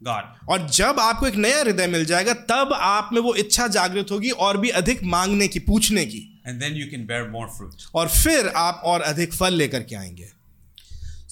God. 0.08 0.24
और 0.50 0.70
जब 0.70 1.00
आपको 1.00 1.28
एक 1.28 1.36
नया 1.36 1.60
हृदय 1.60 1.88
मिल 1.88 2.06
जाएगा 2.06 2.34
तब 2.34 2.74
आप 2.74 3.10
में 3.14 3.22
वो 3.22 3.36
इच्छा 3.36 3.68
जागृत 3.68 4.12
होगी 4.12 4.30
और 4.30 4.58
भी 4.58 4.70
अधिक 4.70 5.04
मांगने 5.04 5.48
की 5.48 5.60
पूछने 5.60 6.06
की 6.06 6.30
And 6.48 6.62
then 6.62 6.74
you 6.74 6.88
can 6.92 7.08
bear 7.08 7.32
more 7.32 7.48
fruit. 7.58 7.86
और 7.96 8.10
फिर 8.10 8.48
आप 8.48 8.82
और 8.86 9.02
अधिक 9.02 9.34
फल 9.34 9.54
लेकर 9.54 9.80
के 9.80 9.96
आएँगे 9.96 10.30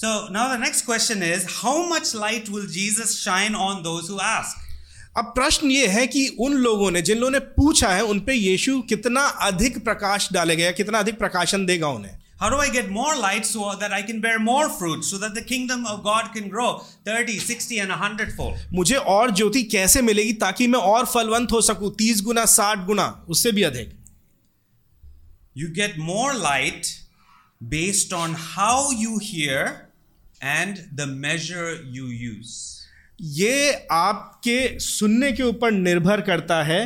So 0.03 0.07
now 0.07 0.47
the 0.47 0.57
next 0.57 0.81
question 0.81 1.21
is 1.21 1.63
how 1.63 1.89
much 1.89 2.15
light 2.15 2.49
will 2.49 2.67
Jesus 2.67 3.19
shine 3.19 3.55
on 3.55 3.83
those 3.83 4.07
who 4.09 4.19
ask? 4.19 4.57
अब 5.17 5.25
प्रश्न 5.25 5.71
ये 5.71 5.87
है 5.87 6.07
कि 6.07 6.37
उन 6.39 6.53
लोगों 6.53 6.91
ने 6.91 7.01
जिन 7.01 7.17
लोगों 7.17 7.31
ने 7.31 7.39
पूछा 7.39 7.89
है 7.89 8.03
उन 8.03 8.19
पे 8.19 8.33
यीशु 8.33 8.81
कितना 8.81 9.21
अधिक 9.21 9.83
प्रकाश 9.83 10.29
डालेगा 10.33 10.71
कितना 10.71 10.99
अधिक 10.99 11.17
प्रकाशन 11.17 11.65
देगा 11.65 11.87
उन्हें 11.87 12.20
How 12.41 12.49
do 12.49 12.55
I 12.55 12.69
get 12.69 12.89
more 12.89 13.15
light 13.17 13.45
so 13.45 13.75
that 13.75 13.91
I 13.93 14.01
can 14.01 14.19
bear 14.19 14.39
more 14.39 14.67
fruit 14.67 15.03
so 15.03 15.17
that 15.19 15.35
the 15.35 15.43
kingdom 15.43 15.85
of 15.85 16.03
God 16.03 16.29
can 16.33 16.49
grow 16.49 16.69
30, 17.05 17.37
60, 17.39 17.77
and 17.79 17.91
100 17.91 18.31
fold? 18.37 18.55
मुझे 18.73 18.95
और 19.15 19.31
ज्योति 19.31 19.63
कैसे 19.73 20.01
मिलेगी 20.01 20.33
ताकि 20.43 20.67
मैं 20.67 20.79
और 20.93 21.05
फलवंत 21.05 21.51
हो 21.51 21.61
सकूँ 21.61 21.93
तीस 21.97 22.21
गुना 22.21 22.45
साठ 22.55 22.85
गुना 22.85 23.05
उससे 23.29 23.51
भी 23.51 23.63
अधिक 23.63 23.93
You 25.55 25.69
get 25.77 25.97
more 25.99 26.33
light 26.33 26.91
based 27.61 28.13
on 28.13 28.35
how 28.55 28.89
you 29.03 29.19
hear 29.19 29.63
and 30.55 30.83
the 30.95 31.07
measure 31.27 31.69
you 31.99 32.07
use. 32.07 32.57
ये 33.39 33.71
आपके 33.91 34.59
सुनने 34.79 35.31
के 35.31 35.43
ऊपर 35.43 35.71
निर्भर 35.71 36.21
करता 36.21 36.63
है 36.63 36.81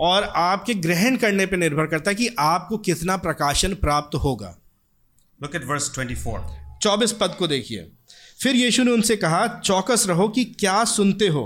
और 0.00 0.22
आपके 0.36 0.74
ग्रहण 0.74 1.16
करने 1.16 1.46
पर 1.46 1.56
निर्भर 1.56 1.86
करता 1.86 2.10
है 2.10 2.14
कि 2.14 2.28
आपको 2.50 2.78
कितना 2.88 3.16
प्रकाशन 3.16 3.74
प्राप्त 3.82 4.14
होगा 4.24 4.56
Look 5.40 5.54
at 5.54 5.64
verse 5.64 5.88
24. 5.90 6.40
चौबीस 6.82 7.12
पद 7.20 7.34
को 7.38 7.46
देखिए 7.46 7.86
फिर 8.40 8.56
यीशु 8.56 8.82
ने 8.84 8.90
उनसे 8.90 9.16
कहा 9.16 9.46
चौकस 9.58 10.04
रहो 10.08 10.28
कि 10.28 10.44
क्या 10.60 10.84
सुनते 10.84 11.28
हो 11.28 11.44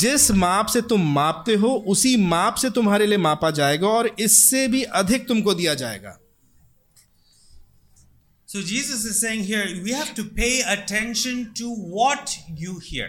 जिस 0.00 0.30
माप 0.30 0.66
से 0.66 0.80
तुम 0.82 1.06
मापते 1.12 1.54
हो 1.54 1.68
उसी 1.88 2.16
माप 2.24 2.54
से 2.54 2.70
तुम्हारे 2.70 3.06
लिए 3.06 3.18
मापा 3.18 3.50
जाएगा 3.50 3.88
और 3.88 4.10
इससे 4.20 4.66
भी 4.68 4.82
अधिक 5.02 5.28
तुमको 5.28 5.54
दिया 5.54 5.74
जाएगा 5.74 6.16
So 8.48 8.60
Jesus 8.62 9.02
is 9.04 9.18
saying 9.20 9.42
here, 9.44 9.64
we 9.84 9.92
have 9.92 10.08
to 10.14 10.24
pay 10.36 10.62
attention 10.66 11.42
to 11.54 11.68
what 11.90 12.32
you 12.58 12.78
hear. 12.80 13.08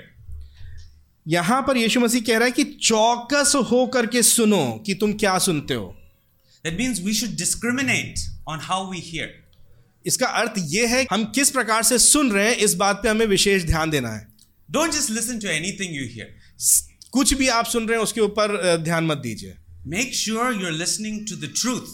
यहाँ 1.25 1.61
पर 1.67 1.77
यीशु 1.77 1.99
मसीह 1.99 2.21
कह 2.27 2.37
रहा 2.37 2.45
है 2.45 2.51
कि 2.51 2.63
चौकस 2.63 3.53
हो 3.71 3.85
करके 3.93 4.21
सुनो 4.23 4.63
कि 4.85 4.93
तुम 4.95 5.13
क्या 5.23 5.37
सुनते 5.47 5.73
हो 5.73 5.95
That 6.65 6.77
means 6.77 7.01
we 7.01 7.13
should 7.13 7.35
discriminate 7.37 8.19
on 8.47 8.59
how 8.59 8.79
we 8.89 8.99
hear. 8.99 9.29
इसका 10.05 10.27
अर्थ 10.27 10.53
यह 10.57 10.95
है 10.95 11.05
हम 11.11 11.25
किस 11.35 11.49
प्रकार 11.49 11.83
से 11.83 11.97
सुन 11.99 12.31
रहे 12.31 12.47
हैं 12.49 12.55
इस 12.57 12.73
बात 12.73 12.99
पे 13.03 13.09
हमें 13.09 13.25
विशेष 13.25 13.63
ध्यान 13.63 13.89
देना 13.89 14.09
है 14.09 14.27
Don't 14.69 14.93
just 14.93 15.09
listen 15.09 15.39
to 15.39 15.49
anything 15.49 15.95
you 15.95 16.07
hear. 16.07 16.27
कुछ 17.11 17.33
भी 17.33 17.47
आप 17.47 17.65
सुन 17.65 17.87
रहे 17.87 17.97
हैं 17.97 18.03
उसके 18.03 18.21
ऊपर 18.21 18.77
ध्यान 18.83 19.05
मत 19.05 19.17
दीजिए 19.17 19.55
Make 19.87 20.13
sure 20.13 20.51
you're 20.51 20.77
listening 20.77 21.25
to 21.25 21.35
the 21.35 21.51
truth. 21.63 21.89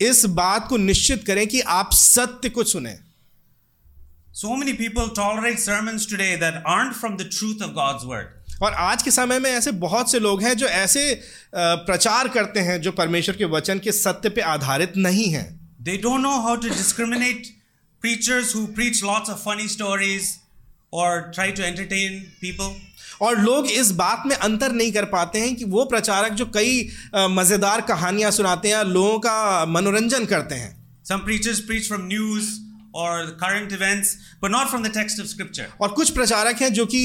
इस 0.00 0.24
बात 0.26 0.68
को 0.68 0.76
निश्चित 0.76 1.24
करें 1.24 1.46
कि 1.46 1.60
आप 1.60 1.90
सत्य 1.92 2.48
को 2.48 2.64
सुने 2.64 2.98
so 4.34 4.48
many 4.60 4.76
people 4.78 5.08
tolerate 5.16 5.58
sermons 5.58 6.06
today 6.06 6.30
that 6.36 6.62
aren't 6.66 6.96
from 6.96 7.16
the 7.16 7.28
truth 7.28 7.62
of 7.62 7.74
God's 7.74 8.06
word. 8.06 8.26
और 8.62 8.72
आज 8.72 9.02
के 9.02 9.10
समय 9.10 9.38
में 9.38 9.50
ऐसे 9.50 9.72
बहुत 9.72 10.10
से 10.12 10.18
लोग 10.20 10.42
हैं 10.42 10.54
जो 10.54 10.66
ऐसे 10.66 11.22
प्रचार 11.54 12.28
करते 12.28 12.60
हैं 12.60 12.80
जो 12.80 12.92
परमेश्वर 12.92 13.36
के 13.36 13.44
वचन 13.44 13.78
के 13.78 13.92
सत्य 13.92 14.28
पे 14.28 14.40
आधारित 14.40 14.92
नहीं 14.96 15.28
हैं 15.30 15.61
they 15.84 15.96
don't 15.98 16.22
know 16.22 16.40
how 16.42 16.54
to 16.56 16.68
discriminate 16.70 17.50
preachers 18.02 18.52
who 18.52 18.66
preach 18.68 19.02
lots 19.02 19.28
of 19.28 19.40
funny 19.40 19.68
stories 19.68 20.38
or 20.92 21.10
try 21.32 21.50
to 21.50 21.64
entertain 21.66 22.18
people. 22.40 22.72
और 23.22 23.38
लोग 23.40 23.66
इस 23.66 23.90
बात 23.92 24.22
में 24.26 24.34
अंतर 24.36 24.72
नहीं 24.72 24.92
कर 24.92 25.04
पाते 25.04 25.38
हैं 25.38 25.54
कि 25.56 25.64
वो 25.64 25.84
प्रचारक 25.84 26.32
जो 26.32 26.46
कई 26.54 26.88
मज़ेदार 27.30 27.80
कहानियाँ 27.88 28.30
सुनाते 28.30 28.68
हैं 28.68 28.82
लोगों 28.84 29.18
का 29.18 29.64
मनोरंजन 29.68 30.24
करते 30.24 30.54
हैं। 30.54 30.70
Some 31.08 31.18
preachers 31.18 31.60
preach 31.60 31.88
from 31.88 32.06
news 32.06 32.50
और 32.94 33.26
current 33.40 33.72
events 33.72 34.16
but 34.42 34.50
not 34.50 34.68
from 34.68 34.82
the 34.82 34.92
text 34.94 35.20
of 35.20 35.26
scripture 35.26 35.66
और 35.80 35.92
कुछ 35.92 36.10
प्रचारक 36.10 36.62
हैं 36.62 36.72
जो 36.72 36.86
कि 36.86 37.02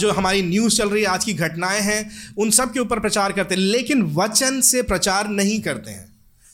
जो 0.00 0.12
हमारी 0.12 0.42
न्यूज़ 0.42 0.76
चल 0.76 0.88
रही 0.88 1.02
है 1.02 1.08
आज 1.08 1.24
की 1.24 1.34
घटनाएँ 1.34 1.80
हैं 1.80 2.00
उन 2.38 2.50
सब 2.50 2.72
के 2.72 2.80
ऊपर 2.80 3.00
प्रचार 3.00 3.32
करते 3.32 3.54
हैं 3.54 3.62
लेकिन 3.62 4.02
वचन 4.14 4.60
से 4.60 4.82
प्रचार 4.82 5.28
नहीं 5.30 5.60
करते 5.60 5.90
हैं। 5.90 6.11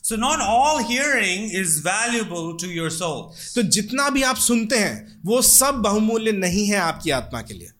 So 0.08 0.16
not 0.16 0.38
all 0.38 0.82
hearing 0.82 1.56
is 1.56 1.80
valuable 1.80 2.66
to 2.66 2.72
your 2.72 2.90
soul 2.90 3.52
तो 3.54 3.62
जितना 3.68 4.10
भी 4.10 4.22
आप 4.22 4.36
सुनते 4.36 4.78
हैं 4.78 5.22
वो 5.26 5.42
सब 5.42 5.74
बहुमूल्य 5.74 6.32
नहीं 6.32 6.68
है 6.68 6.76
आपकी 6.76 7.10
आत्मा 7.10 7.42
के 7.42 7.54
लिए। 7.54 7.70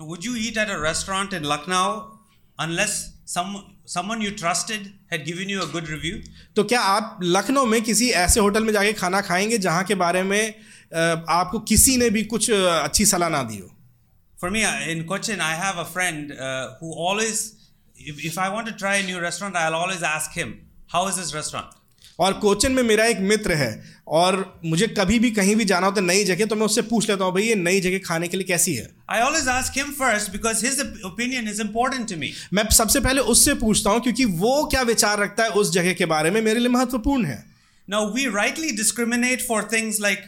Would 0.00 0.18
you 0.24 0.36
eat 0.36 0.58
at 0.58 0.68
a 0.68 0.76
restaurant 0.78 1.34
in 1.34 1.42
Lucknow 1.44 2.18
unless 2.60 3.14
someone 3.88 4.22
you 4.22 4.30
trusted 4.30 4.98
had 5.12 5.24
given 5.24 5.50
you 5.50 5.60
a 5.60 5.72
good 5.72 5.86
review 5.88 6.16
तो 6.56 6.64
क्या 6.64 6.80
आप 6.80 7.20
लखनऊ 7.22 7.64
में 7.64 7.82
किसी 7.82 8.10
ऐसे 8.10 8.40
होटल 8.40 8.64
में 8.64 8.72
जाके 8.72 8.92
खाना 8.92 9.20
खाएँगे 9.20 9.58
जहाँ 9.58 9.84
के 9.84 9.94
बारे 9.94 10.22
में 10.22 10.54
आपको 11.28 11.58
किसी 11.58 11.96
ने 11.96 12.10
भी 12.10 12.24
कुछ 12.24 12.50
अच्छी 12.50 13.06
सलाह 13.06 13.28
ना 13.28 13.42
दी 13.42 13.58
हो? 13.58 13.76
For 14.40 14.50
me 14.50 14.62
in 14.92 15.04
question 15.04 15.40
I 15.40 15.56
have 15.58 15.74
a 15.74 15.82
friend 15.82 16.32
who 16.82 16.92
always 16.98 17.52
if 18.24 18.40
I 18.40 18.48
want 18.48 18.68
to 18.68 18.74
try 18.74 19.02
new 19.02 19.18
restaurant 19.20 19.56
I 19.56 19.70
always 19.70 20.04
ask 20.04 20.38
him 20.38 20.54
How 20.94 21.06
is 21.10 21.16
this 21.16 21.34
restaurant? 21.34 21.78
और 22.20 22.32
कोचिन 22.32 22.72
में 22.72 22.82
मेरा 22.82 23.04
एक 23.06 23.20
मित्र 23.20 23.52
है 23.52 23.70
और 24.08 24.36
मुझे 24.64 24.86
कभी 24.98 25.18
भी 25.18 25.30
कहीं 25.30 25.54
भी 25.56 25.64
जाना 25.64 25.86
होता 25.86 26.00
तो 26.00 26.06
नई 26.06 26.24
जगह 26.24 26.46
तो 26.46 26.56
मैं 26.56 26.66
उससे 26.66 26.82
पूछ 26.90 27.08
लेता 27.10 27.24
हूँ 27.24 27.32
भाई 27.34 27.42
ये 27.42 27.54
नई 27.54 27.80
जगह 27.80 27.98
खाने 28.06 28.28
के 28.28 28.36
लिए 28.36 28.46
कैसी 28.46 28.74
है 28.74 28.88
I 29.14 29.20
always 29.28 29.48
ask 29.54 29.78
him 29.80 29.92
first 30.00 30.32
because 30.34 30.60
his 30.66 30.82
op- 30.84 31.00
opinion 31.10 31.48
is 31.54 31.62
important 31.64 32.08
to 32.12 32.18
me. 32.22 32.30
मैं 32.54 32.68
सबसे 32.78 33.00
पहले 33.00 33.20
उससे 33.34 33.54
पूछता 33.64 33.90
हूँ 33.90 34.00
क्योंकि 34.00 34.24
वो 34.44 34.52
क्या 34.74 34.82
विचार 34.92 35.18
रखता 35.18 35.44
है 35.44 35.50
उस 35.62 35.72
जगह 35.72 35.92
के 35.92 36.06
बारे 36.06 36.30
में 36.30 36.40
मेरे 36.42 36.60
लिए 36.60 36.68
महत्वपूर्ण 36.68 37.24
है 37.24 37.42
Now, 37.88 38.00
we 38.14 38.24
rightly 38.28 38.68
discriminate 38.82 39.40
for 39.48 39.62
things 39.74 40.00
like, 40.00 40.22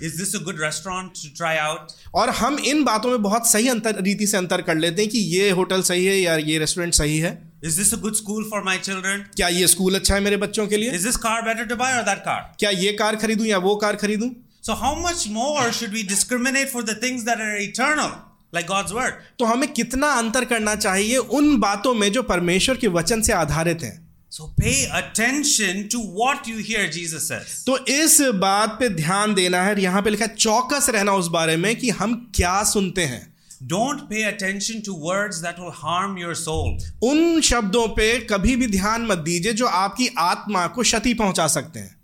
Is 0.00 0.16
this 0.16 0.34
a 0.34 0.40
good 0.46 0.58
restaurant 0.58 1.14
to 1.22 1.28
try 1.36 1.54
out? 1.58 1.92
और 2.14 2.30
हम 2.40 2.58
इन 2.72 2.84
बातों 2.84 3.10
में 3.10 3.22
बहुत 3.22 3.46
सही 3.50 3.68
अंतर 3.68 4.02
रीति 4.02 4.26
से 4.26 4.36
अंतर 4.36 4.62
कर 4.62 4.76
लेते 4.76 5.02
हैं 5.02 5.10
कि 5.10 5.18
ये 5.36 5.50
होटल 5.60 5.82
सही 5.82 6.04
है 6.06 6.16
या 6.20 6.36
ये 6.36 6.58
रेस्टोरेंट 6.58 6.94
सही 6.94 7.18
है 7.18 7.32
Is 7.62 7.76
this 7.76 7.92
a 7.92 7.96
good 7.98 8.16
school 8.16 8.44
for 8.50 8.62
my 8.64 8.76
children? 8.84 9.24
क्या 9.36 9.48
ये 9.48 9.66
स्कूल 9.68 9.94
अच्छा 9.94 10.14
है 10.14 10.20
मेरे 10.20 10.36
बच्चों 10.44 10.66
के 10.66 10.76
लिए 10.76 10.92
Is 10.98 11.02
this 11.06 11.16
car 11.24 11.38
better 11.48 11.66
to 11.72 11.76
buy 11.80 11.90
or 11.96 12.04
that 12.04 12.22
car? 12.28 12.38
क्या 12.60 12.70
ये 12.70 12.92
कार 13.00 13.16
खरीदूं 13.16 13.46
या 13.46 13.58
वो 13.64 13.74
कार 13.82 13.96
खरीदूं 14.02 14.28
So, 14.68 14.74
how 14.74 14.94
much 15.02 15.28
more 15.34 15.66
should 15.72 15.92
we 15.96 16.02
discriminate 16.08 16.70
for 16.70 16.82
the 16.82 16.94
things 17.02 17.24
that 17.24 17.40
are 17.40 17.56
eternal, 17.58 18.10
like 18.52 18.66
God's 18.70 18.94
word? 18.98 19.14
तो 19.38 19.44
हमें 19.44 19.72
कितना 19.72 20.12
अंतर 20.18 20.44
करना 20.52 20.74
चाहिए 20.76 21.16
उन 21.38 21.56
बातों 21.60 21.94
में 21.94 22.10
जो 22.12 22.22
परमेश्वर 22.32 22.76
के 22.76 22.88
वचन 22.98 23.22
से 23.22 23.32
आधारित 23.32 23.82
हैं 23.82 23.98
So, 24.32 24.44
pay 24.60 24.74
attention 24.96 25.88
to 25.92 26.00
what 26.18 26.48
you 26.48 26.58
hear, 26.66 26.82
Jesus 26.96 27.24
says. 27.30 27.54
तो 27.66 27.76
इस 27.94 28.20
बात 28.42 28.76
पे 28.80 28.88
ध्यान 28.88 29.34
देना 29.34 29.62
है 29.62 29.80
यहाँ 29.82 30.02
पे 30.02 30.10
लिखा 30.10 30.24
है 30.24 30.34
चौकस 30.34 30.88
रहना 30.94 31.12
उस 31.22 31.28
बारे 31.36 31.56
में 31.64 31.74
कि 31.76 31.90
हम 32.00 32.14
क्या 32.34 32.62
सुनते 32.72 33.04
हैं 33.14 33.26
don't 33.62 34.00
pay 34.00 34.22
attention 34.22 34.80
to 34.80 34.92
words 35.00 35.36
that 35.36 35.58
will 35.60 35.70
harm 35.74 36.18
your 36.18 36.34
soul 36.34 37.08
उन 37.08 37.40
शब्दों 37.40 37.86
पे 37.88 38.20
कभी 38.26 38.56
भी 38.56 38.66
ध्यान 38.66 39.06
मत 39.06 39.18
दीजिए 39.18 39.52
जो 39.52 39.66
आपकी 39.66 40.08
आत्मा 40.18 40.66
को 40.66 40.82
क्षति 40.82 41.14
पहुँचा 41.14 41.46
सकते 41.46 41.80
हैं। 41.80 41.98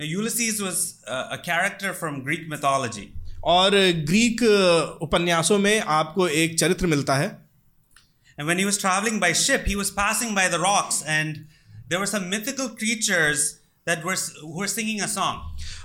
Ulysses 0.00 0.60
was 0.60 0.76
a 1.08 1.36
character 1.44 1.92
from 1.92 2.20
Greek 2.20 2.46
mythology 2.50 3.08
और 3.44 3.70
ग्रीक 4.06 4.40
uh, 4.42 5.02
उपन्यासों 5.02 5.58
में 5.58 5.80
आपको 5.80 6.28
एक 6.28 6.58
चरित्र 6.58 6.86
मिलता 6.86 7.14
है। 7.14 7.26
And 7.26 8.44
when 8.44 8.58
he 8.58 8.64
was 8.64 8.80
travelling 8.80 9.20
by 9.20 9.34
ship 9.34 9.64
he 9.68 9.74
was 9.74 9.90
passing 9.90 10.34
by 10.36 10.48
the 10.48 10.54
rocks 10.54 11.02
and 11.06 11.36
there 11.36 12.00
were 12.00 12.06
some 12.06 12.24
mythical 12.26 12.66
creatures 12.78 13.52
that 13.86 14.04
were, 14.04 14.16
were 14.42 14.66
singing 14.66 15.00
a 15.00 15.08
song. 15.08 15.40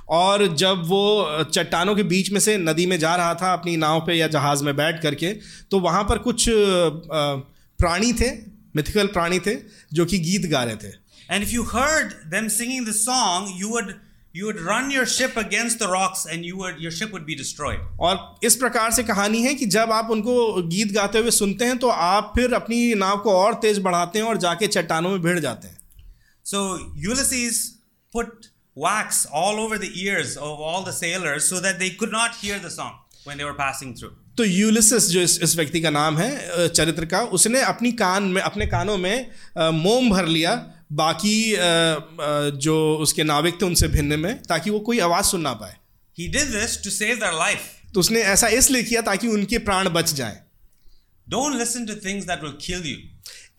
और 0.09 0.47
जब 0.55 0.83
वो 0.87 1.43
चट्टानों 1.53 1.95
के 1.95 2.03
बीच 2.03 2.31
में 2.31 2.39
से 2.39 2.57
नदी 2.57 2.85
में 2.85 2.97
जा 2.99 3.15
रहा 3.15 3.33
था 3.35 3.51
अपनी 3.53 3.75
नाव 3.77 3.99
पे 4.05 4.13
या 4.13 4.27
जहाज़ 4.27 4.63
में 4.63 4.75
बैठ 4.75 5.01
करके 5.01 5.33
तो 5.71 5.79
वहाँ 5.79 6.03
पर 6.03 6.17
कुछ 6.17 6.45
प्राणी 6.49 8.11
थे 8.13 8.31
मिथिकल 8.75 9.07
प्राणी 9.07 9.39
थे 9.39 9.55
जो 9.93 10.05
कि 10.05 10.19
गीत 10.19 10.49
गा 10.51 10.63
रहे 10.63 10.75
थे। 10.75 10.93
And 11.31 11.43
if 11.43 11.51
you 11.51 11.63
heard 11.63 12.13
them 12.33 12.47
singing 12.47 12.87
the 12.87 12.91
song 12.91 13.61
you 13.61 13.67
would 13.67 13.93
you 14.35 14.45
would 14.45 14.57
run 14.61 14.91
your 14.91 15.05
ship 15.07 15.37
against 15.37 15.79
the 15.79 15.89
rocks 15.91 16.25
and 16.29 16.45
you 16.45 16.55
would 16.55 16.77
your 16.79 16.91
ship 16.93 17.13
would 17.13 17.25
be 17.25 17.35
destroyed 17.35 17.79
और 17.99 18.39
इस 18.43 18.55
प्रकार 18.55 18.91
से 18.91 19.03
कहानी 19.03 19.41
है 19.41 19.53
कि 19.55 19.65
जब 19.65 19.91
आप 19.91 20.11
उनको 20.11 20.61
गीत 20.67 20.91
गाते 20.91 21.19
हुए 21.19 21.31
सुनते 21.31 21.65
हैं 21.65 21.77
तो 21.77 21.89
आप 22.05 22.31
फिर 22.35 22.53
अपनी 22.53 22.93
नाव 22.95 23.17
को 23.17 23.33
और 23.33 23.53
तेज 23.61 23.79
बढ़ाते 23.79 24.19
हैं 24.19 24.25
और 24.25 24.37
जाके 24.37 24.67
चट्टानों 24.67 25.09
में 25.09 25.21
भिड़ 25.21 25.39
जाते 25.39 25.67
हैं। 25.67 25.77
सो 26.45 26.77
so, 26.77 27.03
यूलिसीज़ 27.05 27.61
put 28.13 28.49
wax 28.77 29.25
all 29.39 29.59
over 29.59 29.77
the 29.77 29.91
ears 30.01 30.35
of 30.37 30.65
all 30.69 30.83
the 30.83 30.93
sailors 30.93 31.47
so 31.49 31.59
that 31.61 31.79
they 31.79 31.89
could 31.91 32.11
not 32.11 32.35
hear 32.41 32.59
the 32.59 32.71
song 32.71 32.93
when 33.25 33.37
they 33.37 33.47
were 33.49 33.57
passing 33.57 33.93
through. 33.95 34.11
तो 34.37 34.43
यूलिसस 34.45 35.07
जो 35.09 35.21
इस, 35.21 35.39
इस 35.43 35.55
व्यक्ति 35.55 35.81
का 35.81 35.89
नाम 35.89 36.17
है 36.17 36.67
चरित्र 36.69 37.05
का 37.05 37.21
उसने 37.37 37.61
अपनी 37.61 37.91
कान 38.01 38.23
में 38.23 38.41
अपने 38.41 38.65
कानों 38.67 38.97
में 38.97 39.31
मोम 39.57 40.09
भर 40.09 40.25
लिया 40.27 40.53
बाकी 40.91 41.55
जो 42.65 42.75
उसके 43.01 43.23
नाविक 43.23 43.61
थे 43.61 43.65
उनसे 43.65 43.87
भिन्न 43.87 44.19
में 44.19 44.41
ताकि 44.43 44.69
वो 44.69 44.79
कोई 44.79 44.99
आवाज़ 44.99 45.25
सुन 45.25 45.41
ना 45.41 45.53
पाए। 45.53 45.75
He 46.17 46.27
did 46.27 46.51
this 46.51 46.83
to 46.83 46.89
save 46.89 47.15
their 47.15 47.33
life 47.39 47.59
तो 47.93 47.99
उसने 47.99 48.21
ऐसा 48.33 48.47
इसलिए 48.57 48.83
किया 48.83 49.01
ताकि 49.01 49.27
उनके 49.27 49.57
प्राण 49.59 49.89
बच 49.89 50.13
जाए। 50.13 50.41
Don't 51.27 51.55
listen 51.59 51.85
to 51.85 51.95
things 52.05 52.25
that 52.25 52.43
will 52.43 52.57
kill 52.61 52.89
you 52.89 52.97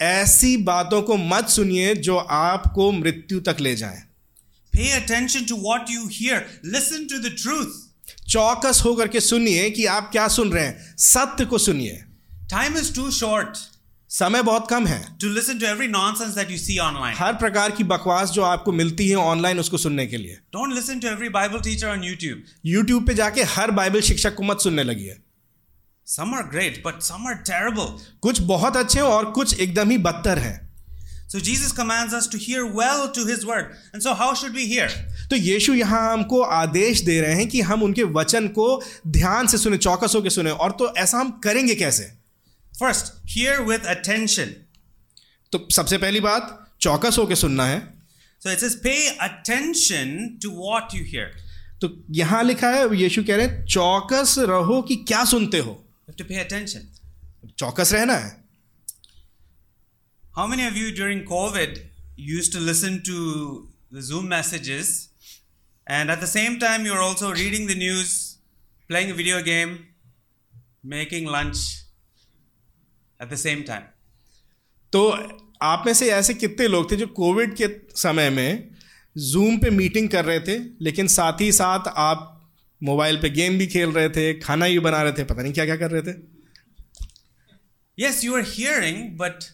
ऐसी 0.06 0.56
बातों 0.66 1.02
को 1.02 1.16
मत 1.16 1.48
सुनिए 1.48 1.94
जो 2.08 2.16
आपको 2.16 2.90
मृत्यु 2.92 3.40
तक 3.40 3.60
ले 3.60 3.74
जाए। 3.76 4.02
Pay 4.72 4.90
attention 4.92 5.44
to 5.44 5.56
what 5.56 5.90
you 5.90 6.06
hear 6.12 6.60
listen 6.66 7.06
to 7.06 7.18
the 7.18 7.34
truth 7.42 8.28
चौकस 8.28 8.82
होकर 8.84 9.08
के 9.08 9.20
सुनिए 9.20 9.70
कि 9.70 9.84
आप 9.86 10.10
क्या 10.12 10.28
सुन 10.28 10.52
रहे 10.52 10.64
हैं। 10.64 10.94
सत्य 10.98 11.44
को 11.44 11.58
सुनिए। 11.58 12.04
टाइम 12.50 12.76
इज़ 12.78 12.94
टू 12.94 13.10
शॉर्ट 13.10 13.56
समय 14.10 14.42
बहुत 14.42 14.66
कम 14.70 14.86
है। 14.86 15.00
To 15.20 15.28
listen 15.28 15.58
to 15.58 15.66
every 15.66 15.88
nonsense 16.14 16.34
that 16.34 16.50
you 16.50 16.58
see 16.58 16.78
online 16.78 17.16
हर 17.18 17.32
प्रकार 17.34 17.70
की 17.70 17.84
बकवास 17.84 18.30
जो 18.30 18.42
आपको 18.42 18.72
मिलती 18.72 19.08
है 19.08 19.16
ऑनलाइन 19.16 19.58
उसको 19.60 19.78
सुनने 19.78 20.06
के 20.06 20.16
लिए। 20.16 20.34
Don't 20.52 20.74
listen 20.74 21.00
to 21.00 21.08
every 21.08 21.28
Bible 21.28 21.60
teacher 21.60 21.88
on 21.88 22.04
YouTube 22.04 22.42
YouTube 22.66 23.06
पे 23.06 23.14
जाके 23.14 23.42
हर 23.42 23.70
बाइबल 23.70 24.00
शिक्षक 24.00 24.34
को 24.34 24.42
मत 24.42 24.60
सुनने 24.60 24.84
लगी 24.84 25.04
है 25.04 25.18
some 26.06 26.34
are 26.34 26.42
great 26.42 26.82
but 26.86 27.02
some 27.02 27.26
are 27.28 27.34
terrible 27.34 27.96
कुछ 28.22 28.40
बहुत 28.40 28.76
अच्छे 28.76 28.98
हैं 28.98 29.06
और 29.06 29.30
कुछ 29.30 29.58
एकदम 29.60 29.90
ही 29.90 29.98
बदतर 29.98 30.38
हैं। 30.38 30.69
So 31.32 31.38
Jesus 31.38 31.70
commands 31.70 32.12
us 32.12 32.26
to 32.26 32.38
hear 32.38 32.66
well 32.66 33.08
to 33.08 33.24
his 33.24 33.46
word. 33.46 33.66
And 33.94 34.02
so 34.02 34.14
how 34.14 34.34
should 34.34 34.52
we 34.52 34.66
hear? 34.66 34.88
तो 35.30 35.36
यीशु 35.36 35.74
यहाँ 35.74 36.12
हमको 36.12 36.40
आदेश 36.42 37.00
दे 37.00 37.20
रहे 37.20 37.34
हैं 37.34 37.46
कि 37.48 37.60
हम 37.60 37.82
उनके 37.82 38.02
वचन 38.16 38.48
को 38.48 38.66
ध्यान 39.06 39.46
से 39.46 39.58
सुने 39.58 39.76
चौकस 39.76 40.14
होकर 40.14 40.30
सुने 40.30 40.50
और 40.50 40.72
तो 40.78 40.92
ऐसा 40.98 41.18
हम 41.18 41.30
करेंगे 41.44 41.74
कैसे 41.74 42.10
First, 42.80 43.12
hear 43.26 43.62
with 43.68 43.86
attention. 43.94 44.48
तो 45.52 45.68
सबसे 45.72 45.98
पहली 45.98 46.20
बात 46.20 46.56
चौकस 46.80 47.18
होकर 47.18 47.34
सुनना 47.34 47.66
है 47.66 47.78
So 48.42 48.50
it 48.50 48.60
says 48.60 48.74
pay 48.74 48.98
attention 49.28 50.38
to 50.42 50.50
what 50.50 50.98
you 50.98 51.04
hear. 51.04 51.28
तो 51.80 51.94
यहाँ 52.10 52.42
लिखा 52.44 52.70
है 52.70 52.96
यीशु 52.96 53.24
कह 53.24 53.36
रहे 53.36 53.46
हैं 53.46 53.64
चौकस 53.66 54.34
रहो 54.38 54.82
कि 54.82 54.96
क्या 55.08 55.24
सुनते 55.24 55.58
हो 55.58 55.78
to 56.18 56.28
pay 56.28 56.44
attention. 56.44 56.82
चौकस 57.58 57.92
रहना 57.92 58.14
है 58.14 58.39
How 60.35 60.47
many 60.47 60.65
of 60.67 60.75
you 60.75 60.91
during 60.91 61.23
COVID 61.25 61.79
used 62.17 62.51
to 62.53 62.59
listen 62.59 63.01
to 63.03 63.67
the 63.91 64.01
Zoom 64.01 64.27
messages 64.27 65.09
and 65.87 66.11
at 66.11 66.19
the 66.19 66.27
same 66.27 66.59
time 66.59 66.85
you're 66.85 67.01
also 67.01 67.31
reading 67.31 67.67
the 67.67 67.75
news, 67.75 68.37
playing 68.89 69.11
a 69.11 69.13
video 69.13 69.41
game, 69.41 69.85
making 70.83 71.25
lunch 71.25 71.83
at 73.19 73.29
the 73.29 73.37
same 73.37 73.63
time? 73.63 73.85
तो 74.91 75.07
आप 75.61 75.83
में 75.85 75.93
से 75.93 76.11
ऐसे 76.11 76.33
कितने 76.33 76.67
लोग 76.67 76.91
थे 76.91 76.95
जो 76.95 77.07
Covid 77.07 77.55
के 77.61 77.67
समय 78.01 78.29
में 78.29 78.69
जूम 79.15 79.57
पे 79.57 79.69
मीटिंग 79.69 80.09
कर 80.09 80.25
रहे 80.25 80.39
थे 80.47 80.57
लेकिन 80.85 81.07
साथ 81.07 81.41
ही 81.41 81.51
साथ 81.51 81.87
आप 82.09 82.31
मोबाइल 82.83 83.17
पे 83.21 83.29
गेम 83.29 83.57
भी 83.57 83.67
खेल 83.67 83.89
रहे 83.89 84.09
थे 84.17 84.33
खाना 84.39 84.67
भी 84.67 84.79
बना 84.87 85.01
रहे 85.03 85.11
थे 85.17 85.23
पता 85.23 85.41
नहीं 85.41 85.53
क्या 85.53 85.65
क्या 85.65 85.75
कर 85.83 85.91
रहे 85.91 86.01
थे 86.11 86.17
Yes, 87.97 88.23
you 88.25 88.35
are 88.35 88.41
hearing, 88.41 88.97
but 89.19 89.51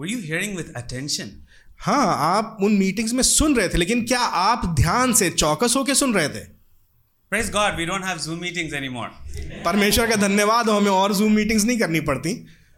were 0.00 0.10
you 0.10 0.20
hearing 0.20 0.54
with 0.58 0.70
attention? 0.82 1.30
हाँ 1.78 2.14
आप 2.36 2.58
उन 2.62 2.72
मीटिंग्स 2.72 3.12
में 3.12 3.22
सुन 3.22 3.54
रहे 3.56 3.68
थे 3.68 3.78
लेकिन 3.78 4.04
क्या 4.06 4.20
आप 4.20 4.64
ध्यान 4.80 5.12
से 5.12 5.30
चौकस 5.30 5.74
होके 5.76 5.94
सुन 5.94 6.14
रहे 6.14 6.28
थे 6.28 6.44
Praise 7.32 7.50
God, 7.54 7.76
we 7.78 7.84
don't 7.86 8.02
have 8.02 8.20
Zoom 8.20 8.40
meetings 8.40 8.72
anymore. 8.72 9.08
परमेश्वर 9.64 10.06
का 10.06 10.16
धन्यवाद 10.16 10.68
हो 10.68 10.72
हमें 10.72 10.90
और 10.90 11.14
Zoom 11.14 11.36
meetings 11.38 11.64
नहीं 11.64 11.78
करनी 11.78 12.00
पड़ती 12.00 12.34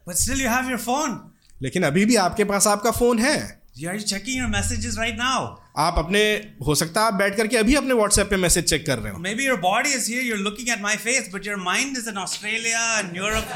But 0.09 0.17
still, 0.17 0.41
you 0.41 0.49
have 0.49 0.69
your 0.71 0.81
phone. 0.89 1.17
लेकिन 1.63 1.83
अभी 1.83 2.05
भी 2.05 2.17
आपके 2.17 2.45
पास 2.45 2.67
आपका 2.67 2.91
फ़ोन 2.91 3.19
है 3.19 3.62
You 3.75 3.89
are 3.89 3.99
checking 3.99 4.37
your 4.37 4.49
messages 4.49 4.97
right 4.99 5.17
now. 5.19 5.59
आप 5.79 5.99
अपने 5.99 6.21
हो 6.67 6.75
सकता 6.75 7.01
है 7.01 7.07
आप 7.07 7.15
बैठ 7.15 7.37
करके 7.37 7.57
अभी 7.57 7.75
अपने 7.75 7.95
व्हाट्सएप 7.95 8.27
पे 8.31 8.37
मैसेज 8.37 8.65
चेक 8.65 8.85
कर 8.87 8.99
रहे 8.99 9.13
हो 9.13 9.19
Maybe 9.19 9.45
your 9.45 9.57
body 9.61 9.93
is 9.99 10.07
here, 10.07 10.23
you're 10.23 10.43
looking 10.47 10.71
at 10.71 10.83
my 10.83 10.97
face, 11.05 11.29
but 11.35 11.47
your 11.49 11.57
mind 11.59 12.01
is 12.01 12.09
in 12.13 12.19
Australia 12.23 12.83
and 12.97 13.17
Europe. 13.17 13.55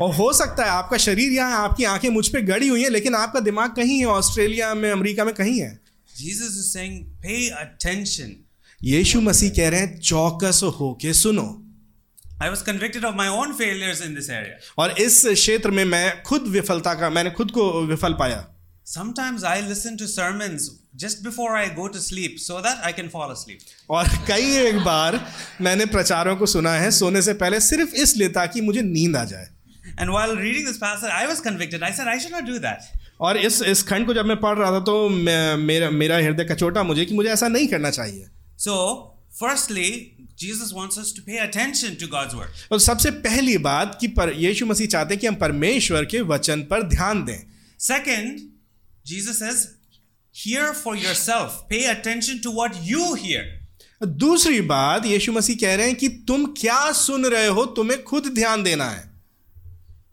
और 0.00 0.14
हो 0.14 0.32
सकता 0.32 0.64
है 0.64 0.70
आपका 0.70 0.96
शरीर 0.96 1.32
यहाँ 1.32 1.62
आपकी 1.64 1.84
आँखें 1.84 2.08
मुझ 2.10 2.26
पे 2.28 2.42
गड़ी 2.42 2.68
हुई 2.68 2.82
हैं 2.82 2.90
लेकिन 2.90 3.14
आपका 3.14 3.40
दिमाग 3.40 3.74
कहीं 3.76 3.98
है 3.98 4.06
ऑस्ट्रेलिया 4.06 4.74
में 4.74 4.90
अमेरिका 4.90 5.24
में 5.24 5.34
कहीं 5.34 5.60
है 5.60 5.78
Jesus 6.20 6.56
is 6.62 6.66
saying, 6.72 6.96
pay 7.22 7.50
attention. 7.60 8.32
यीशु 8.84 9.20
मसीह 9.20 9.50
कह 9.50 9.68
रहे 9.68 9.80
हैं 9.80 9.98
चौकस 10.00 10.60
होके 10.80 11.12
सुनो 11.12 11.46
I 12.42 12.50
was 12.50 12.62
convicted 12.62 13.04
of 13.04 13.14
my 13.14 13.28
own 13.28 13.54
failures 13.54 14.00
in 14.00 14.18
this 14.18 14.28
area. 14.40 14.58
और 14.78 14.90
इस 14.98 15.22
क्षेत्र 15.26 15.70
में 15.70 15.84
मैं 15.84 16.22
खुद 16.22 16.46
विफलता 16.48 16.94
का 16.94 17.10
मैंने 17.10 17.30
खुद 17.30 17.50
को 17.50 17.70
विफल 17.86 18.12
पाया 18.12 18.44
Sometimes 18.86 19.44
I 19.44 19.60
listen 19.62 19.96
to 19.96 20.06
sermons 20.06 20.70
just 20.94 21.22
before 21.22 21.56
I 21.56 21.68
go 21.70 21.88
to 21.88 21.98
sleep 21.98 22.38
so 22.38 22.60
that 22.60 22.84
I 22.84 22.92
can 22.92 23.08
fall 23.08 23.30
asleep. 23.30 23.60
और 23.90 24.08
कई 24.26 24.56
एक 24.66 24.78
बार 24.84 25.20
मैंने 25.60 25.86
प्रचारों 25.94 26.36
को 26.36 26.46
सुना 26.46 26.72
है 26.72 26.90
सोने 26.90 27.22
से 27.22 27.34
पहले 27.42 27.60
सिर्फ़ 27.60 27.94
इसलिए 28.02 28.28
ताकि 28.36 28.60
मुझे 28.60 28.82
नींद 28.82 29.16
आ 29.16 29.24
जाए 29.24 29.48
And 29.98 30.12
while 30.12 30.36
reading 30.36 30.66
this 30.66 30.78
passage, 30.78 31.10
I 31.14 31.26
was 31.30 31.40
convicted. 31.40 31.82
I 31.82 31.90
said, 31.92 32.08
I 32.08 32.18
should 32.18 32.36
not 32.36 32.46
do 32.50 32.58
that. 32.66 32.92
और 33.20 33.36
इस 33.36 33.62
इस 33.72 33.82
खंड 33.88 34.06
को 34.06 34.14
जब 34.14 34.26
मैं 34.26 34.36
पढ़ 34.40 34.58
रहा 34.58 34.70
था 34.72 34.80
तो 34.84 35.08
मेरा 35.64 35.90
मेरा 35.90 36.16
हृदय 36.18 36.44
कचोटा 36.44 36.82
मुझे 36.82 37.04
कि 37.04 37.14
मुझे 37.14 37.28
ऐसा 37.30 37.48
नहीं 37.48 37.68
करना 37.68 37.90
चाहिए 37.90 38.28
So, 38.58 38.78
firstly, 39.40 39.90
Jesus 40.38 40.72
wants 40.78 40.98
us 40.98 41.12
to 41.12 41.22
pay 41.28 41.38
attention 41.48 41.96
to 42.02 42.14
God's 42.16 42.40
word. 42.40 42.64
और 42.72 42.80
सबसे 42.80 43.10
पहली 43.28 43.58
बात 43.66 43.98
कि 44.00 44.08
पर 44.18 44.32
यीशु 44.46 44.66
मसीह 44.66 44.86
चाहते 44.86 45.14
हैं 45.14 45.20
कि 45.20 45.26
हम 45.26 45.34
परमेश्वर 45.44 46.04
के 46.14 46.20
वचन 46.32 46.62
पर 46.72 46.88
ध्यान 46.96 47.24
दें 47.24 47.38
Second, 47.80 48.42
Jesus 49.04 49.38
says, 49.38 49.76
hear 50.32 50.72
for 50.74 50.96
yourself. 50.96 51.68
Pay 51.68 51.86
attention 51.90 52.40
to 52.42 52.50
what 52.50 52.76
you 52.82 53.14
hear. 53.14 53.44
दूसरी 54.02 54.60
बात 54.68 55.04
यीशु 55.06 55.32
मसीह 55.32 55.56
कह 55.60 55.74
रहे 55.74 55.86
हैं 55.86 55.94
कि 55.96 56.08
तुम 56.28 56.44
क्या 56.60 56.80
सुन 56.92 57.24
रहे 57.34 57.46
हो 57.58 57.64
तुम्हें 57.76 58.02
खुद 58.04 58.26
ध्यान 58.34 58.62
देना 58.62 58.88
है 58.90 59.02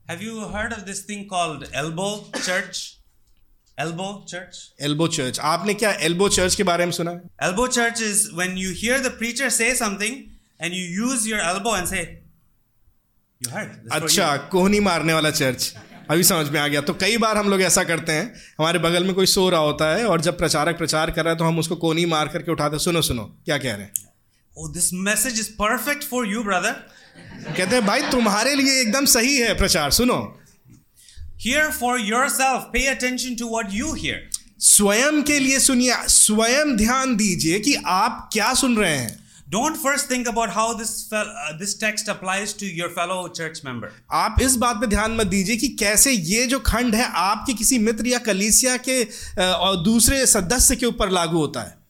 Have 0.09 0.21
you 0.21 0.39
heard 0.53 0.73
of 0.73 0.85
this 0.85 1.01
thing 1.09 1.27
called 1.27 1.67
elbow 1.73 2.11
church? 2.45 2.79
Elbow 3.77 4.09
church? 4.31 4.57
Elbow 4.87 5.07
church 5.07 5.39
आपने 5.51 5.73
क्या 5.73 5.91
एल्बो 6.07 6.27
चर्च 6.29 6.55
के 6.55 6.63
बारे 6.69 6.85
में 6.85 6.91
सुना 6.99 7.11
है 7.11 7.49
Elbow 7.49 7.67
church 7.77 8.01
is 8.09 8.23
when 8.39 8.57
you 8.63 8.73
hear 8.81 8.99
the 9.05 9.11
preacher 9.21 9.49
say 9.49 9.69
something 9.81 10.17
and 10.59 10.73
you 10.79 10.83
use 11.05 11.27
your 11.27 11.39
elbow 11.51 11.73
and 11.79 11.87
say, 11.93 12.03
You 13.41 13.51
heard. 13.51 13.69
अच्छा 13.91 14.35
कोहनी 14.51 14.79
मारने 14.89 15.13
वाला 15.13 15.31
चर्च 15.31 15.73
अभी 16.11 16.23
समझ 16.23 16.49
में 16.49 16.59
आ 16.59 16.67
गया 16.67 16.81
तो 16.81 16.93
कई 16.93 17.17
बार 17.17 17.37
हम 17.37 17.49
लोग 17.49 17.61
ऐसा 17.61 17.83
करते 17.83 18.11
हैं 18.11 18.33
हमारे 18.59 18.79
बगल 18.79 19.03
में 19.03 19.13
कोई 19.13 19.25
सो 19.25 19.49
रहा 19.49 19.59
होता 19.59 19.95
है 19.95 20.05
और 20.05 20.21
जब 20.21 20.37
प्रचारक 20.37 20.77
प्रचार 20.77 21.11
कर 21.11 21.23
रहा 21.23 21.33
है 21.33 21.37
तो 21.37 21.45
हम 21.45 21.59
उसको 21.59 21.75
कोहनी 21.75 22.05
मार 22.05 22.27
करके 22.27 22.51
उठाते 22.51 22.75
हैं, 22.75 22.83
सुनो 22.83 23.01
सुनो 23.01 23.23
क्या 23.45 23.57
कह 23.57 23.75
रहे 23.75 23.83
हैं 23.83 23.93
Oh, 24.57 24.65
this 24.77 24.87
message 25.05 25.37
is 25.39 25.47
perfect 25.59 26.03
for 26.03 26.23
you, 26.25 26.41
brother. 26.47 26.73
कहते 27.57 27.75
हैं 27.75 27.85
भाई 27.85 28.01
तुम्हारे 28.01 28.55
लिए 28.55 28.81
एकदम 28.81 29.05
सही 29.05 29.37
है 29.37 29.57
प्रचार 29.57 29.91
सुनो 29.91 30.37
Hear 31.45 31.69
for 31.77 31.93
yourself. 32.07 32.65
Pay 32.73 32.83
attention 32.95 33.37
to 33.37 33.47
what 33.53 33.71
you 33.77 33.93
hear. 34.01 34.17
स्वयं 34.59 35.23
के 35.23 35.39
लिए 35.39 35.59
सुनिए 35.59 35.95
स्वयं 36.07 36.75
ध्यान 36.77 37.15
दीजिए 37.15 37.59
कि 37.59 37.75
आप 37.85 38.29
क्या 38.33 38.53
सुन 38.53 38.77
रहे 38.77 38.97
हैं 38.97 39.23
don't 39.51 39.75
first 39.75 40.11
think 40.11 40.27
about 40.27 40.49
how 40.49 40.73
this 40.73 40.89
this 41.59 41.79
text 41.79 42.09
applies 42.09 42.59
to 42.59 42.65
your 42.65 42.89
fellow 42.89 43.27
church 43.27 43.61
member 43.65 43.89
आप 44.11 44.35
इस 44.41 44.55
बात 44.55 44.75
पे 44.75 44.87
ध्यान 44.87 45.11
मत 45.11 45.27
दीजिए 45.27 45.55
कि 45.55 45.67
कैसे 45.67 46.11
ये 46.11 46.45
जो 46.45 46.59
खंड 46.59 46.95
है 46.95 47.11
आपके 47.13 47.53
किसी 47.53 47.79
मित्र 47.79 48.07
या 48.07 48.19
कलीसिया 48.19 48.77
के 48.77 49.05
uh, 49.05 49.39
और 49.39 49.83
दूसरे 49.83 50.25
सदस्य 50.25 50.75
के 50.75 50.85
ऊपर 50.85 51.09
लागू 51.09 51.37
होता 51.37 51.61
है। 51.61 51.80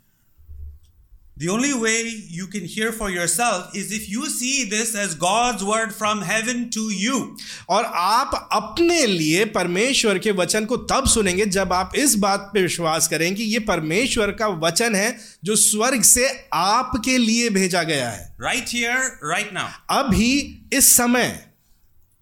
The 1.42 1.50
only 1.50 1.74
way 1.74 2.02
you 2.30 2.46
can 2.46 2.66
hear 2.66 2.92
for 2.92 3.10
yourself 3.10 3.76
is 3.76 3.92
if 3.92 4.08
you 4.08 4.26
see 4.30 4.70
this 4.70 4.94
as 4.94 5.16
God's 5.16 5.64
word 5.64 5.92
from 5.92 6.22
heaven 6.22 6.70
to 6.76 6.84
you. 6.94 7.38
और 7.70 7.86
आप 7.86 8.50
अपने 8.52 9.06
लिए 9.06 9.46
परमेश्वर 9.56 10.20
के 10.20 10.32
वचन 10.42 10.66
को 10.66 10.78
तब 10.92 11.08
सुनेंगे 11.08 11.46
जब 11.46 11.74
आप 11.74 11.96
इस 11.96 12.16
बात 12.26 12.50
पे 12.54 12.62
विश्वास 12.62 13.08
करें 13.08 13.34
कि 13.36 13.44
ये 13.44 13.60
परमेश्वर 13.72 14.32
का 14.42 14.48
वचन 14.68 14.96
है 14.96 15.18
जो 15.44 15.56
स्वर्ग 15.56 16.04
से 16.04 16.28
आपके 16.54 17.18
लिए 17.18 17.50
भेजा 17.50 17.84
गया 17.84 18.10
है 18.10 18.30
Right 18.42 18.70
here, 18.70 19.02
right 19.34 19.52
now. 19.58 19.68
अभी 19.90 20.32
इस 20.74 20.96
समय 20.98 21.40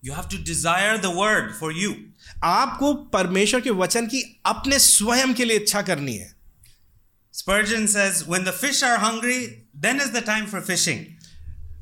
You 0.04 0.14
have 0.14 0.30
to 0.30 0.44
desire 0.54 0.98
the 0.98 1.16
word 1.22 1.54
for 1.60 1.76
you. 1.82 1.94
आपको 2.44 2.94
परमेश्वर 3.14 3.62
के 3.62 3.70
वचन 3.70 4.06
की 4.08 4.26
अपने 4.46 4.80
स्वयं 4.80 5.34
के 5.34 5.46
लिए 5.46 5.58
इच्छा 5.58 5.82
करनी 5.82 6.16
है 6.16 6.39
Spurgeon 7.40 7.88
says, 7.88 8.28
when 8.28 8.44
the 8.44 8.52
fish 8.52 8.84
are 8.84 8.98
hungry, 8.98 9.64
then 9.74 10.00
is 10.00 10.12
the 10.12 10.22
time 10.22 10.46
for 10.46 10.62
fishing. 10.62 11.06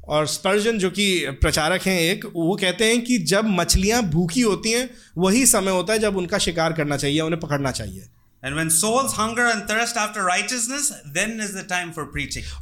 और 0.07 0.27
स्पर्जन 0.27 0.77
जो 0.77 0.89
कि 0.89 1.25
प्रचारक 1.41 1.81
हैं 1.81 2.01
एक 2.01 2.25
वो 2.25 2.55
कहते 2.55 2.85
हैं 2.85 3.03
कि 3.03 3.17
जब 3.17 3.45
मछलियाँ 3.45 4.03
भूखी 4.03 4.41
होती 4.41 4.71
हैं 4.71 4.89
वही 5.17 5.45
समय 5.45 5.71
होता 5.71 5.93
है 5.93 5.99
जब 5.99 6.17
उनका 6.17 6.37
शिकार 6.37 6.73
करना 6.73 6.97
चाहिए 6.97 7.19
उन्हें 7.21 7.39
पकड़ना 7.39 7.71
चाहिए। 7.71 8.07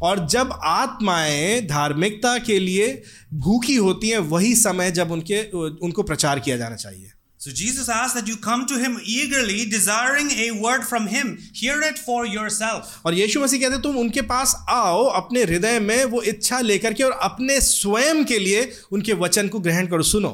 और 0.01 0.27
जब 0.27 0.59
आत्माएँ 0.63 1.61
धार्मिकता 1.61 2.37
के 2.37 2.59
लिए 2.59 3.03
भूखी 3.33 3.75
होती 3.75 4.09
हैं 4.09 4.17
वही 4.17 4.55
समय 4.55 4.91
जब 4.91 5.11
उनके 5.11 5.43
उनको 5.85 6.03
प्रचार 6.03 6.39
किया 6.39 6.57
जाना 6.57 6.75
चाहिए। 6.75 7.11
So 7.45 7.51
Jesus 7.51 7.89
asks 7.89 8.13
that 8.15 8.27
you 8.27 8.37
come 8.37 8.65
to 8.65 8.79
him 8.79 8.97
eagerly, 9.05 9.65
desiring 9.69 10.31
a 10.31 10.49
word 10.59 10.83
from 10.83 11.05
him. 11.05 11.37
Hear 11.53 11.79
it 11.79 11.99
for 11.99 12.25
yourself. 12.25 12.93
और 13.05 13.13
यीशु 13.13 13.41
मसीह 13.41 13.59
कहते 13.61 13.73
हैं 13.73 13.81
तुम 13.81 13.97
उनके 13.97 14.21
पास 14.31 14.55
आओ 14.69 15.03
अपने 15.19 15.43
हृदय 15.43 15.79
में 15.79 16.05
वो 16.13 16.21
इच्छा 16.31 16.59
लेकर 16.61 16.93
के 16.93 17.03
और 17.03 17.11
अपने 17.27 17.59
स्वयं 17.61 18.23
के 18.31 18.39
लिए 18.39 18.63
उनके 18.91 19.13
वचन 19.21 19.47
को 19.47 19.59
ग्रहण 19.67 19.87
करो 19.87 20.03
सुनो 20.13 20.33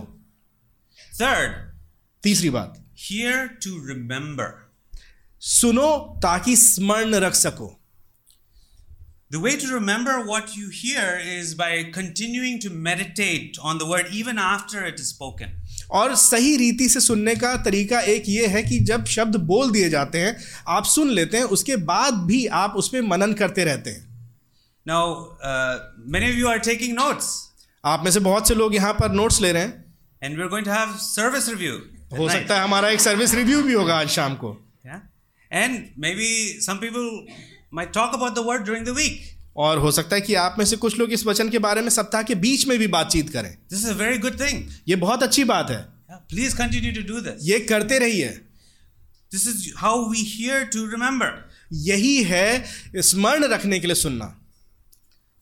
Third, 1.18 1.60
तीसरी 2.24 2.50
बात 2.50 2.80
hear 3.10 3.36
to 3.68 3.76
remember. 3.92 4.50
सुनो 5.42 5.92
ताकि 6.24 6.56
स्मरण 6.64 7.16
रख 7.26 7.36
सको 7.36 7.70
The 9.32 9.40
way 9.40 9.58
to 9.58 9.68
remember 9.74 10.14
what 10.32 10.56
you 10.56 10.70
hear 10.78 11.20
is 11.34 11.56
by 11.56 11.84
continuing 11.92 12.60
to 12.60 12.70
meditate 12.88 13.60
on 13.64 13.78
the 13.78 13.86
word 13.92 14.08
even 14.12 14.38
after 14.38 14.86
it 14.86 15.00
is 15.00 15.08
spoken. 15.10 15.54
और 15.92 16.16
सही 16.16 16.56
रीति 16.58 16.88
से 16.90 17.00
सुनने 17.00 17.36
का 17.36 17.56
तरीका 17.64 18.00
एक 18.10 18.24
ये 18.28 18.48
है 18.48 18.64
कि 18.64 18.80
जब 18.86 19.06
शब्द 19.08 19.36
बोल 19.46 19.72
दिए 19.72 19.90
जाते 19.90 20.20
हैं 20.20 20.36
आप 20.68 20.86
सुन 20.86 21.10
लेते 21.12 21.38
हैं 21.38 21.44
उसके 21.56 21.76
बाद 21.86 22.14
भी 22.26 22.46
आप 22.58 22.74
उस 22.78 22.90
पर 22.90 23.02
मनन 23.02 23.34
करते 23.34 23.64
रहते 23.64 23.90
हैं। 23.90 24.10
Now 24.86 25.16
many 26.12 26.32
you 26.32 26.48
are 26.48 26.60
taking 26.60 26.94
notes 26.96 27.34
आप 27.84 28.04
में 28.04 28.12
से 28.12 28.20
बहुत 28.22 28.48
से 28.48 28.56
लोग 28.56 28.76
यहाँ 28.76 28.94
पर 28.94 29.12
नोट्स 29.12 29.42
ले 29.42 29.52
रहे 29.52 29.62
हैं। 29.62 29.96
And 30.24 30.36
we 30.38 30.44
are 30.44 30.50
going 30.50 30.66
to 30.66 30.72
have 30.72 30.96
service 31.00 31.50
review 31.50 31.74
हो 32.18 32.30
सकता 32.30 32.56
है 32.56 32.64
हमारा 32.64 32.90
एक 32.90 33.02
सर्विस 33.02 33.34
रिव्यू 33.36 33.62
भी 33.64 33.74
होगा 33.74 34.00
आज 34.00 34.10
शाम 34.10 34.36
को। 34.36 34.58
And 35.52 35.86
maybe 36.16 36.60
some 36.62 36.80
may 37.74 37.86
talk 37.86 38.14
about 38.14 38.36
the 38.36 38.44
word 38.46 38.64
during 38.64 38.86
the 38.86 38.90
week 38.90 39.22
और 39.56 39.78
हो 39.78 39.92
सकता 39.92 40.16
है 40.16 40.22
कि 40.22 40.34
आप 40.34 40.56
में 40.58 40.66
से 40.66 40.76
कुछ 40.76 41.00
लोग 41.00 41.12
इस 41.12 41.26
वचन 41.26 41.50
के 41.50 41.60
बारे 41.60 41.82
में 41.82 41.90
सप्ताह 41.90 42.24
के 42.24 42.36
बीच 42.36 42.68
में 42.68 42.80
भी 42.80 42.88
बातचीत 42.88 43.30
करें। 43.30 43.58
This 43.70 43.86
is 43.86 43.92
very 43.92 44.18
good 44.18 44.40
thing 44.40 44.70
ये 44.88 44.96
बहुत 44.96 45.24
अच्छी 45.24 45.44
बात 45.44 45.70
है। 45.70 45.82
Please 46.12 46.58
continue 46.58 46.92
to 46.92 47.14
do 47.14 47.20
this. 47.20 47.38
ये 47.42 47.60
करते 47.60 48.00
रहिए। 48.00 48.42
This 49.34 49.48
is 49.48 49.56
how 49.56 49.96
we 50.12 50.18
hear 50.18 50.62
to 50.76 50.86
remember. 50.94 51.30
यही 51.74 52.24
है 52.24 52.66
स्मरण 52.96 53.44
रखने 53.44 53.80
के 53.80 53.88
लिए 53.88 53.96
सुनना। 53.96 54.26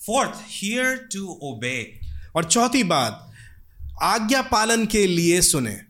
फोर्थ 0.05 0.31
हियर 0.47 1.09
टू 1.13 1.39
ओबे 1.43 1.99
और 2.35 2.43
चौथी 2.43 2.83
बात 2.83 3.31
आज्ञा 4.01 4.41
पालन 4.41 4.85
के 4.85 5.07
लिए 5.07 5.41
सुने। 5.41 5.88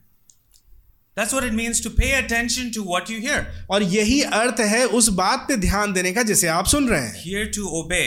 That's 1.19 1.33
what 1.35 1.45
it 1.45 1.53
means 1.53 1.79
to 1.81 1.89
pay 1.95 2.09
attention 2.17 2.67
to 2.73 2.83
what 2.89 3.09
you 3.11 3.21
hear. 3.21 3.39
और 3.69 3.83
यही 3.93 4.21
अर्थ 4.41 4.59
है 4.73 4.85
उस 4.99 5.07
बात 5.15 5.45
पे 5.47 5.55
ध्यान 5.63 5.93
देने 5.93 6.11
का 6.13 6.23
जिसे 6.23 6.47
आप 6.57 6.65
सुन 6.73 6.87
रहे 6.89 7.01
हैं 7.01 7.23
Hear 7.23 7.47
to 7.57 7.71
obey. 7.79 8.05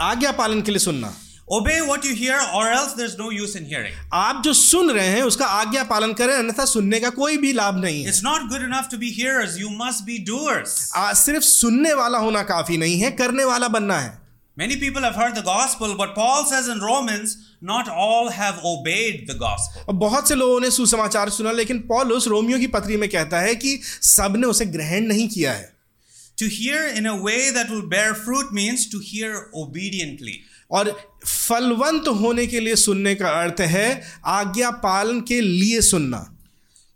आज्ञा 0.00 0.30
पालन 0.38 0.62
के 0.62 0.70
लिए 0.70 0.78
सुनना 0.78 1.12
Obey 1.52 1.76
what 1.86 2.04
you 2.04 2.14
hear, 2.14 2.36
or 2.56 2.64
else 2.72 2.92
there's 2.98 3.14
no 3.18 3.28
use 3.36 3.54
in 3.60 3.64
hearing. 3.70 3.94
आप 4.14 4.42
जो 4.44 4.52
सुन 4.54 4.90
रहे 4.90 5.06
हैं 5.06 5.22
उसका 5.22 5.46
आज्ञा 5.60 5.82
पालन 5.84 6.12
करें 6.20 6.34
अन्यथा 6.34 6.64
सुनने 6.72 7.00
का 7.00 7.10
कोई 7.10 7.36
भी 7.36 7.52
लाभ 7.52 7.80
नहीं 7.84 8.02
है 8.04 8.10
It's 8.12 8.22
not 8.22 8.48
good 8.52 8.62
enough 8.62 8.88
to 8.92 8.98
be 8.98 9.10
hearers, 9.10 9.58
you 9.62 9.70
must 9.80 10.06
be 10.06 10.18
doers. 10.30 10.76
आ, 10.96 11.12
सिर्फ़ 11.12 11.44
सुनने 11.44 11.94
वाला 11.94 12.18
होना 12.18 12.42
काफ़ी 12.52 12.76
नहीं 12.78 12.98
है 13.00 13.10
करने 13.20 13.44
वाला 13.44 13.68
बनना 13.68 13.98
है 14.00 14.18
Many 14.56 14.76
people 14.76 15.02
have 15.02 15.14
heard 15.14 15.34
the 15.34 15.42
gospel, 15.42 15.96
but 15.96 16.14
Paul 16.14 16.44
says 16.44 16.68
in 16.68 16.80
Romans, 16.80 17.36
not 17.62 17.88
all 17.88 18.30
have 18.30 18.58
obeyed 18.64 19.26
the 19.28 19.34
gospel. 19.34 19.84
और 19.88 19.94
बहुत 19.94 20.28
से 20.28 20.34
लोगों 20.34 20.60
ने 20.60 20.70
सुसमाचार 20.70 21.30
सुना 21.30 21.52
लेकिन 21.52 21.78
पौलुस 21.88 22.26
रोमियो 22.28 22.58
की 22.58 22.66
पत्री 22.66 22.96
में 22.96 23.08
कहता 23.08 23.40
है 23.40 23.54
कि 23.54 23.78
सबने 24.08 24.46
उसे 24.46 24.66
ग्रहण 24.66 25.06
नहीं 25.06 25.28
किया 25.28 25.52
है 25.52 25.68
To 26.38 26.48
hear 26.48 26.82
in 26.98 27.06
a 27.06 27.14
way 27.22 27.50
that 27.50 27.70
will 27.70 27.86
bear 27.88 28.14
fruit 28.14 28.52
means 28.52 28.88
to 28.88 28.98
hear 28.98 29.32
obediently. 29.54 30.36
और 30.70 30.90
फलवंत 31.26 32.08
होने 32.20 32.46
के 32.46 32.60
लिए 32.60 32.76
सुनने 32.76 33.14
का 33.14 33.30
अर्थ 33.42 33.60
है 33.70 33.88
आज्ञा 34.32 34.70
पालन 34.84 35.20
के 35.28 35.40
लिए 35.40 35.80
सुनना 35.80 36.20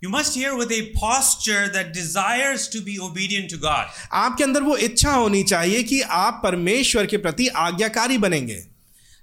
You 0.04 0.10
must 0.10 0.34
hear 0.34 0.54
with 0.54 0.70
a 0.70 0.92
posture 0.92 1.68
that 1.68 1.94
desires 1.94 2.68
to 2.68 2.80
be 2.82 3.00
obedient 3.00 3.48
to 3.50 3.56
God. 3.56 3.86
आपके 4.12 4.44
अंदर 4.44 4.62
वो 4.62 4.76
इच्छा 4.76 5.12
होनी 5.12 5.42
चाहिए 5.42 5.82
कि 5.82 6.00
आप 6.16 6.40
परमेश्वर 6.42 7.06
के 7.06 7.16
प्रति 7.16 7.46
आज्ञाकारी 7.48 8.18
बनेंगे 8.18 8.62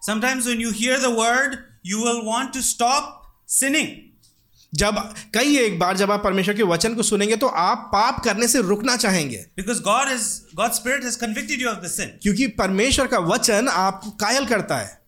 Sometimes 0.08 0.48
when 0.48 0.60
you 0.60 0.72
hear 0.72 1.00
the 1.00 1.12
word, 1.12 1.58
you 1.84 2.02
will 2.02 2.26
want 2.26 2.54
to 2.54 2.63
stop 2.63 3.12
sinning. 3.46 3.91
जब 4.76 4.98
कई 5.34 5.58
एक 5.58 5.78
बार 5.80 5.98
जब 5.98 6.12
आप 6.12 6.24
परमेश्वर 6.24 6.56
के 6.56 6.63
वचन 6.63 6.96
को 6.96 7.04
सुनेंगे 7.04 7.36
तो 7.36 7.48
आप 7.48 7.89
पाप 7.94 8.24
करने 8.26 8.48
से 8.48 8.62
रुकना 8.62 8.96
चाहेंगे 8.96 9.46
Because 9.56 9.82
God 9.82 10.12
is 10.12 10.46
God's 10.56 10.80
Spirit 10.80 11.04
has 11.04 11.17
convicted 11.17 11.62
you 11.62 11.70
of 11.70 11.84
the 11.84 11.89
sin. 11.89 12.17
क्योंकि 12.24 12.48
परमेश्वर 12.63 13.08
का 13.08 13.20
वचन 13.20 13.67
आपको 13.67 14.12
कायल 14.26 14.46
करता 14.46 14.78
है 14.78 15.01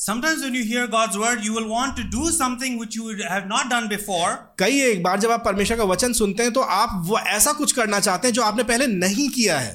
Sometimes 0.00 0.42
when 0.42 0.54
you 0.54 0.62
hear 0.62 0.86
God's 0.86 1.18
word, 1.18 1.40
you 1.42 1.52
will 1.52 1.68
want 1.68 1.96
to 1.96 2.04
do 2.04 2.30
something 2.30 2.78
which 2.78 2.94
you 2.94 3.08
have 3.28 3.48
not 3.48 3.68
done 3.70 3.88
before. 3.88 4.28
कई 4.58 4.80
एक 4.82 5.02
बार 5.02 5.20
जब 5.20 5.30
आप 5.30 5.44
परमेश्वर 5.44 5.76
का 5.76 5.84
वचन 5.84 6.12
सुनते 6.12 6.42
हैं 6.42 6.52
तो 6.52 6.60
आप 6.74 6.90
वो 7.06 7.18
ऐसा 7.18 7.52
कुछ 7.52 7.72
करना 7.78 8.00
चाहते 8.00 8.28
हैं 8.28 8.34
जो 8.34 8.42
आपने 8.42 8.62
पहले 8.62 8.86
नहीं 8.86 9.28
किया 9.28 9.58
है 9.58 9.74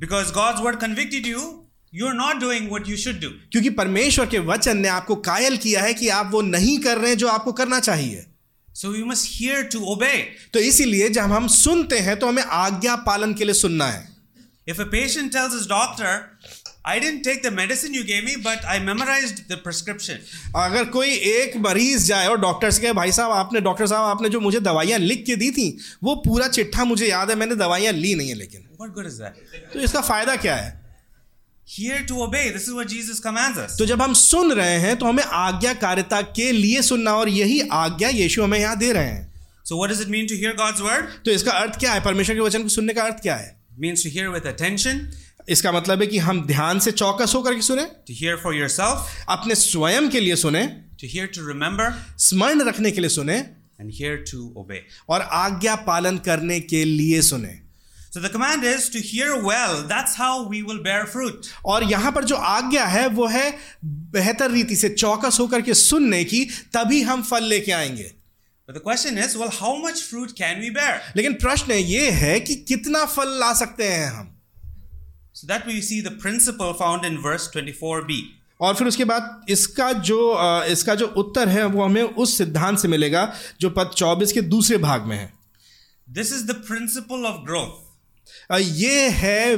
Because 0.00 0.32
God's 0.32 0.64
word 0.64 0.80
convicted 0.80 1.28
you, 1.32 1.44
you're 1.92 2.16
not 2.22 2.40
doing 2.40 2.68
what 2.72 2.90
you 2.92 2.96
should 3.04 3.20
do. 3.20 3.30
क्योंकि 3.52 3.70
परमेश्वर 3.78 4.26
के 4.26 4.38
वचन 4.50 4.78
ने 4.78 4.88
आपको 4.88 5.16
कायल 5.30 5.56
किया 5.66 5.82
है 5.82 5.94
कि 5.94 6.08
आप 6.18 6.30
वो 6.32 6.42
नहीं 6.42 6.78
कर 6.78 6.98
रहे 6.98 7.10
हैं 7.10 7.18
जो 7.18 7.28
आपको 7.28 7.52
करना 7.62 7.80
चाहिए 7.80 8.26
So 8.74 8.90
we 8.90 9.04
must 9.12 9.32
hear 9.36 9.62
to 9.76 9.86
obey. 9.94 10.18
तो 10.52 10.58
इसीलिए 10.72 11.08
जब 11.10 11.32
हम 11.32 11.48
सुनते 11.54 11.98
हैं 12.08 12.18
तो 12.18 12.28
हमें 12.28 12.42
आज्ञा 12.42 12.96
पालन 13.06 13.34
के 13.34 13.44
लिए 13.44 13.54
सुनना 13.54 13.86
है 13.86 14.06
If 14.66 14.80
a 14.80 14.86
patient 14.86 15.32
tells 15.32 15.52
his 15.52 15.66
doctor, 15.68 16.12
I 16.86 17.00
didn't 17.00 17.22
take 17.22 17.42
the 17.42 17.50
medicine 17.50 17.94
you 17.94 18.04
gave 18.04 18.24
me, 18.24 18.34
but 18.42 18.64
I 18.64 18.78
memorized 18.78 19.38
the 19.48 19.56
prescription. 19.62 20.18
अगर 20.56 20.84
कोई 20.96 21.08
एक 21.30 21.56
मरीज़ 21.66 22.06
जाए 22.06 22.26
और 22.28 22.40
डॉक्टर 22.40 22.70
से 22.70 22.82
कहे 22.82 22.92
भाई 22.98 23.12
साहब 23.12 23.32
आपने 23.32 23.60
डॉक्टर 23.60 23.86
साहब 23.86 24.04
आपने 24.10 24.28
जो 24.28 24.40
मुझे 24.40 24.60
दवाइयाँ 24.60 24.98
लिख 24.98 25.24
के 25.26 25.36
दी 25.36 25.50
थी 25.50 25.68
वो 26.04 26.14
पूरा 26.26 26.48
चिट्ठा 26.48 26.84
मुझे 26.84 27.08
याद 27.08 27.30
है 27.30 27.36
मैंने 27.36 27.54
दवाइयाँ 27.64 27.92
ली 27.92 28.14
नहीं 28.14 28.28
है 28.28 28.34
लेकिन 28.34 28.64
What 28.80 28.94
good 28.98 29.06
is 29.06 29.18
that? 29.20 29.42
तो 29.72 29.80
इसका 29.80 30.00
फ़ायदा 30.00 30.36
क्या 30.46 30.56
है 30.56 30.74
Hear 31.68 31.98
to 32.08 32.22
obey. 32.22 32.44
This 32.50 32.66
is 32.68 32.74
what 32.74 32.88
Jesus 32.88 33.18
commands 33.22 33.56
us. 33.58 33.76
तो 33.78 33.86
जब 33.86 34.02
हम 34.02 34.12
सुन 34.14 34.52
रहे 34.52 34.76
हैं 34.80 34.96
तो 34.98 35.06
हमें 35.06 35.22
आज्ञाकारिता 35.24 36.20
के 36.38 36.50
लिए 36.52 36.82
सुनना 36.82 37.14
और 37.16 37.28
यही 37.28 37.60
आज्ञा 37.74 38.08
यीशु 38.08 38.42
हमें 38.42 38.58
यहाँ 38.58 38.76
दे 38.78 38.92
रहे 38.92 39.04
हैं 39.06 39.24
So 39.66 39.76
what 39.76 39.90
does 39.90 40.00
it 40.00 40.08
mean 40.08 40.28
to 40.28 40.36
hear 40.36 40.52
God's 40.54 40.82
word? 40.82 41.08
तो 41.24 41.30
इसका 41.30 41.52
अर्थ 41.52 41.78
क्या 41.80 41.92
है 41.92 42.00
परमेश्वर 42.04 42.34
के 42.34 42.40
वचन 42.40 42.62
को 42.62 42.68
सुनने 42.68 42.94
का 42.94 43.02
अर्थ 43.02 43.22
क्या 43.22 43.36
है 43.36 43.54
It 43.76 43.80
means 43.84 44.02
to 44.02 44.10
hear 44.10 44.28
with 44.30 44.46
attention, 44.50 45.00
इसका 45.48 45.72
मतलब 45.72 46.00
है 46.00 46.06
कि 46.06 46.18
हम 46.18 46.40
ध्यान 46.46 46.78
से 46.78 46.92
चौकस 46.92 47.32
होकर 47.34 47.54
के 47.54 47.62
सुने 47.62 47.82
to 48.10 48.14
hear 48.20 48.36
for 48.44 48.54
yourself, 48.54 49.10
अपने 49.28 49.54
स्वयं 49.54 50.08
के 50.10 50.20
लिए 50.20 50.36
सुने 50.36 50.64
to 51.02 51.06
hear 51.06 51.28
to 51.28 51.44
remember, 51.48 51.92
स्मरण 52.18 52.62
रखने 52.68 52.90
के 52.90 53.00
लिए 53.00 53.10
सुने 53.10 53.38
and 53.80 53.92
hear 54.00 54.16
to 54.32 54.40
obey. 54.56 54.80
और 55.08 55.20
आज्ञा 55.20 55.74
पालन 55.86 56.18
करने 56.26 56.60
के 56.60 56.84
लिए 56.84 57.22
सुने 57.22 57.60
So 58.16 58.20
the 58.20 58.30
command 58.30 58.64
is 58.64 58.88
to 58.90 59.00
hear 59.00 59.34
well. 59.44 59.82
That's 59.88 60.14
how 60.16 60.48
we 60.48 60.62
will 60.62 60.82
bear 60.84 61.06
fruit. 61.06 61.48
और 61.64 61.84
यहाँ 61.84 62.12
पर 62.12 62.24
जो 62.24 62.36
आज्ञा 62.50 62.84
है 62.86 63.06
वो 63.08 63.26
है 63.26 63.50
बेहतर 63.84 64.50
रीति 64.50 64.76
से 64.76 64.88
चौकस 64.88 65.38
होकर 65.40 65.62
के 65.62 65.74
सुनने 65.74 66.22
की 66.24 66.44
तभी 66.74 67.02
हम 67.02 67.22
फल 67.22 67.44
लेके 67.44 67.72
आएँगे 67.72 68.12
But 68.68 68.74
the 68.74 68.80
question 68.80 69.18
is, 69.18 69.36
well, 69.36 69.50
how 69.50 69.76
much 69.80 70.00
fruit 70.02 70.32
can 70.38 70.60
we 70.60 70.70
bear? 70.70 70.94
लेकिन 71.16 71.34
प्रश्न 71.42 71.72
ये 71.72 72.10
है 72.10 72.38
कि 72.40 72.54
कितना 72.68 73.04
फल 73.06 73.38
ला 73.40 73.52
सकते 73.54 73.88
हैं 73.88 74.08
हम 74.08 74.32
So 75.36 75.46
that 75.48 75.66
we 75.66 75.82
see 75.82 76.00
the 76.00 76.12
principle 76.12 76.72
found 76.74 77.04
in 77.04 77.16
verse 77.22 77.46
24b. 77.54 78.14
और 78.60 78.74
फिर 78.74 78.86
उसके 78.88 79.04
बाद 79.04 79.50
इसका 79.50 79.92
जो 80.08 80.18
इसका 80.66 80.94
जो 80.94 81.06
उत्तर 81.22 81.48
है 81.48 81.64
वो 81.66 81.82
हमें 81.84 82.02
उस 82.02 82.36
सिद्धांत 82.38 82.78
से 82.78 82.88
मिलेगा 82.88 83.24
जो 83.60 83.70
पद 83.70 83.90
24 83.96 84.32
के 84.32 84.40
दूसरे 84.54 84.78
भाग 84.84 85.02
में 85.06 85.16
है 85.16 85.32
this 86.08 86.32
is 86.32 86.46
the 86.46 86.54
principle 86.68 87.26
of 87.26 87.44
growth 87.46 88.54
ये 88.76 89.08
है 89.18 89.54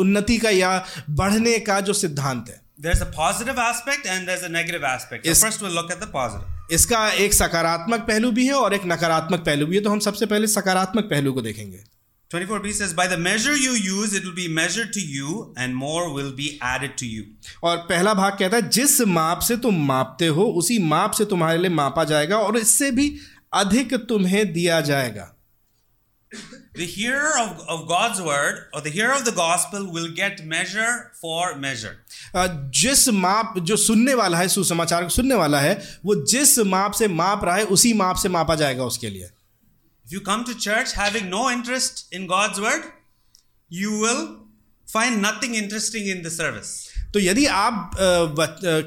उन्नति 0.00 0.38
का 0.38 0.50
या 0.50 0.72
बढ़ने 1.10 1.58
का 1.60 1.80
जो 1.80 1.92
सिद्धांत 1.92 2.48
है 2.48 2.60
there's 2.80 3.02
a 3.02 3.10
positive 3.12 3.58
aspect 3.58 4.06
and 4.06 4.28
there's 4.28 4.42
a 4.42 4.50
negative 4.50 4.90
aspect. 4.90 5.26
So 5.26 5.34
first 5.36 5.62
we'll 5.62 5.78
look 5.80 5.90
at 5.90 6.00
the 6.00 6.12
positive. 6.18 6.48
इसका 6.72 7.08
एक 7.20 7.34
सकारात्मक 7.34 8.06
पहलू 8.06 8.30
भी 8.32 8.46
है 8.46 8.54
और 8.54 8.74
एक 8.74 8.84
नकारात्मक 8.86 9.40
पहलू 9.46 9.66
भी 9.66 9.76
है 9.76 9.82
तो 9.82 9.90
हम 9.90 9.98
सबसे 10.00 10.26
पहले 10.26 10.46
सकारात्मक 10.50 11.04
पहलू 11.10 11.32
को 11.32 11.42
देखेंगे 11.42 11.84
24b 12.32 12.72
says, 12.72 12.92
By 12.94 13.06
the 13.06 13.18
measure 13.18 13.54
you 13.56 13.72
use, 13.72 14.14
it 14.14 14.24
will 14.24 14.34
be 14.34 14.48
measured 14.48 14.92
to 14.94 15.00
you, 15.00 15.52
and 15.56 15.76
more 15.76 16.12
will 16.14 16.32
be 16.32 16.58
added 16.62 16.96
to 17.02 17.06
you. 17.06 17.24
और 17.64 17.76
पहला 17.88 18.14
भाग 18.14 18.38
कहता 18.38 18.56
है 18.56 18.68
जिस 18.78 19.00
माप 19.18 19.40
से 19.48 19.56
तुम 19.66 19.84
मापते 19.86 20.26
हो 20.38 20.44
उसी 20.62 20.78
माप 20.94 21.12
से 21.18 21.24
तुम्हारे 21.34 21.58
लिए 21.58 21.70
मापा 21.70 22.04
जाएगा 22.12 22.38
और 22.38 22.58
इससे 22.58 22.90
भी 23.00 23.12
अधिक 23.62 23.94
तुम्हें 24.08 24.52
दिया 24.52 24.80
जाएगा 24.90 25.28
The 26.74 26.86
hearer 26.86 27.30
of, 27.38 27.58
of 27.68 27.80
God's 27.88 28.20
word 28.26 28.60
or 28.72 28.80
the 28.80 28.88
hearer 28.92 29.12
of 29.14 29.24
the 29.26 29.32
gospel 29.38 29.82
will 29.96 30.08
get 30.20 30.38
measure 30.52 30.92
for 31.20 31.54
measure. 31.64 31.92
अ, 32.34 32.46
जिस 32.80 33.08
माप 33.08 33.58
जो 33.70 33.76
सुनने 33.76 34.14
वाला 34.14 34.38
है 34.38 34.48
सुसमाचार 34.48 35.02
को 35.02 35.08
सुनने 35.16 35.34
वाला 35.34 35.60
है 35.60 35.74
वो 36.04 36.14
जिस 36.32 36.58
माप 36.72 36.92
से 37.00 37.08
माप 37.20 37.44
रहा 37.44 37.56
है 37.56 37.64
उसी 37.76 37.92
माप 38.02 38.16
से 38.22 38.28
मापा 38.28 38.54
जाएगा 38.62 38.84
उसके 38.84 39.10
लिए 39.10 39.28
if 40.12 40.16
you 40.16 40.20
come 40.20 40.44
to 40.44 40.52
church 40.52 40.94
having 40.96 41.28
no 41.28 41.50
interest 41.50 42.14
in 42.14 42.26
God's 42.26 42.58
word 42.58 42.82
you 43.72 43.90
will 43.90 44.26
find 44.92 45.26
nothing 45.26 45.56
interesting 45.56 46.08
in 46.08 46.22
the 46.22 46.28
service 46.28 46.80
तो 47.14 47.20
यदि 47.20 47.46
आप 47.46 47.90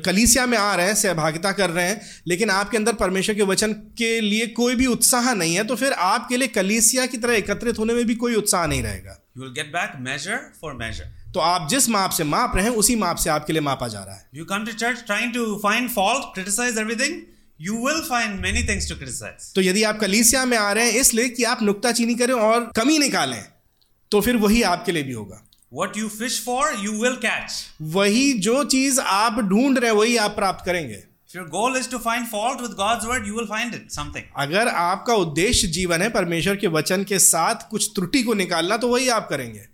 कलीसिया 0.06 0.46
में 0.46 0.58
आ 0.58 0.76
रहे 0.76 0.86
हैं 0.88 0.96
सहभागिता 0.96 1.52
कर 1.52 1.70
रहे 1.70 1.88
हैं 1.88 2.02
लेकिन 2.28 2.50
आपके 2.50 2.78
अंदर 2.78 2.94
परमेश्वर 2.94 3.36
के 3.36 3.42
वचन 3.42 3.74
के 3.98 4.20
लिए 4.22 4.48
कोई 4.48 4.76
भी 4.76 4.86
उत्साह 4.86 5.34
नहीं 5.34 5.56
है 5.56 5.64
तो 5.64 5.76
फिर 5.76 5.94
आपके 5.94 6.38
लिए 6.38 6.48
कलीसिया 6.48 7.06
की 7.06 7.18
तरह 7.18 7.34
एकत्रित 7.34 7.80
होने 7.80 7.94
में 7.94 8.06
भी 8.06 8.16
कोई 8.16 8.36
उत्साह 8.36 8.66
नहीं 8.68 8.84
रहेगा। 8.84 9.18
You 9.38 9.44
will 9.44 9.52
get 9.52 9.68
back 9.68 9.92
measure 10.00 10.40
for 10.62 10.74
measure 10.74 11.32
तो 11.34 11.40
आप 11.40 11.70
जिस 11.70 11.90
माप 11.90 12.12
से 12.12 12.24
माप 12.24 12.56
रहे 12.56 12.66
हैं 12.66 12.72
उसी 12.72 12.96
माप 12.96 13.18
से 13.18 13.30
आपके 13.30 13.54
लिए 13.54 13.62
मापा 13.62 13.88
जा 13.88 14.00
रहा 14.00 14.16
है। 14.16 14.28
You 14.36 14.46
come 14.46 14.66
to 14.66 14.72
church 14.72 15.04
trying 15.06 15.34
to 15.34 15.60
find 15.64 15.90
fault 15.90 16.34
criticise 16.34 16.78
everything 16.78 17.22
you 17.60 17.76
will 17.86 18.02
find 18.02 18.40
many 18.42 18.64
things 18.64 18.90
to 18.90 18.96
criticise 18.96 19.52
तो 19.56 19.62
यदि 19.62 19.84
आप 19.84 20.00
कलीसिया 20.00 20.46
में 20.46 20.58
आ 20.58 20.72
रहे 20.72 20.92
हैं 20.92 21.00
इसलिए 21.02 21.30
कि 21.30 21.44
आप 21.44 21.62
नुकताचीनी 21.64 22.16
करें 22.16 22.34
और 22.34 22.72
कमी 22.76 22.98
निकालें 23.00 23.44
तो 24.12 24.22
फिर 24.22 24.38
वही 24.38 24.62
आपके 24.64 24.92
लिए 24.92 25.04
भी 25.04 25.14
होगा। 25.14 25.42
What 25.74 25.98
you 25.98 26.08
fish 26.10 26.40
for 26.46 26.76
you 26.80 26.92
will 27.02 27.16
catch 27.22 27.52
वही 27.94 28.34
जो 28.40 28.64
चीज़ 28.66 29.00
आप 29.02 29.40
ढूंढ 29.42 29.78
रहे 29.78 29.92
वही 29.92 30.18
आप 30.18 30.36
प्राप्त 30.36 30.66
करेंगे। 30.66 31.04
Goal 31.36 31.78
is 31.78 31.90
to 31.90 31.98
find 31.98 32.28
fault 32.28 32.62
with 32.62 32.72
God's 32.72 33.06
word 33.06 33.28
you 33.28 33.36
will 33.36 33.46
find 33.46 33.74
it 33.76 33.90
something 33.92 34.26
अगर 34.38 34.68
आपका 34.68 35.14
उद्देश्य 35.16 35.68
जीवन 35.70 36.02
है 36.02 36.10
परमेश्वर 36.10 36.56
के 36.56 36.68
वचन 36.68 37.04
के 37.04 37.20
साथ 37.20 37.70
कुछ 37.72 37.90
त्रुटि 37.96 38.24
को 38.24 38.34
निकालना 38.34 38.78
तो 38.78 38.88
वही 38.88 39.10
आप 39.10 39.28
करेंगे। 39.30 39.66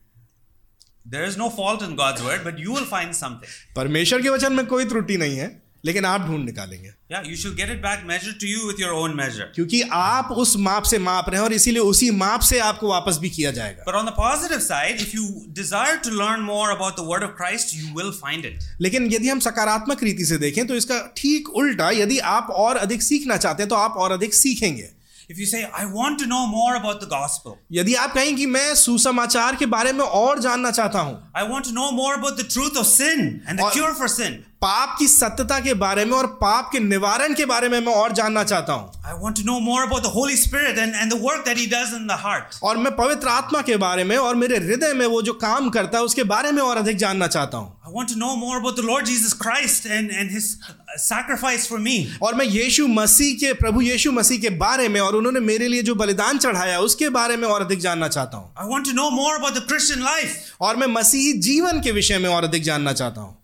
There 1.08 1.28
is 1.28 1.38
no 1.38 1.50
fault 1.58 1.84
in 1.84 1.96
God's 1.96 2.22
word 2.22 2.44
but 2.44 2.60
you 2.60 2.76
will 2.76 2.86
find 2.86 3.14
something 3.14 3.76
परमेश्वर 3.76 4.22
के 4.22 4.30
वचन 4.30 4.54
में 4.54 4.66
कोई 4.66 4.86
त्रुटि 4.86 5.18
नहीं 5.18 5.38
है। 5.38 5.50
लेकिन 5.86 6.06
आप 6.06 6.26
ढूंढ 6.28 6.46
निकालेंगे। 6.46 6.90
या 7.12 7.22
you 7.26 7.36
should 7.38 7.56
get 7.56 7.70
it 7.70 7.82
back 7.82 8.04
measure 8.08 8.32
to 8.42 8.48
you 8.48 8.68
with 8.68 8.80
your 8.82 8.94
own 8.94 9.16
measure 9.18 9.52
क्योंकि 9.56 9.82
आप 9.94 10.32
उस 10.44 10.56
माप 10.60 10.84
से 10.84 11.00
माप 11.00 11.30
रहे 11.30 11.40
हैं 11.40 11.46
और 11.46 11.54
इसीलिए 11.54 11.82
उसी 11.84 12.10
माप 12.18 12.42
से 12.50 12.60
आपको 12.62 12.90
वापस 12.90 13.18
भी 13.22 13.30
किया 13.30 13.52
जाएगा। 13.52 13.84
But 13.88 13.96
on 13.96 14.06
the 14.06 14.14
positive 14.18 14.60
side 14.60 15.02
if 15.02 15.16
you 15.16 15.28
desire 15.56 15.98
to 15.98 16.10
learn 16.12 16.42
more 16.46 16.70
about 16.70 17.00
the 17.00 17.08
word 17.08 17.24
of 17.24 17.32
Christ 17.38 17.76
you 17.76 17.94
will 17.98 18.12
find 18.22 18.46
it 18.46 18.60
लेकिन 18.82 19.12
यदि 19.14 19.30
हम 19.30 19.40
सकारात्मक 19.50 20.04
रीति 20.04 20.26
से 20.26 20.38
देखें 20.38 20.66
तो 20.68 20.76
इसका 20.76 21.00
ठीक 21.18 21.50
उल्टा 21.64 21.90
यदि 22.00 22.20
आप 22.38 22.50
और 22.66 22.78
अधिक 22.78 23.02
सीखना 23.02 23.38
चाहते 23.38 23.64
हैं 23.64 23.70
तो 23.70 23.76
आप 23.76 23.98
और 23.98 24.12
अधिक 24.12 24.34
सीखेंगे। 24.34 24.90
If 25.30 25.38
you 25.40 25.46
say, 25.50 25.60
I 25.80 25.82
want 25.90 26.18
to 26.20 26.26
know 26.30 26.40
more 26.54 26.72
about 26.78 26.98
the 27.02 27.08
gospel. 27.12 27.54
यदि 27.72 27.94
आप 27.96 28.14
कहें 28.14 28.36
कि 28.36 28.46
मैं 28.46 28.74
सुसमाचार 28.76 29.56
के 29.56 29.66
बारे 29.74 29.92
में 29.94 30.04
और 30.06 30.40
जानना 30.42 30.72
चाहता 30.72 31.00
हूँ 31.00 31.14
I 31.42 31.44
want 31.52 31.68
to 31.68 31.76
know 31.78 31.92
more 32.00 32.16
about 32.16 32.40
the 32.40 32.48
truth 32.56 32.80
of 32.82 32.88
sin 32.88 33.28
and 33.48 33.60
the 33.60 33.70
cure 33.76 33.94
for 34.00 34.10
sin. 34.16 34.36
पाप 34.62 34.96
की 34.98 35.08
सत्यता 35.08 35.60
के 35.60 35.74
बारे 35.74 36.04
में 36.06 36.12
और 36.14 36.26
पाप 36.42 36.70
के 36.72 36.80
निवारण 36.80 37.34
के 37.36 37.46
बारे 37.46 37.70
में 37.70 37.80
मैं 37.80 37.94
और 37.94 38.12
जानना 38.14 38.44
चाहता 38.44 38.74
हूँ 38.74 38.92
I 39.04 39.14
want 39.22 39.38
to 39.38 39.46
know 39.46 39.60
more 39.60 39.84
about 39.84 40.04
the 40.04 40.12
Holy 40.16 40.36
Spirit 40.36 40.78
and, 40.78 40.94
and 40.96 41.12
the 41.12 41.18
work 41.20 41.46
that 41.46 41.58
He 41.58 41.66
does 41.68 41.94
in 41.94 42.06
the 42.08 42.18
heart. 42.18 42.60
और 42.64 42.78
मैं 42.78 42.96
पवित्र 42.96 43.28
आत्मा 43.28 43.62
के 43.70 43.78
बारे 43.78 44.04
में 44.04 44.16
और 44.18 44.36
मेरे 44.36 44.58
हृदय 44.58 44.94
में 44.94 45.06
वो 45.06 45.22
जो 45.22 45.34
काम 45.44 45.70
करता 45.70 45.98
है 45.98 46.04
उसके 46.04 46.24
बारे 46.34 46.52
में 46.52 46.62
और 46.64 46.78
अधिक 46.78 46.98
जानना 46.98 47.28
चाहता 47.28 47.58
हूँ 47.58 47.72
I 47.88 47.94
want 47.96 48.10
to 48.10 48.20
know 48.20 48.36
more 48.36 48.60
about 48.60 48.76
the 48.76 48.86
Lord 48.92 49.06
Jesus 49.06 49.34
Christ 49.36 49.86
and, 49.88 50.12
and 50.12 50.30
His 50.30 50.52
uh, 50.62 50.98
sacrifice 50.98 51.68
for 51.68 51.82
me. 51.88 51.98
और 52.22 52.36
मैं 52.36 52.46
यीशु 52.46 52.88
मसीह 53.00 53.36
के 53.40 53.54
प्रभु 53.64 53.82
यीशु 53.82 54.12
मसीह 54.12 54.42
के 54.42 54.50
बारे 54.64 54.88
में 54.90 55.02
और 55.02 55.16
उन्होंने 55.16 55.40
मेरे 55.50 55.68
लिए 55.68 55.82
जो 55.84 55.96
बलिदान 55.96 56.38
चढ़ाया 56.38 56.80
उसके 56.82 57.10
बारे 57.20 57.38
में 57.38 57.48
और 57.48 57.66
अधिक 57.66 57.80
जानना 57.80 58.08
चाहता 58.08 58.38
हूँ 58.38 58.54
I 58.56 58.72
want 58.72 58.92
to 58.92 58.98
know 59.02 59.12
more 59.12 59.36
about 59.36 59.60
the 59.60 59.68
Christian 59.68 60.08
life. 60.08 60.40
और 60.62 60.76
मैं 60.76 60.88
मसीही 60.96 61.34
जीवन 61.50 61.82
के 61.82 61.92
विषय 61.92 62.18
में 62.18 62.30
और 62.30 62.44
अधिक 62.44 62.64
जानना 62.64 62.94
चाहता 62.94 63.22
हूँ 63.22 63.41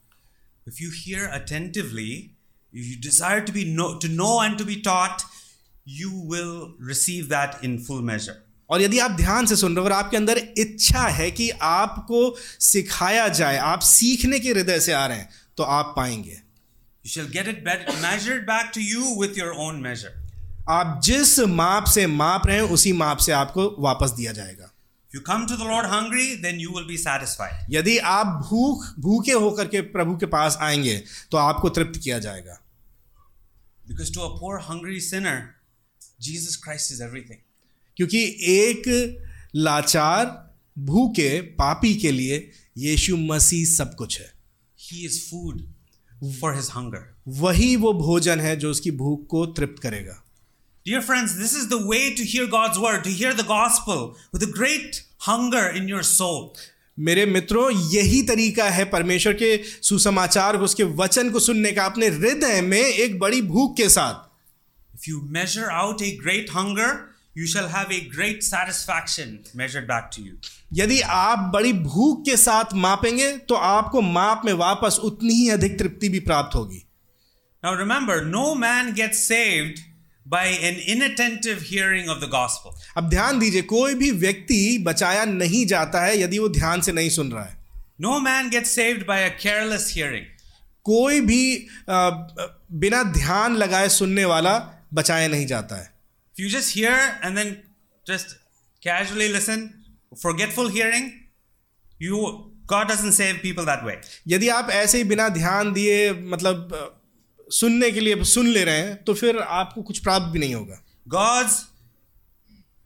if 0.67 0.81
you 0.81 0.89
hear 0.95 1.29
attentively 1.37 2.11
if 2.73 2.85
you 2.87 2.97
desire 3.03 3.41
to 3.41 3.53
be 3.57 3.63
know, 3.75 3.89
to 3.99 4.09
know 4.09 4.33
and 4.41 4.57
to 4.59 4.65
be 4.65 4.81
taught 4.81 5.23
you 5.85 6.11
will 6.33 6.73
receive 6.91 7.29
that 7.29 7.63
in 7.63 7.79
full 7.87 8.01
measure. 8.11 8.35
और 8.69 8.81
यदि 8.81 8.99
आप 8.99 9.11
ध्यान 9.11 9.45
से 9.45 9.55
सुन 9.55 9.75
रहे 9.75 9.79
हो 9.79 9.85
और 9.85 9.91
आपके 9.91 10.17
अंदर 10.17 10.37
इच्छा 10.57 11.07
है 11.17 11.29
कि 11.31 11.49
आपको 11.49 12.19
सिखाया 12.59 13.27
जाए 13.27 13.57
आप 13.57 13.79
सीखने 13.79 14.39
के 14.39 14.49
हृदय 14.49 14.79
से 14.79 14.93
आ 14.93 15.05
रहे 15.07 15.17
हैं 15.17 15.29
तो 15.57 15.63
आप 15.63 15.93
पाएँगे। 15.97 16.31
You 16.31 17.09
shall 17.09 17.27
get 17.27 17.47
it 17.47 17.63
back 17.65 17.89
measure 18.03 18.39
back 18.49 18.71
to 18.75 18.81
you 18.81 19.15
with 19.21 19.37
your 19.37 19.53
own 19.67 19.81
measure 19.81 20.25
आप 20.69 20.99
जिस 21.03 21.39
माप 21.39 21.85
से 21.85 22.07
माप 22.07 22.47
रहे 22.47 22.55
हैं 22.55 22.63
उसी 22.63 22.91
माप 22.93 23.17
से 23.17 23.31
आपको 23.31 23.75
वापस 23.79 24.09
दिया 24.09 24.31
जाएगा। 24.31 24.71
You 25.17 25.21
come 25.23 25.45
to 25.47 25.55
the 25.55 25.67
lord 25.67 25.87
hungry 25.87 26.35
then 26.35 26.59
you 26.59 26.69
will 26.69 26.85
be 26.87 26.97
satisfied 26.97 27.73
यदि 27.73 27.97
आप 28.11 28.27
भूख 28.49 28.85
भूखे 28.99 29.31
होकर 29.33 29.67
के 29.67 29.81
प्रभु 29.93 30.15
के 30.17 30.25
पास 30.25 30.57
आएँगे 30.61 30.97
तो 31.31 31.37
आपको 31.37 31.69
तृप्त 31.69 31.99
किया 32.03 32.19
जाएगा। 32.19 32.59
Because 33.87 34.13
to 34.13 34.21
a 34.21 34.27
poor 34.39 34.59
hungry 34.61 34.99
sinner 35.01 35.43
Jesus 36.21 36.55
Christ 36.55 36.91
is 36.91 37.03
everything 37.03 37.39
क्योंकि 37.97 38.23
एक 38.41 38.89
लाचार 39.55 40.25
भूखे 40.77 41.41
पापी 41.59 41.95
के 41.95 42.11
लिए 42.11 42.51
यीशु 42.77 43.17
मसीह 43.17 43.65
सब 43.65 43.95
कुछ 43.95 44.19
है। 44.21 44.31
He 44.79 45.05
is 45.05 45.19
food 45.21 45.61
for 46.39 46.55
his 46.55 46.69
hunger 46.75 47.13
वही 47.39 47.75
वो 47.75 47.93
भोजन 47.93 48.39
है 48.39 48.55
जो 48.55 48.71
उसकी 48.71 48.91
भूख 48.91 49.27
को 49.27 49.45
तृप्त 49.45 49.81
करेगा। 49.81 50.21
Dear 50.87 51.01
friends, 51.01 51.35
this 51.37 51.53
is 51.53 51.67
the 51.67 51.85
way 51.85 52.13
to 52.15 52.23
hear 52.23 52.47
God's 52.47 52.77
word, 52.79 53.03
to 53.03 53.09
hear 53.09 53.33
the 53.33 53.43
gospel 53.43 54.15
with 54.31 54.43
a 54.43 54.49
great 54.49 54.99
hunger 55.19 55.63
in 55.79 55.89
your 55.89 56.03
soul. 56.09 56.53
मेरे 56.97 57.25
मित्रों 57.25 57.65
यही 57.93 58.21
तरीका 58.27 58.69
है 58.75 58.85
परमेश्वर 58.91 59.33
के 59.41 59.49
सुसमाचार 59.87 60.57
को 60.57 60.63
उसके 60.63 60.83
वचन 61.01 61.31
को 61.31 61.39
सुनने 61.47 61.71
का 61.71 61.85
अपने 61.85 62.07
हृदय 62.07 62.61
में 62.67 62.79
एक 62.79 63.19
बड़ी 63.19 63.41
भूख 63.49 63.75
के 63.77 63.87
साथ। 63.89 64.95
If 64.95 65.09
you 65.09 65.19
measure 65.31 65.65
out 65.79 66.01
a 66.01 66.11
great 66.21 66.51
hunger 66.51 66.95
you 67.37 67.47
shall 67.55 67.65
have 67.75 67.91
a 67.93 67.99
great 68.15 68.43
satisfaction 68.43 69.37
measure 69.55 69.81
back 69.91 70.09
to 70.15 70.23
you 70.23 70.33
यदि 70.81 71.01
आप 71.17 71.51
बड़ी 71.53 71.73
भूख 71.81 72.23
के 72.25 72.37
साथ 72.37 72.73
मापेंगे 72.85 73.31
तो 73.51 73.55
आपको 73.73 74.01
माप 74.13 74.45
में 74.45 74.53
वापस 74.63 74.99
उतनी 75.11 75.33
ही 75.33 75.49
अधिक 75.59 75.77
तृप्ति 75.79 76.09
भी 76.09 76.19
प्राप्त 76.31 76.55
होगी। 76.55 76.83
Now 77.63 77.75
remember 77.75 78.25
no 78.31 78.53
man 78.55 78.93
get 78.93 79.13
saved 79.25 79.85
by 80.31 80.45
an 80.69 80.79
inattentive 80.93 81.61
hearing 81.71 82.09
of 82.13 82.19
the 82.23 82.29
gospel. 82.31 82.73
अब 82.97 83.09
ध्यान 83.09 83.39
दीजिए 83.39 83.61
कोई 83.73 83.93
भी 83.95 84.09
व्यक्ति 84.23 84.57
बचाया 84.87 85.25
नहीं 85.25 85.65
जाता 85.67 86.01
है 86.05 86.19
यदि 86.21 86.39
वो 86.39 86.49
ध्यान 86.57 86.81
से 86.87 86.91
नहीं 86.91 87.09
सुन 87.19 87.31
रहा 87.31 87.43
है 87.43 87.55
No 87.99 88.19
man 88.25 88.49
gets 88.55 88.71
saved 88.79 89.05
by 89.11 89.19
a 89.27 89.29
careless 89.43 89.85
hearing. 89.97 90.25
कोई 90.85 91.21
भी 91.29 91.39
अ, 91.89 91.99
बिना 92.81 93.03
ध्यान 93.13 93.55
लगाए 93.57 93.87
सुनने 93.99 94.25
वाला 94.25 94.57
बचाया 94.93 95.27
नहीं 95.27 95.45
जाता 95.47 95.75
है 95.75 95.89
If 96.35 96.43
you 96.43 96.49
just 96.57 96.75
hear 96.79 96.97
and 97.23 97.37
then 97.37 97.55
just 98.11 98.35
casually 98.87 99.29
listen, 99.37 99.63
forgetful 100.21 100.69
hearing, 100.75 101.07
you 101.99 102.19
God 102.67 102.87
doesn't 102.89 103.13
save 103.13 103.41
people 103.41 103.65
that 103.65 103.83
way. 103.87 103.95
यदि 104.27 104.47
आप 104.59 104.69
ऐसे 104.69 104.97
ही 104.97 105.03
बिना 105.13 105.27
ध्यान 105.39 105.71
दिए 105.73 106.11
मतलब 106.35 106.73
अ, 106.73 106.85
सुनने 107.49 107.91
के 107.91 107.99
लिए 107.99 108.23
सुन 108.23 108.47
ले 108.47 108.63
रहे 108.63 108.77
हैं 108.77 109.03
तो 109.03 109.13
फिर 109.13 109.37
आपको 109.37 109.81
कुछ 109.81 109.99
प्राप्त 109.99 110.25
भी 110.25 110.39
नहीं 110.39 110.55
होगा। 110.55 110.81
God's 111.07 111.65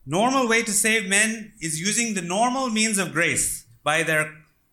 normal 0.07 0.47
way 0.47 0.61
to 0.61 0.73
save 0.73 1.09
man 1.09 1.53
is 1.63 1.79
using 1.79 2.15
the 2.15 2.19
normal 2.19 2.71
means 2.71 2.99
of 2.99 3.07
grace 3.07 3.65
by 3.85 4.03
their 4.03 4.23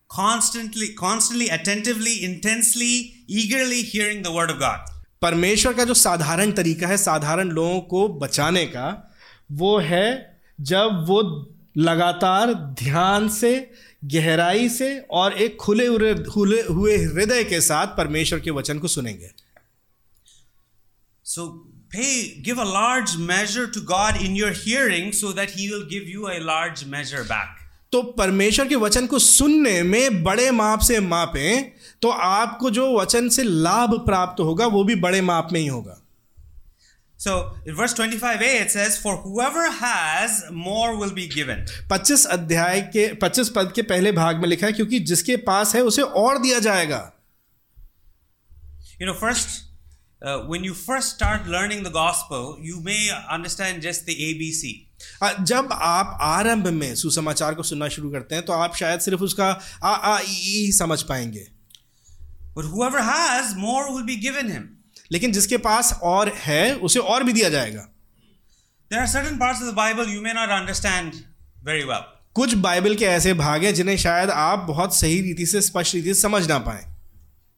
constantly 0.09 0.87
constantly 0.87 1.47
attentively 1.47 2.13
intensely 2.13 3.25
eagerly 3.29 3.81
hearing 3.81 4.23
the 4.23 4.27
word 4.27 4.51
of 4.51 4.57
God 4.57 5.03
परमेश्वर 5.21 5.73
का 5.73 5.83
जो 5.83 5.93
साधारण 5.93 6.51
तरीका 6.51 6.87
है 6.87 6.97
साधारण 6.97 7.49
लोगों 7.49 7.81
को 7.81 8.07
बचाने 8.07 8.65
का 8.65 9.15
वो 9.51 9.79
है 9.79 10.39
जब 10.61 11.05
वो 11.07 11.21
लगातार 11.77 12.53
ध्यान 12.53 13.29
से 13.29 13.71
गहराई 14.05 14.69
से 14.69 14.99
और 15.11 15.33
एक 15.33 15.57
खुले 15.57 15.85
हुए 16.65 16.97
हृदय 16.97 17.43
के 17.43 17.61
साथ 17.61 17.87
परमेश्वर 17.87 18.39
के 18.39 18.51
वचन 18.51 18.79
को 18.79 18.87
सुनेंगे। 18.87 19.48
So 21.29 21.67
pay, 21.91 22.41
give 22.41 22.57
a 22.57 22.65
large 22.65 23.15
measure 23.17 23.67
to 23.67 23.81
God 23.81 24.19
in 24.19 24.35
your 24.35 24.49
hearing 24.49 25.11
so 25.13 25.31
that 25.33 25.51
He 25.51 25.69
will 25.69 25.85
give 25.85 26.07
you 26.07 26.27
a 26.27 26.39
large 26.39 26.85
measure 26.85 27.23
back. 27.23 27.59
तो 27.91 28.01
परमेश्वर 28.17 28.67
के 28.67 28.75
वचन 28.75 29.07
को 29.07 29.19
सुनने 29.19 29.81
में 29.83 30.23
बड़े 30.23 30.49
माप 30.51 30.79
से 30.87 30.99
मापें 30.99 31.71
तो 32.01 32.09
आपको 32.09 32.69
जो 32.69 32.87
वचन 32.97 33.29
से 33.29 33.43
लाभ 33.43 33.93
प्राप्त 34.05 34.39
होगा 34.39 34.67
वो 34.67 34.83
भी 34.83 34.95
बड़े 35.05 35.21
माप 35.21 35.49
में 35.53 35.59
ही 35.59 35.67
होगा 35.67 35.95
So 37.19 37.31
in 37.65 37.75
verse 37.75 37.93
25a 37.93 38.49
it 38.57 38.71
says, 38.71 38.97
For 38.97 39.15
whoever 39.17 39.69
has, 39.79 40.43
more 40.51 40.97
will 40.97 41.15
be 41.21 41.27
given. 41.27 41.65
25 41.91 42.25
अध्याय 42.25 42.81
के 42.97 43.07
25 43.23 43.49
पद 43.55 43.71
के 43.75 43.81
पहले 43.93 44.11
भाग 44.21 44.41
में 44.41 44.47
लिखा 44.49 44.67
है 44.67 44.73
क्योंकि 44.73 44.99
जिसके 45.13 45.37
पास 45.49 45.75
है 45.75 45.81
उसे 45.83 46.01
और 46.25 46.41
दिया 46.41 46.59
जाएगा 46.69 47.01
You 49.01 49.07
know, 49.07 49.19
first, 49.25 49.68
uh, 50.21 50.39
when 50.45 50.63
you 50.63 50.73
first 50.73 51.15
start 51.15 51.47
learning 51.47 51.83
the 51.83 51.89
gospel, 51.89 52.57
you 52.59 52.81
may 52.81 53.09
understand 53.31 53.81
just 53.81 54.05
the 54.05 54.15
ABC. 54.15 54.73
जब 55.21 55.69
आप 55.73 56.17
आरंभ 56.21 56.67
में 56.67 56.95
सुसमाचार 56.95 57.55
को 57.55 57.63
सुनना 57.63 57.87
शुरू 57.89 58.09
करते 58.11 58.35
हैं 58.35 58.45
तो 58.45 58.53
आप 58.53 58.75
शायद 58.75 58.99
सिर्फ़ 58.99 59.21
उसका 59.23 59.47
आ 59.83 59.93
आ 59.93 60.19
ई 60.19 60.67
ई 60.67 60.71
समझ 60.71 61.01
पाएँगे 61.01 61.45
But 62.55 62.65
whoever 62.65 63.01
has, 63.01 63.55
more 63.55 63.83
will 63.91 64.05
be 64.05 64.17
given 64.27 64.51
him. 64.51 64.67
लेकिन 65.11 65.31
जिसके 65.31 65.57
पास 65.57 65.99
और 66.03 66.29
है 66.35 66.75
उसे 66.75 66.99
और 66.99 67.23
भी 67.23 67.33
दिया 67.33 67.49
जाएगा 67.49 67.87
There 68.91 69.01
are 69.01 69.07
certain 69.07 69.37
parts 69.39 69.61
of 69.61 69.67
the 69.67 69.77
Bible 69.81 70.07
you 70.07 70.21
may 70.21 70.33
not 70.33 70.49
understand 70.49 71.23
very 71.63 71.85
well. 71.85 72.03
कुछ 72.35 72.53
बाइबल 72.53 72.95
के 72.95 73.05
ऐसे 73.05 73.33
भाग 73.33 73.63
हैं 73.63 73.73
जिन्हें 73.73 73.97
शायद 73.97 74.29
आप 74.29 74.59
बहुत 74.59 74.95
सही 74.95 75.21
रीति 75.21 75.45
से 75.45 75.61
स्पष्ट 75.61 75.95
रीति 75.95 76.13
से 76.13 76.21
समझ 76.21 76.47
ना 76.47 76.57
पाए 76.59 76.85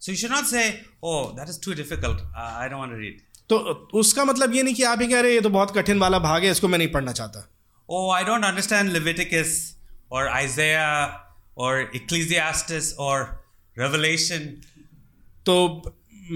सो 0.01 0.11
you 0.11 0.17
should 0.17 0.31
not 0.31 0.45
say 0.45 0.63
oh 1.03 1.31
that 1.39 1.49
is 1.49 1.59
too 1.65 1.73
difficult 1.73 2.21
I 2.35 2.69
don't 2.69 2.79
want 2.79 2.91
to 2.91 2.97
read 2.99 3.21
तो 3.49 3.57
उसका 3.99 4.25
मतलब 4.25 4.53
ये 4.55 4.63
नहीं 4.63 4.75
कि 4.75 4.83
आप 4.89 5.01
ही 5.01 5.07
कह 5.07 5.19
रहे 5.19 5.31
हैं 5.31 5.35
ये 5.35 5.41
तो 5.41 5.49
बहुत 5.49 5.71
कठिन 5.77 5.99
वाला 5.99 6.19
भाग 6.25 6.43
है 6.43 6.51
इसको 6.51 6.67
मैं 6.67 6.77
नहीं 6.77 6.91
पढ़ना 6.91 7.11
चाहता. 7.11 7.47
Oh 7.89 8.11
I 8.11 8.23
don't 8.23 8.45
understand 8.45 8.91
Leviticus 8.91 9.55
और 10.11 10.27
आइज़ाया 10.27 10.85
और 11.57 11.91
इक्लेसियास्टिस 11.95 12.93
और 13.07 13.25
रेवलेशन 13.77 14.45
तो 15.45 15.55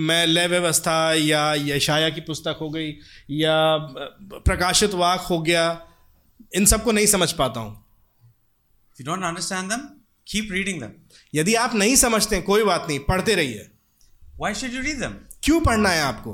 मैं 0.09 0.25
लय 0.27 0.47
व्यवस्था 0.47 0.97
या 1.13 1.43
यशाया 1.57 2.09
की 2.09 2.21
पुस्तक 2.21 2.57
हो 2.61 2.69
गई 2.69 2.91
या 3.31 3.55
प्रकाशित 4.49 4.93
वाक 5.01 5.21
हो 5.29 5.39
गया 5.41 5.65
इन 6.55 6.65
सबको 6.65 6.91
नहीं 6.91 7.07
समझ 7.07 7.31
पाता 7.41 7.59
हूँ। 7.59 7.73
You 8.95 9.05
don't 9.05 9.23
understand 9.23 9.71
them 9.71 9.87
keep 10.27 10.51
reading 10.51 10.81
them 10.81 10.91
यदि 11.35 11.55
आप 11.55 11.75
नहीं 11.75 11.95
समझते 11.95 12.41
कोई 12.41 12.63
बात 12.63 12.85
नहीं 12.89 12.99
पढ़ते 12.99 13.35
रहिए। 13.35 13.69
वाई 14.37 14.53
शुड 14.53 14.73
यू 14.73 14.81
रीड 14.81 14.99
दम 14.99 15.13
क्यों 15.43 15.61
पढ़ना 15.61 15.89
है 15.89 16.01
आपको? 16.01 16.31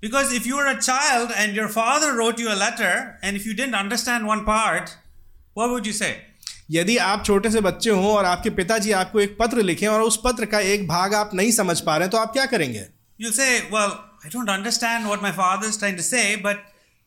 Because 0.00 0.34
if 0.34 0.48
you 0.48 0.58
are 0.58 0.66
a 0.66 0.78
child 0.78 1.30
and 1.30 1.56
your 1.56 1.68
father 1.68 2.12
wrote 2.12 2.40
you 2.40 2.48
a 2.48 2.54
letter 2.54 3.20
and 3.24 3.36
if 3.36 3.48
you 3.48 3.54
didn't 3.54 3.74
understand 3.74 4.26
one 4.26 4.38
part 4.38 4.90
what 5.58 5.68
would 5.68 5.86
you 5.86 5.92
say 5.92 6.22
यदि 6.70 6.96
आप 6.96 7.24
छोटे 7.24 7.50
से 7.50 7.60
बच्चे 7.60 7.90
हों 7.90 8.06
और 8.06 8.24
आपके 8.24 8.50
पिताजी 8.50 8.92
आपको 8.92 9.20
एक 9.20 9.36
पत्र 9.40 9.62
लिखें 9.62 9.88
और 9.88 10.02
उस 10.02 10.20
पत्र 10.24 10.44
का 10.44 10.60
एक 10.60 10.88
भाग 10.88 11.14
आप 11.14 11.30
नहीं 11.34 11.50
समझ 11.52 11.80
पा 11.80 11.96
रहे 11.96 12.08
तो 12.08 12.18
आप 12.18 12.32
क्या 12.32 12.46
करेंगे? 12.46 12.86
You 13.20 13.30
say 13.30 13.58
well 13.58 13.90
I 14.24 14.28
don't 14.28 14.50
understand 14.50 15.06
what 15.06 15.22
my 15.22 15.32
father 15.32 15.96
to 15.96 16.02
say 16.02 16.36
but 16.36 16.56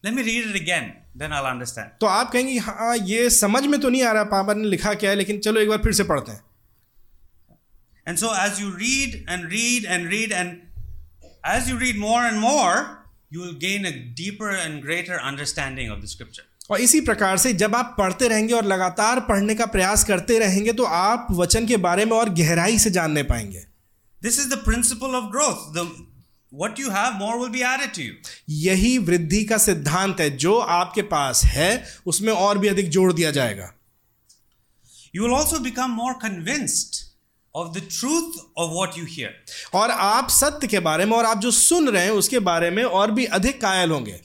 let 0.06 0.14
me 0.14 0.22
read 0.22 0.56
it 0.56 0.62
again 0.62 0.94
then 1.18 1.34
I 1.34 1.52
understand 1.52 1.88
तो 2.02 2.08
आप 2.08 2.32
कहेंगे 2.32 2.58
हाँ 2.58 2.98
ये 2.98 3.30
समझ 3.30 3.66
में 3.66 3.80
तो 3.80 3.90
नहीं 3.90 4.04
आ 4.04 4.12
रहा 4.12 4.24
पापा 4.24 4.54
ने 4.54 4.68
लिखा 4.68 4.94
क्या 4.94 5.10
है 5.10 5.16
लेकिन 5.16 5.40
चलो 5.40 5.62
एक 5.62 5.70
बार 5.70 5.78
फिर 5.78 5.94
से 5.94 6.04
पढ़ते 6.04 6.32
हैं। 6.32 6.49
And 8.10 8.20
so, 8.20 8.30
as 8.41 8.60
you 8.60 8.68
read 8.76 9.18
and 9.28 9.51
read 9.53 9.84
and 9.95 10.07
read, 10.12 10.32
and 10.36 10.62
as 11.49 11.68
you 11.70 11.76
read 11.82 11.97
more 12.03 12.22
and 12.28 12.39
more, 12.43 12.78
you 13.30 13.41
will 13.41 13.57
gain 13.64 13.86
a 13.86 13.91
deeper 14.20 14.53
and 14.62 14.80
greater 14.86 15.18
understanding 15.32 15.91
of 15.95 15.99
the 16.03 16.07
scripture. 16.14 16.45
और 16.72 16.82
इसी 16.82 17.01
प्रकार 17.01 17.38
से 17.38 17.51
जब 17.53 17.76
आप 17.76 17.93
पढ़ते 17.97 18.28
रहेंगे 18.28 18.53
और 18.53 18.66
लगातार 18.66 19.20
पढ़ने 19.28 19.55
का 19.55 19.66
प्रयास 19.66 20.03
करते 20.03 20.38
रहेंगे 20.39 20.74
तो 20.74 20.84
आप 20.84 21.28
वचन 21.32 21.66
के 21.68 21.78
बारे 21.86 22.05
में 22.05 22.16
और 22.18 22.30
गहराई 22.39 22.80
से 22.80 22.89
जानने 22.91 23.24
पाएँगे। 23.24 23.64
This 24.22 24.39
is 24.39 24.49
the 24.49 24.57
principle 24.66 25.16
of 25.16 25.26
growth 25.32 25.78
what 26.53 26.80
you 26.80 26.89
have 26.91 27.14
more 27.18 27.38
will 27.39 27.49
be 27.49 27.62
added 27.74 27.93
to 27.95 28.01
you 28.01 28.14
यही 28.49 28.97
वृद्धि 29.10 29.43
का 29.45 29.57
सिद्धांत 29.57 30.20
है। 30.20 30.30
जो 30.38 30.57
आपके 30.78 31.01
पास 31.14 31.43
है 31.45 31.72
उसमें 32.05 32.34
और 32.34 32.57
भी 32.57 32.68
अधिक 32.68 32.89
जोड़ 32.89 33.12
दिया 33.14 33.32
जाएगा। 33.32 33.72
You 35.16 35.24
will 35.24 35.34
also 35.34 35.60
become 35.60 35.91
more 36.01 36.14
convinced 36.24 37.09
of 37.56 37.74
the 37.74 37.82
truth 37.82 38.36
of 38.58 38.72
what 38.72 38.97
you 38.97 39.06
hear. 39.06 39.30
और 39.74 39.91
आप 39.91 40.30
सत्य 40.30 40.68
के 40.68 40.80
बारे 40.80 41.06
में 41.06 41.18
और 41.18 41.26
आप 41.26 41.39
जो 41.39 41.52
सुन 41.52 41.89
रहे 41.89 42.04
हैं 42.04 42.12
उसके 42.12 42.39
बारे 42.39 42.70
में 42.70 42.84
और 42.84 43.12
भी 43.12 43.26
अधिक 43.26 43.62
कायल 43.62 43.91
होंगे 43.91 44.20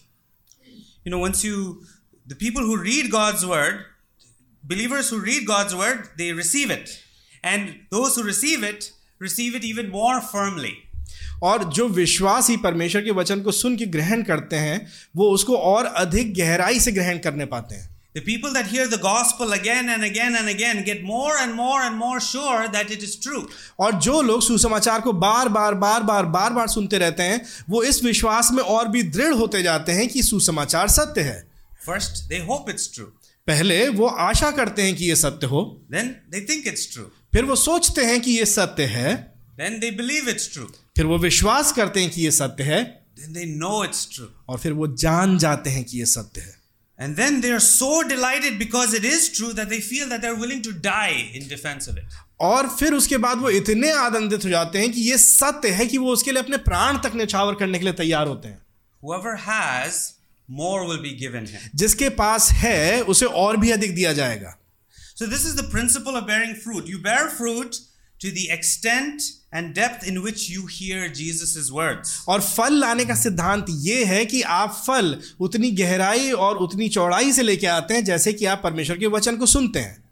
You 1.07 1.13
know, 1.13 1.19
once 1.19 1.45
you, 1.45 1.83
the 2.27 2.35
people 2.35 2.63
who 2.63 2.77
read 2.77 3.11
God's 3.11 3.45
word, 3.47 3.81
believers 4.65 5.11
who 5.11 5.19
read 5.21 5.47
God's 5.47 5.75
word, 5.75 6.09
they 6.17 6.33
receive 6.33 6.71
it. 6.71 6.99
And 7.45 7.75
those 7.91 8.17
who 8.17 8.23
receive 8.23 8.63
it, 8.63 8.91
receive 9.19 9.55
it 9.55 9.65
even 9.65 9.91
more 9.91 10.21
firmly. 10.21 10.75
और 11.43 11.65
जो 11.65 11.89
विश्वासी 11.89 12.57
परमेश्वर 12.57 13.03
के 13.03 13.11
वचन 13.11 13.41
को 13.43 13.53
सुन 13.53 13.77
के 13.77 13.87
ग्रहण 13.87 14.23
करते 14.23 14.57
हैं 14.57 14.87
वो 15.17 15.31
उसको 15.31 15.57
और 15.57 15.85
अधिक 15.85 16.35
गहराई 16.35 16.81
से 16.81 16.93
ग्रहण 16.93 17.19
करने 17.19 17.45
पाते 17.45 17.75
हैं 17.75 17.94
The 18.15 18.21
people 18.21 18.53
that 18.53 18.67
hear 18.69 18.87
the 18.87 18.99
gospel 18.99 19.53
again 19.55 19.89
and 19.89 20.05
again 20.05 20.37
and 20.41 20.49
again 20.49 20.85
get 20.85 21.03
more 21.03 21.33
and 21.37 21.53
more 21.53 21.81
and 21.83 21.97
more 21.97 22.21
sure 22.21 22.69
that 22.69 22.91
it 22.97 23.03
is 23.03 23.17
true. 23.25 23.43
और 23.81 23.99
जो 24.07 24.21
लोग 24.23 24.43
सुसमाचार 24.43 25.01
को 25.01 25.13
बार 25.13 25.49
बार 25.57 25.75
बार 25.75 26.03
बार 26.03 26.27
बार 26.37 26.53
बार 26.53 26.69
सुनते 26.69 26.99
रहते 26.99 27.23
हैं 27.23 27.41
वो 27.71 27.83
इस 27.83 28.03
विश्वास 28.05 28.51
में 28.53 28.63
और 28.63 28.89
भी 28.89 29.03
दृढ़ 29.03 29.35
होते 29.35 29.63
जाते 29.63 29.93
हैं 29.93 30.09
कि 30.09 30.23
सुसमाचार 30.23 30.89
सत्य 30.99 31.21
है 31.31 31.43
First, 31.89 32.25
they 32.31 32.41
hope 32.51 32.71
it's 32.75 32.87
true. 32.97 33.11
पहले 33.47 33.89
वो 33.99 34.07
आशा 34.29 34.51
करते 34.51 34.83
हैं 34.83 34.95
कि 34.97 35.09
ये 35.09 35.17
सत्य 35.17 35.47
हो 35.47 35.67
Then 35.93 36.15
they 36.35 36.47
think 36.51 36.73
it's 36.73 36.87
true. 36.95 37.11
फिर 37.33 37.45
वो 37.45 37.57
सोचते 37.57 38.05
हैं 38.07 38.21
कि 38.21 38.39
ये 38.39 38.45
सत्य 38.47 38.85
है 38.97 39.13
Then 39.59 39.81
they 39.83 39.97
believe 40.01 40.35
it's 40.35 40.51
true. 40.57 40.71
फिर 40.97 41.07
वो 41.07 41.19
विश्वास 41.19 41.73
करते 41.73 42.01
हैं 42.01 42.11
कि 42.11 42.23
ये 42.23 42.31
सत्य 42.31 42.65
है 42.65 42.83
Then 43.19 43.35
they 43.37 43.53
know 43.61 43.77
it's 43.89 44.07
true. 44.17 44.29
और 44.49 44.59
फिर 44.59 44.73
वो 44.73 44.87
जान 45.07 45.39
जाते 45.39 45.71
हैं 45.71 45.85
कि 45.85 45.99
ये 45.99 46.07
सत्य 46.07 46.41
है 46.41 46.54
And 46.99 47.17
then 47.17 47.41
they 47.41 47.51
are 47.51 47.61
so 47.61 48.03
delighted 48.09 48.59
because 48.59 48.95
it 48.95 49.05
is 49.05 49.29
true 49.37 49.53
that 49.55 49.69
they 49.69 49.81
feel 49.81 50.09
that 50.11 50.23
they're 50.23 50.41
willing 50.43 50.63
to 50.63 50.73
die 50.73 51.31
in 51.35 51.49
defense 51.49 51.89
of 51.89 51.97
it. 51.97 52.05
और 52.41 52.69
फिर 52.79 52.95
उसके 52.95 53.17
बाद 53.25 53.39
वो 53.39 53.51
इतने 53.51 53.91
आनंदित 53.93 54.45
हो 54.45 54.51
जाते 54.51 54.79
हैं 54.79 54.91
कि 54.93 55.01
ये 55.01 55.19
सत्य 55.19 55.69
है 55.79 55.87
कि 55.87 55.99
वो 55.99 56.13
उसके 56.13 56.33
लिए 56.33 56.43
अपने 56.43 56.57
प्राण 56.69 56.99
तक 57.07 57.13
न्यौछावर 57.17 57.55
करने 57.55 57.79
के 57.79 57.85
लिए 57.85 57.93
तैयार 58.03 58.27
होते 58.29 58.49
हैं 58.49 58.59
Whoever 59.03 59.35
has, 59.47 59.97
more 60.49 60.81
will 60.89 61.03
be 61.03 61.15
given 61.25 61.47
him. 61.55 61.61
जिसके 61.75 62.09
पास 62.21 62.51
है 62.63 63.01
उसे 63.15 63.27
और 63.43 63.57
भी 63.57 63.71
अधिक 63.71 63.95
दिया 63.95 64.13
जाएगा 64.13 64.55
So, 65.17 65.27
this 65.27 65.45
is 65.49 65.55
the 65.57 65.67
principle 65.73 66.17
of 66.21 66.27
bearing 66.29 66.55
fruit. 66.63 66.89
You 66.93 66.99
bear 67.03 67.29
fruit 67.31 67.77
to 68.21 68.31
the 68.31 68.51
extent 68.51 69.23
and 69.53 69.75
depth 69.75 70.07
in 70.07 70.23
which 70.23 70.49
you 70.51 70.67
hear 70.67 71.09
Jesus' 71.09 71.71
words. 71.71 72.25
और 72.29 72.41
फल 72.41 72.79
लाने 72.81 73.05
का 73.05 73.15
सिद्धांत 73.15 73.67
ये 73.69 74.05
है 74.05 74.25
कि 74.27 74.43
आप 74.43 74.71
फल 74.87 75.19
उतनी 75.41 75.71
गहराई 75.71 76.31
और 76.33 76.57
उतनी 76.57 76.89
चौड़ाई 76.89 77.33
से 77.33 77.43
लेके 77.43 77.67
आते 77.67 77.95
हैं 77.95 78.05
जैसे 78.05 78.33
कि 78.33 78.45
आप 78.45 78.61
परमेश्वर 78.65 78.99
के 78.99 79.07
वचन 79.07 79.37
को 79.37 79.47
सुनते 79.47 79.79
हैं 79.79 80.03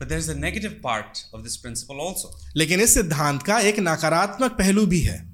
But 0.00 0.08
there's 0.08 0.28
a 0.28 0.34
negative 0.34 0.80
part 0.82 1.18
of 1.34 1.42
this 1.44 1.56
principle 1.56 1.98
also. 2.00 2.28
लेकिन 2.56 2.80
इस 2.80 2.94
सिद्धांत 2.94 3.42
का 3.42 3.58
एक 3.60 3.78
नकारात्मक 3.78 4.50
पहलू 4.50 4.86
भी 4.86 5.00
है 5.00 5.29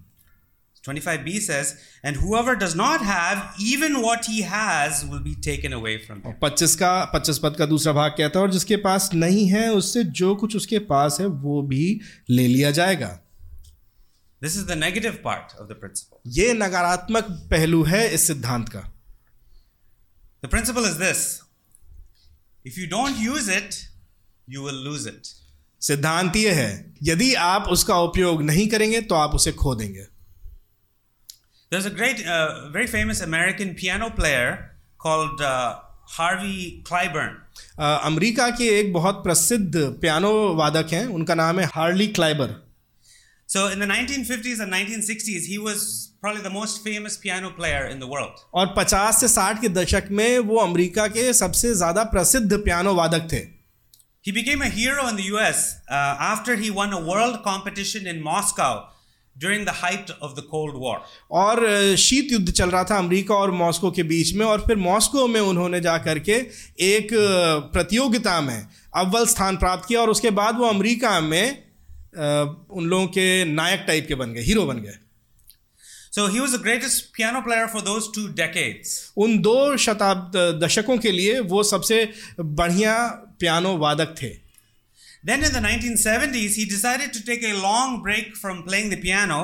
25b 0.87 1.41
says, 1.41 1.77
And 2.05 2.17
whoever 2.17 2.55
does 2.55 2.75
not 2.75 3.01
have, 3.03 3.55
even 3.61 4.01
what 4.03 4.25
he 4.27 4.43
has 4.43 5.05
will 5.05 5.21
be 5.21 5.35
taken 5.35 5.73
away 5.73 5.99
from 5.99 6.23
him. 6.23 6.35
पच्चीस 6.43 6.75
का 6.83 6.93
पच्चीस 7.15 7.39
पद 7.39 7.57
का 7.57 7.67
दूसरा 7.67 7.93
भाग 7.93 8.15
कहता 8.19 8.39
है 8.39 8.45
और 8.45 8.51
जिसके 8.51 8.77
पास 8.87 9.11
नहीं 9.15 9.47
है 9.49 9.69
उससे 9.75 10.05
जो 10.21 10.35
कुछ 10.37 10.57
उसके 10.57 10.79
पास 10.91 11.21
है 11.21 11.27
वो 11.47 11.63
भी 11.63 11.85
ले 12.31 12.47
लिया 12.47 12.71
जाएगा 12.71 13.19
This 14.43 14.57
is 14.57 14.67
the 14.67 14.77
negative 14.77 15.23
part 15.23 15.55
of 15.61 15.69
the 15.69 15.75
principle. 15.75 16.19
ये 16.27 16.53
नकारात्मक 16.55 17.31
पहलू 17.51 17.83
है 17.85 18.09
इस 18.15 18.27
सिद्धांत 18.27 18.69
का 18.69 18.85
The 20.43 20.49
principle 20.49 20.85
is 20.85 20.99
this 20.99 21.25
if 22.65 22.77
you 22.79 22.87
don't 22.87 23.19
use 23.19 23.49
it, 23.49 23.83
you 24.49 24.63
will 24.63 24.81
lose 24.89 25.07
it. 25.07 25.33
सिद्धांत 25.83 26.37
ये 26.37 26.53
है 26.53 26.95
यदि 27.03 27.33
आप 27.35 27.69
उसका 27.71 27.99
उपयोग 28.01 28.43
नहीं 28.43 28.67
करेंगे 28.69 29.01
तो 29.01 29.15
आप 29.15 29.35
उसे 29.35 29.53
खो 29.53 29.75
देंगे 29.75 30.07
There's 31.72 31.86
a 31.86 31.94
great, 32.00 32.26
uh, 32.28 32.70
very 32.72 32.88
famous 32.88 33.22
American 33.22 33.76
piano 33.76 34.10
player 34.10 34.48
called 35.00 35.42
uh, 35.42 35.76
Harvey 36.18 36.82
Clyburn. 36.90 37.38
A, 37.80 38.00
America 38.06 38.50
के 38.58 38.68
एक 38.80 38.92
बहुत 38.94 39.24
प्रसिद्ध 39.24 39.86
पियानो 40.02 40.32
वादक 40.56 40.94
हैं 40.94 41.06
उनका 41.20 41.36
नाम 41.36 41.60
है 41.60 41.66
Harley 41.76 42.08
Clyburn 42.20 42.60
So 43.54 43.62
in 43.68 43.80
the 43.80 43.88
1950s 43.88 44.60
and 44.64 44.72
1960s, 44.74 45.46
he 45.54 45.58
was 45.64 45.82
probably 46.22 46.42
the 46.44 46.50
most 46.58 46.84
famous 46.84 47.18
piano 47.24 47.50
player 47.56 47.82
in 47.94 48.00
the 48.04 48.08
world. 48.12 48.38
और 48.54 48.68
50 48.78 49.12
से 49.22 49.28
60 49.34 49.60
के 49.62 49.70
दशक 49.80 50.08
में 50.20 50.40
वो 50.52 50.58
अमेरिका 50.60 51.08
के 51.16 51.32
सबसे 51.40 51.74
ज़्यादा 51.82 52.04
प्रसिद्ध 52.14 52.52
पियानो 52.54 52.94
वादक 53.02 53.28
थे 53.34 53.42
He 54.26 54.32
became 54.32 54.62
a 54.62 54.70
hero 54.78 55.08
in 55.10 55.16
the 55.18 55.24
US 55.36 55.60
uh, 55.90 56.16
after 56.32 56.56
he 56.64 56.70
won 56.80 56.94
a 56.94 57.02
world 57.12 57.38
competition 57.50 58.08
in 58.14 58.22
Moscow 58.30 58.72
during 59.37 59.65
the 59.65 59.73
height 59.73 60.11
of 60.21 60.35
the 60.35 60.43
Cold 60.51 60.77
War. 60.83 60.97
और 61.31 61.97
शीत 61.99 62.33
युद्ध 62.33 62.51
चल 62.51 62.71
रहा 62.71 62.85
था 62.85 62.99
अमेरिका 62.99 63.35
और 63.35 63.51
मॉस्को 63.51 63.91
के 63.91 64.03
बीच 64.03 64.35
में 64.35 64.45
और 64.47 64.65
फिर 64.67 64.77
मॉस्को 64.77 65.27
में 65.29 65.41
उन्होंने 65.41 65.81
जा 65.81 65.97
करके 65.99 66.33
एक 66.91 67.09
प्रतियोगिता 67.73 68.41
में 68.41 68.67
अव्वल 68.97 69.27
स्थान 69.27 69.57
प्राप्त 69.57 69.89
किया 69.89 70.01
और 70.01 70.11
उसके 70.11 70.31
बाद 70.31 70.59
वो 70.59 70.67
अमेरिका 70.67 71.21
में 71.21 71.67
उन 72.19 72.87
लोगों 72.87 73.07
के 73.07 73.45
नायक 73.45 73.85
टाइप 73.87 74.07
के 74.09 74.15
बन 74.15 74.33
गए 74.33 74.43
हीरो 74.43 74.67
बन 74.67 74.79
गए 74.79 74.99
So 76.17 76.29
he 76.29 76.41
was 76.41 76.53
the 76.53 76.59
greatest 76.59 77.13
piano 77.13 77.41
player 77.43 77.69
for 77.69 77.81
those 77.87 78.05
two 78.13 78.23
decades. 78.37 78.93
उन 79.17 79.39
दो 79.39 79.77
शताब्द 79.77 80.37
दशकों 80.63 80.97
के 80.99 81.11
लिए 81.13 81.39
वो 81.51 81.63
सबसे 81.63 81.99
बढ़िया 82.41 82.95
पियानो 83.41 83.77
वादक 83.79 84.15
थे 84.23 84.46
Then 85.30 85.44
in 85.48 85.52
the 85.56 85.62
1970s, 85.64 86.56
he 86.60 86.66
decided 86.70 87.12
to 87.16 87.20
take 87.26 87.44
a 87.44 87.54
long 87.64 88.02
break 88.06 88.36
from 88.44 88.64
playing 88.70 88.90
the 88.94 88.98
piano 89.02 89.42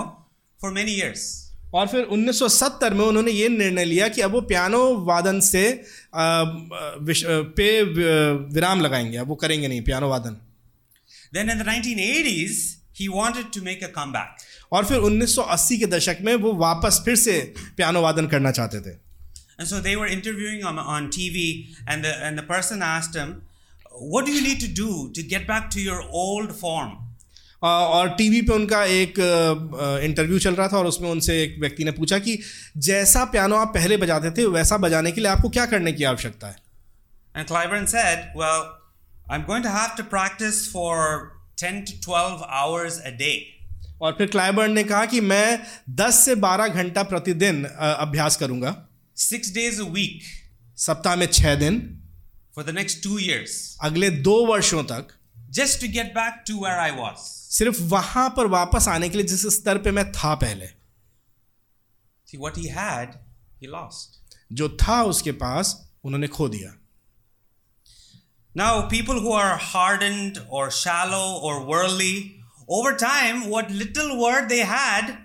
for 0.62 0.72
many 0.78 0.96
years. 1.02 1.26
और 1.74 1.88
फिर 1.88 2.06
1970 2.12 2.94
में 2.94 3.06
उन्होंने 3.06 3.32
ये 3.32 3.48
निर्णय 3.50 3.86
लिया 3.86 4.08
कि 4.08 4.22
अब 4.22 4.32
वो 4.32 4.42
पियानो 4.52 4.80
वादन 5.06 5.40
से 5.48 5.64
अ, 6.14 6.44
विश- 7.10 7.26
अ, 7.26 7.42
पे 7.58 7.68
वि- 7.84 8.54
विराम 8.56 8.82
लगाएंगे 8.82 9.18
अब 9.18 9.28
वो 9.28 9.36
करेंगे 9.36 9.68
नहीं 9.68 9.82
पियानो 9.90 10.10
वादन 10.10 10.38
Then 11.36 11.50
in 11.50 11.58
the 11.60 11.66
1980s, 11.66 12.60
he 13.00 13.08
wanted 13.10 13.52
to 13.58 13.62
make 13.68 13.82
a 13.84 13.90
comeback. 13.98 14.46
और 14.72 14.86
फिर 14.86 14.98
1980 15.00 15.78
के 15.80 15.86
दशक 15.96 16.18
में 16.22 16.34
वो 16.46 16.54
वापस 16.62 17.02
फिर 17.06 17.16
से 17.16 17.40
पियानो 17.78 18.02
वादन 18.02 18.28
करना 18.28 18.52
चाहते 18.52 18.82
थे 18.82 18.96
And 19.60 19.68
so 19.68 19.82
they 19.82 19.96
were 20.00 20.08
interviewing 20.16 20.64
on, 20.72 20.80
on 20.96 21.10
TV, 21.18 21.44
and 21.88 22.04
the, 22.06 22.12
and 22.26 22.38
the 22.40 22.48
person 22.54 22.82
asked 22.88 23.16
him, 23.22 23.30
What 23.95 24.27
do 24.27 24.33
you 24.33 24.43
need 24.43 24.61
to 24.61 24.69
do 24.83 25.11
to 25.17 25.23
get 25.23 25.47
back 25.47 25.71
to 25.71 25.81
your 25.81 26.01
old 26.25 26.53
form? 26.61 26.93
अ, 27.65 27.67
और 27.67 28.09
टीवी 28.19 28.41
पे 28.43 28.53
उनका 28.53 28.85
एक 28.85 29.19
इंटरव्यू 30.05 30.39
चल 30.39 30.55
रहा 30.55 30.69
था 30.69 30.77
और 30.79 30.87
उसमें 30.87 31.09
उनसे 31.11 31.43
एक 31.43 31.57
व्यक्ति 31.61 31.85
ने 31.85 31.91
पूछा 31.91 32.19
कि 32.19 32.39
जैसा 32.87 33.25
पियानो 33.25 33.57
आप 33.57 33.69
पहले 33.75 33.97
बजाते 33.97 34.31
थे 34.39 34.47
वैसा 34.57 34.77
बजाने 34.87 35.13
के 35.13 35.21
लिए 35.21 35.31
आपको 35.31 35.49
क्या 35.49 35.67
करने 35.67 35.93
की 35.93 36.05
आवश्यकता 36.05 36.47
है 36.47 36.57
And 37.35 37.47
Clyburn 37.49 37.87
said, 37.89 38.25
Well, 38.37 38.65
I'm 39.31 39.45
going 39.51 39.63
to 39.63 39.71
have 39.71 39.95
to 39.97 40.05
practice 40.05 40.67
for 40.73 40.97
10 41.57 41.85
to 41.91 42.01
12 42.01 42.43
hours 42.59 42.99
a 43.13 43.13
day. 43.23 43.37
और 44.03 44.13
फिर 44.19 44.27
क्लाइबर्न 44.27 44.73
ने 44.73 44.85
कहा 44.85 45.05
कि 45.07 45.21
मैं 45.21 45.59
10 46.01 46.13
से 46.25 46.35
12 46.37 46.69
घंटा 46.69 47.03
प्रतिदिन 47.03 47.65
अ, 47.65 47.93
अभ्यास 47.93 48.37
करूँगा 48.37 48.75
Six 49.17 49.51
days 49.61 49.79
a 49.81 49.91
week 49.97 50.23
सप्ताह 50.77 51.17
में 51.17 51.27
छः 51.27 51.55
दिन 51.55 51.81
for 52.55 52.63
the 52.63 52.73
next 52.73 53.03
two 53.03 53.19
years, 53.25 53.77
अगले 53.85 54.11
दो 54.29 54.35
वर्षों 54.47 54.83
तक 54.93 55.09
just 55.59 55.81
to 55.81 55.89
get 55.89 56.13
back 56.15 56.45
to 56.51 56.59
where 56.65 56.79
I 56.81 56.91
was. 56.99 57.25
सिर्फ़ 57.59 57.81
वहाँ 57.89 58.29
पर 58.37 58.47
वापस 58.57 58.89
आने 58.89 59.09
के 59.09 59.19
लिए 59.19 59.27
जिस 59.27 59.47
स्तर 59.57 59.79
पे 59.87 59.91
मैं 59.91 60.11
था 60.13 60.35
पहले 60.45 60.69
See, 62.27 62.39
what 62.39 62.57
he 62.57 62.69
had, 62.69 63.19
he 63.63 63.69
lost. 63.69 64.19
जो 64.53 64.69
था 64.83 65.03
उसके 65.15 65.33
पास 65.43 65.75
उन्होंने 66.05 66.29
खो 66.29 66.49
दिया 66.49 66.73
Now, 68.55 68.87
people 68.89 69.19
who 69.25 69.33
are 69.33 69.57
hardened 69.57 70.39
or 70.51 70.71
shallow 70.71 71.41
or 71.41 71.65
worldly, 71.65 72.43
over 72.69 72.91
time, 73.03 73.49
what 73.49 73.71
little 73.71 74.21
word 74.23 74.51
they 74.51 74.59
had, 74.73 75.17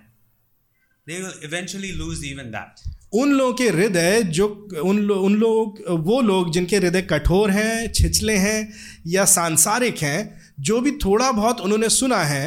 they 1.06 1.20
will 1.20 1.34
eventually 1.42 1.92
lose 1.92 2.24
even 2.24 2.50
that. 2.52 2.80
उन 3.12 3.32
लोगों 3.32 3.52
के 3.54 3.68
हृदय 3.68 4.22
जो 4.22 4.46
उन 4.84 4.98
लो, 4.98 5.14
उन 5.14 5.34
लोग 5.34 5.78
वो 6.06 6.20
लोग 6.20 6.52
जिनके 6.52 6.76
हृदय 6.76 7.02
कठोर 7.02 7.50
हैं 7.50 7.92
छिछले 7.92 8.36
हैं 8.36 8.72
या 9.06 9.24
सांसारिक 9.24 9.98
हैं 9.98 10.18
जो 10.60 10.80
भी 10.80 10.90
थोड़ा 11.04 11.30
बहुत 11.32 11.60
उन्होंने 11.60 11.88
सुना 11.88 12.18
है 12.24 12.42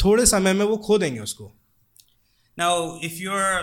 थोड़े 0.00 0.26
समय 0.26 0.52
में 0.52 0.64
वो 0.64 0.76
खो 0.76 0.98
देंगे 0.98 1.20
उसको। 1.20 1.52
Now 2.58 2.98
if 3.04 3.14
you 3.14 3.30
are 3.32 3.62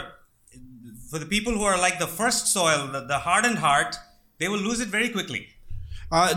for 1.11 1.19
the 1.19 1.27
people 1.29 1.53
who 1.53 1.65
are 1.65 1.79
like 1.81 1.93
the 1.93 2.05
first 2.17 2.45
soil 2.45 2.79
the 3.09 3.21
hard 3.25 3.45
and 3.45 3.57
heart 3.59 3.95
they 4.39 4.47
will 4.47 4.61
lose 4.61 4.81
it 4.81 4.95
very 4.95 5.07
quickly 5.07 5.45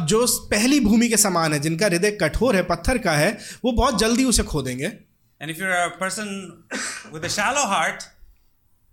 जो 0.06 0.26
पहली 0.50 0.80
भूमि 0.80 1.08
के 1.08 1.16
समान 1.16 1.52
है 1.52 1.58
जिनका 1.60 1.86
हृदय 1.86 2.10
कठोर 2.10 2.56
है 2.56 2.62
पत्थर 2.62 2.98
का 2.98 3.12
है 3.12 3.30
वो 3.64 3.72
बहुत 3.72 3.98
जल्दी 3.98 4.24
उसे 4.24 4.42
खो 4.42 4.62
देंगे। 4.62 4.86
And 4.86 5.50
if 5.50 5.58
you 5.58 5.66
are 5.66 5.88
person 6.00 6.28
with 7.14 7.24
a 7.24 7.28
shallow 7.28 7.66
heart 7.68 8.02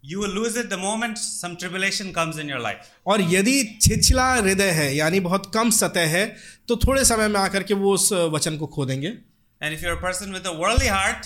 you 0.03 0.21
will 0.21 0.31
lose 0.31 0.57
it 0.57 0.69
the 0.69 0.79
moment 0.79 1.17
some 1.17 1.55
tribulation 1.55 2.11
comes 2.11 2.39
in 2.39 2.49
your 2.49 2.59
life 2.59 2.87
और 3.07 3.21
यदि 3.31 3.57
छिछला 3.81 4.33
हृदय 4.33 4.69
है 4.71 4.95
यानी 4.95 5.19
बहुत 5.21 5.51
कम 5.53 5.69
सतह 5.73 6.07
है 6.09 6.25
तो 6.67 6.75
थोड़े 6.77 7.03
समय 7.05 7.27
में 7.27 7.39
आकर 7.39 7.63
के 7.63 7.73
वो 7.83 7.93
उस 7.93 8.11
वचन 8.33 8.57
को 8.57 8.67
खो 8.67 8.85
देंगे 8.85 9.07
and 9.07 9.73
if 9.73 9.85
you 9.85 9.95
person 9.99 10.33
with 10.33 10.47
a 10.47 10.89
heart 10.91 11.25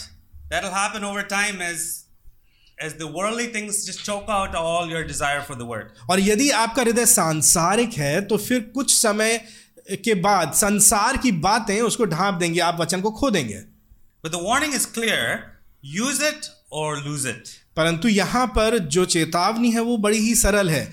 that 0.49 0.63
will 0.63 0.73
happen 0.73 1.05
over 1.05 1.21
time 1.31 1.61
as 1.61 1.85
as 2.77 2.93
the 2.93 3.11
worldly 3.13 3.47
things 3.53 3.85
just 3.85 4.05
choke 4.05 4.29
out 4.31 4.55
all 4.55 4.91
your 4.91 5.03
desire 5.05 5.41
for 5.43 5.57
the 5.57 5.67
world 5.69 6.09
और 6.11 6.19
यदि 6.21 6.49
आपका 6.57 6.81
हृदय 6.81 7.05
सांसारिक 7.07 7.93
है 7.97 8.19
तो 8.23 8.37
फिर 8.39 8.59
कुछ 8.75 8.93
समय 8.95 9.39
के 10.03 10.13
बाद 10.21 10.53
संसार 10.55 11.17
की 11.17 11.31
बातें 11.43 11.79
उसको 11.81 12.05
ढांप 12.07 12.35
देंगे 12.35 12.59
आप 12.61 12.79
वचन 12.79 13.01
को 13.01 13.11
खो 13.19 13.29
देंगे 13.31 13.59
but 14.23 14.31
the 14.31 14.41
warning 14.43 14.73
is 14.73 14.87
clear 14.93 15.39
use 15.91 16.23
it 16.25 16.45
or 16.73 17.03
lose 17.03 17.27
it 17.27 17.49
परंतु 17.77 18.07
यहाँ 18.07 18.45
पर 18.47 18.77
जो 18.95 19.05
चेतावनी 19.05 19.71
है 19.71 19.81
वो 19.81 19.97
बड़ी 19.97 20.17
ही 20.17 20.35
सरल 20.35 20.69
है 20.69 20.91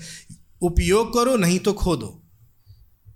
उपयोग 0.63 1.13
करो 1.13 1.35
नहीं 1.37 1.59
तो 1.59 1.73
खो 1.73 1.95
दो 1.95 2.21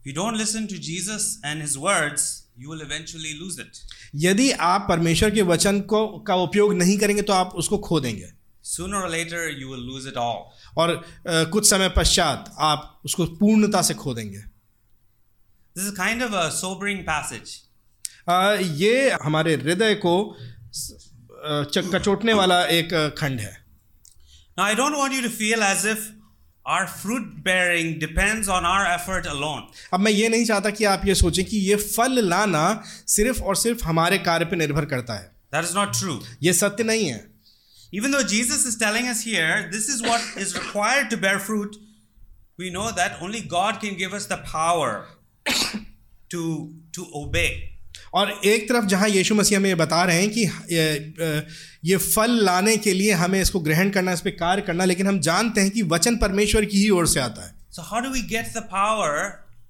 you 0.07 0.13
don't 0.15 0.37
listen 0.41 0.67
to 0.67 0.77
Jesus 0.79 1.23
and 1.47 1.61
his 1.61 1.77
words, 1.77 2.23
you 2.57 2.69
will 2.69 2.81
eventually 2.81 3.33
lose 3.39 3.57
it. 3.63 3.79
यदि 4.15 4.51
आप 4.51 4.85
परमेश्वर 4.89 5.31
के 5.31 5.41
वचन 5.41 5.79
को 5.81 6.07
का 6.27 6.35
उपयोग 6.35 6.73
नहीं 6.73 6.97
करेंगे 6.97 7.21
तो 7.21 7.33
आप 7.33 7.51
उसको 7.55 7.77
खो 7.77 7.99
देंगे 7.99 8.29
Sooner 8.63 8.97
or 9.01 9.09
later, 9.09 9.41
you 9.49 9.67
will 9.69 9.83
lose 9.91 10.05
it 10.11 10.17
all. 10.17 10.39
और 10.77 10.89
अ, 10.89 11.43
कुछ 11.43 11.69
समय 11.69 11.89
पश्चात 11.97 12.53
आप 12.59 13.01
उसको 13.05 13.25
पूर्णता 13.25 13.81
से 13.81 13.93
खो 13.93 14.13
देंगे 14.13 14.43
This 15.75 15.87
is 15.87 15.97
kind 15.99 16.21
of 16.21 16.33
a 16.33 16.49
sobering 16.61 17.03
passage. 17.09 17.55
अ, 18.29 18.57
ये 18.61 19.11
हमारे 19.23 19.55
हृदय 19.55 19.95
को 19.95 20.17
अ, 20.29 21.63
च- 21.63 21.89
कचोटने 21.95 22.33
वाला 22.33 22.63
एक 22.79 23.15
खंड 23.17 23.39
है 23.39 23.58
Now, 24.58 24.64
I 24.64 24.74
don't 24.74 24.96
want 24.96 25.12
you 25.14 25.22
to 25.22 25.30
feel 25.30 25.62
as 25.62 25.84
if 25.84 26.12
our 26.64 26.86
fruit 26.86 27.42
bearing 27.44 27.98
depends 27.98 28.48
on 28.48 28.64
our 28.64 28.84
effort 28.86 29.26
alone. 29.26 29.64
अब 29.92 30.00
मैं 30.00 30.12
ये 30.12 30.28
नहीं 30.28 30.44
चाहता 30.46 30.70
कि 30.70 30.84
आप 30.92 31.06
ये 31.06 31.14
सोचें 31.14 31.44
कि 31.44 31.56
ये 31.70 31.76
फल 31.76 32.22
लाना 32.28 32.64
सिर्फ 33.16 33.42
और 33.42 33.56
सिर्फ 33.62 33.84
हमारे 33.86 34.18
कार्य 34.28 34.44
पे 34.52 34.56
निर्भर 34.56 34.84
करता 34.94 35.14
है 35.14 35.32
That 35.52 35.64
is 35.70 35.74
not 35.74 35.92
true. 36.00 36.20
ये 36.42 36.52
सत्य 36.52 36.84
नहीं 36.84 37.06
है 37.08 37.20
Even 37.92 38.10
though 38.10 38.24
Jesus 38.30 38.64
is 38.68 38.76
telling 38.76 39.08
us 39.08 39.20
here, 39.24 39.68
this 39.72 39.88
is 39.88 40.00
what 40.02 40.22
is 40.44 40.54
required 40.60 41.10
to 41.10 41.16
bear 41.16 41.38
fruit, 41.38 41.76
we 42.58 42.70
know 42.70 42.86
that 42.92 43.20
only 43.22 43.40
God 43.52 43.78
can 43.84 43.94
give 44.00 44.16
us 44.18 44.26
the 44.26 44.38
power 44.38 45.06
to, 46.30 46.72
to 46.92 47.06
obey. 47.14 47.67
और 48.13 48.29
एक 48.45 48.67
तरफ़ 48.69 48.85
जहाँ 48.85 49.07
यीशु 49.09 49.35
मसीह 49.35 49.57
हमें 49.57 49.69
ये 49.69 49.75
बता 49.75 50.03
रहे 50.03 50.21
हैं 50.21 50.29
कि 50.29 50.43
ये, 50.71 51.45
ये 51.85 51.97
फल 51.97 52.31
लाने 52.45 52.75
के 52.77 52.93
लिए 52.93 53.11
हमें 53.23 53.41
इसको 53.41 53.59
ग्रहण 53.67 53.89
करना 53.89 54.13
इस 54.13 54.21
पर 54.21 54.29
कार्य 54.39 54.61
करना 54.67 54.85
लेकिन 54.85 55.07
हम 55.07 55.19
जानते 55.27 55.61
हैं 55.61 55.71
कि 55.71 55.83
वचन 55.91 56.17
परमेश्वर 56.17 56.65
की 56.65 56.81
ही 56.81 56.89
ओर 56.89 57.07
से 57.07 57.19
आता 57.19 57.45
है 57.45 57.57
So, 57.71 57.83
how 57.83 57.99
do 58.01 58.11
we 58.11 58.21
get 58.29 58.47
the 58.53 58.61
power 58.69 59.17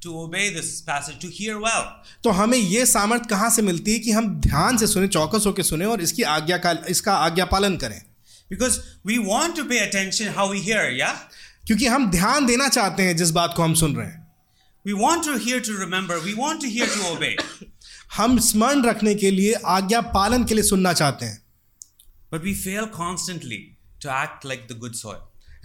to 0.01 0.11
obey 0.19 0.43
this 0.53 0.69
passage, 0.81 1.17
to 1.23 1.29
hear 1.29 1.57
well? 1.63 1.83
तो 2.23 2.29
हमें 2.37 2.57
ये 2.57 2.85
सामर्थ 2.85 3.25
कहाँ 3.29 3.49
से 3.49 3.61
मिलती 3.61 3.93
है 3.93 3.99
कि 3.99 4.11
हम 4.11 4.29
ध्यान 4.41 4.77
से 4.77 4.87
सुने 4.87 5.07
चौकस 5.07 5.45
होकर 5.47 5.63
सुने 5.63 5.85
और 5.85 6.01
इसकी 6.01 6.23
आज्ञा 6.35 6.57
का 6.57 6.71
इसका 6.89 7.15
आज्ञा 7.25 7.45
पालन 7.55 7.75
करें 7.77 7.99
Because 8.51 8.77
we 9.05 9.17
want 9.25 9.55
to 9.57 9.65
pay 9.71 9.79
attention 9.79 10.31
how 10.37 10.47
we 10.53 10.61
hear, 10.69 10.85
yeah? 11.01 11.15
क्योंकि 11.67 11.87
हम 11.87 12.09
ध्यान 12.11 12.45
देना 12.45 12.67
चाहते 12.67 13.03
हैं 13.03 13.15
जिस 13.17 13.31
बात 13.31 13.53
को 13.57 13.63
हम 13.63 13.73
सुन 13.83 13.95
रहे 13.95 14.07
हैं 14.07 14.27
We 14.85 14.93
want 15.03 15.25
to 15.25 15.37
hear 15.45 15.59
to 15.61 15.73
remember, 15.77 16.19
we 16.25 16.33
want 16.35 16.61
to 16.61 16.69
hear 16.69 16.87
to 16.87 17.05
obey. 17.11 17.35
हम 18.15 18.39
स्मरण 18.39 18.83
रखने 18.85 19.15
के 19.15 19.31
लिए 19.31 19.53
आज्ञा 19.53 20.01
पालन 20.01 20.43
के 20.43 20.53
लिए 20.53 20.63
सुनना 20.63 20.93
चाहते 20.93 21.25
हैं 21.25 21.43
but 22.33 22.43
we 22.43 22.55
fail 22.55 22.85
constantly 22.85 23.57
to 24.03 24.09
act 24.09 24.45
like 24.45 24.67
the 24.71 24.77
good 24.77 24.95
soil. 24.95 25.15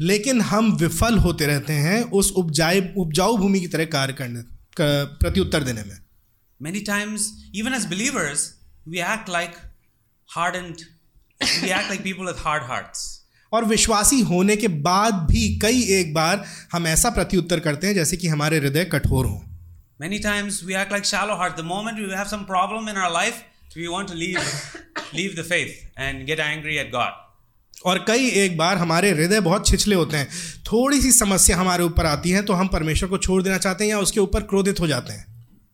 लेकिन 0.01 0.41
हम 0.41 0.73
विफल 0.73 1.19
होते 1.19 1.47
रहते 1.47 1.73
हैं 1.73 2.03
उस 2.03 2.33
उपजाए 2.33 2.95
उपजाऊ 2.99 3.37
भूमि 3.37 3.61
की 3.61 3.67
तरह 3.69 3.85
कार्य 3.85 4.13
करने 4.13 4.43
क- 4.81 5.19
प्रत्युत्तर 5.21 5.63
देने 5.63 5.83
में 5.83 5.99
Many 6.63 6.81
times, 6.89 7.23
even 7.57 7.75
as 7.81 7.85
believers, 7.93 8.43
we 8.89 9.01
act 9.15 9.31
like 9.37 9.57
hardened, 10.37 10.83
we 11.63 11.73
act 11.79 11.91
like 11.93 12.03
people 12.07 12.29
with 12.29 12.43
hard 12.47 12.63
hearts. 12.71 13.01
और 13.53 13.65
विश्वासी 13.65 14.21
होने 14.21 14.57
के 14.57 14.69
बाद 14.69 15.15
भी 15.15 15.59
कई 15.59 15.83
एक 15.83 16.15
बार 16.15 16.45
हम 16.73 16.87
ऐसा 16.87 17.11
प्रत्युत्तर 17.11 17.61
करते 17.61 17.87
हैं 17.87 17.95
जैसे 17.95 18.17
कि 18.17 18.29
हमारे 18.29 18.59
हृदय 18.59 18.85
कठोर 18.85 19.27
हों 19.27 19.54
Many 20.01 20.19
times 20.19 20.65
we 20.65 20.75
act 20.75 20.91
like 20.91 21.05
shallow 21.05 21.37
hearts. 21.37 21.57
The 21.57 21.63
moment 21.63 21.99
we 21.99 22.11
have 22.11 22.29
some 22.29 22.45
problem 22.47 22.89
in 22.89 22.97
our 22.97 23.11
life, 23.11 23.45
we 23.77 23.89
want 23.89 24.09
to 24.09 24.15
leave, 24.15 24.41
leave 25.13 25.37
the 25.37 25.45
faith 25.45 25.87
and 25.97 26.27
get 26.27 26.41
angry 26.41 26.79
at 26.79 26.91
God. 26.91 27.13
और 27.87 27.99
कई 28.09 28.29
एक 28.43 28.57
बार 28.59 28.77
हमारे 28.79 29.11
हृदय 29.11 29.41
बहुत 29.41 29.67
छिछले 29.69 29.95
होते 29.95 30.17
हैं 30.17 30.29
थोड़ी 30.67 31.01
सी 31.01 31.11
समस्या 31.13 31.57
हमारे 31.57 31.85
ऊपर 31.85 32.07
आती 32.07 32.31
है 32.31 32.43
तो 32.43 32.53
हम 32.53 32.69
परमेश्वर 32.69 33.09
को 33.09 33.19
छोड़ 33.19 33.43
देना 33.43 33.59
चाहते 33.59 33.85
हैं 33.85 33.91
या 33.91 33.99
उसके 33.99 34.21
ऊपर 34.21 34.43
क्रोधित 34.53 34.81
हो 34.81 34.87
जाते 34.87 35.13
हैं 35.13 35.27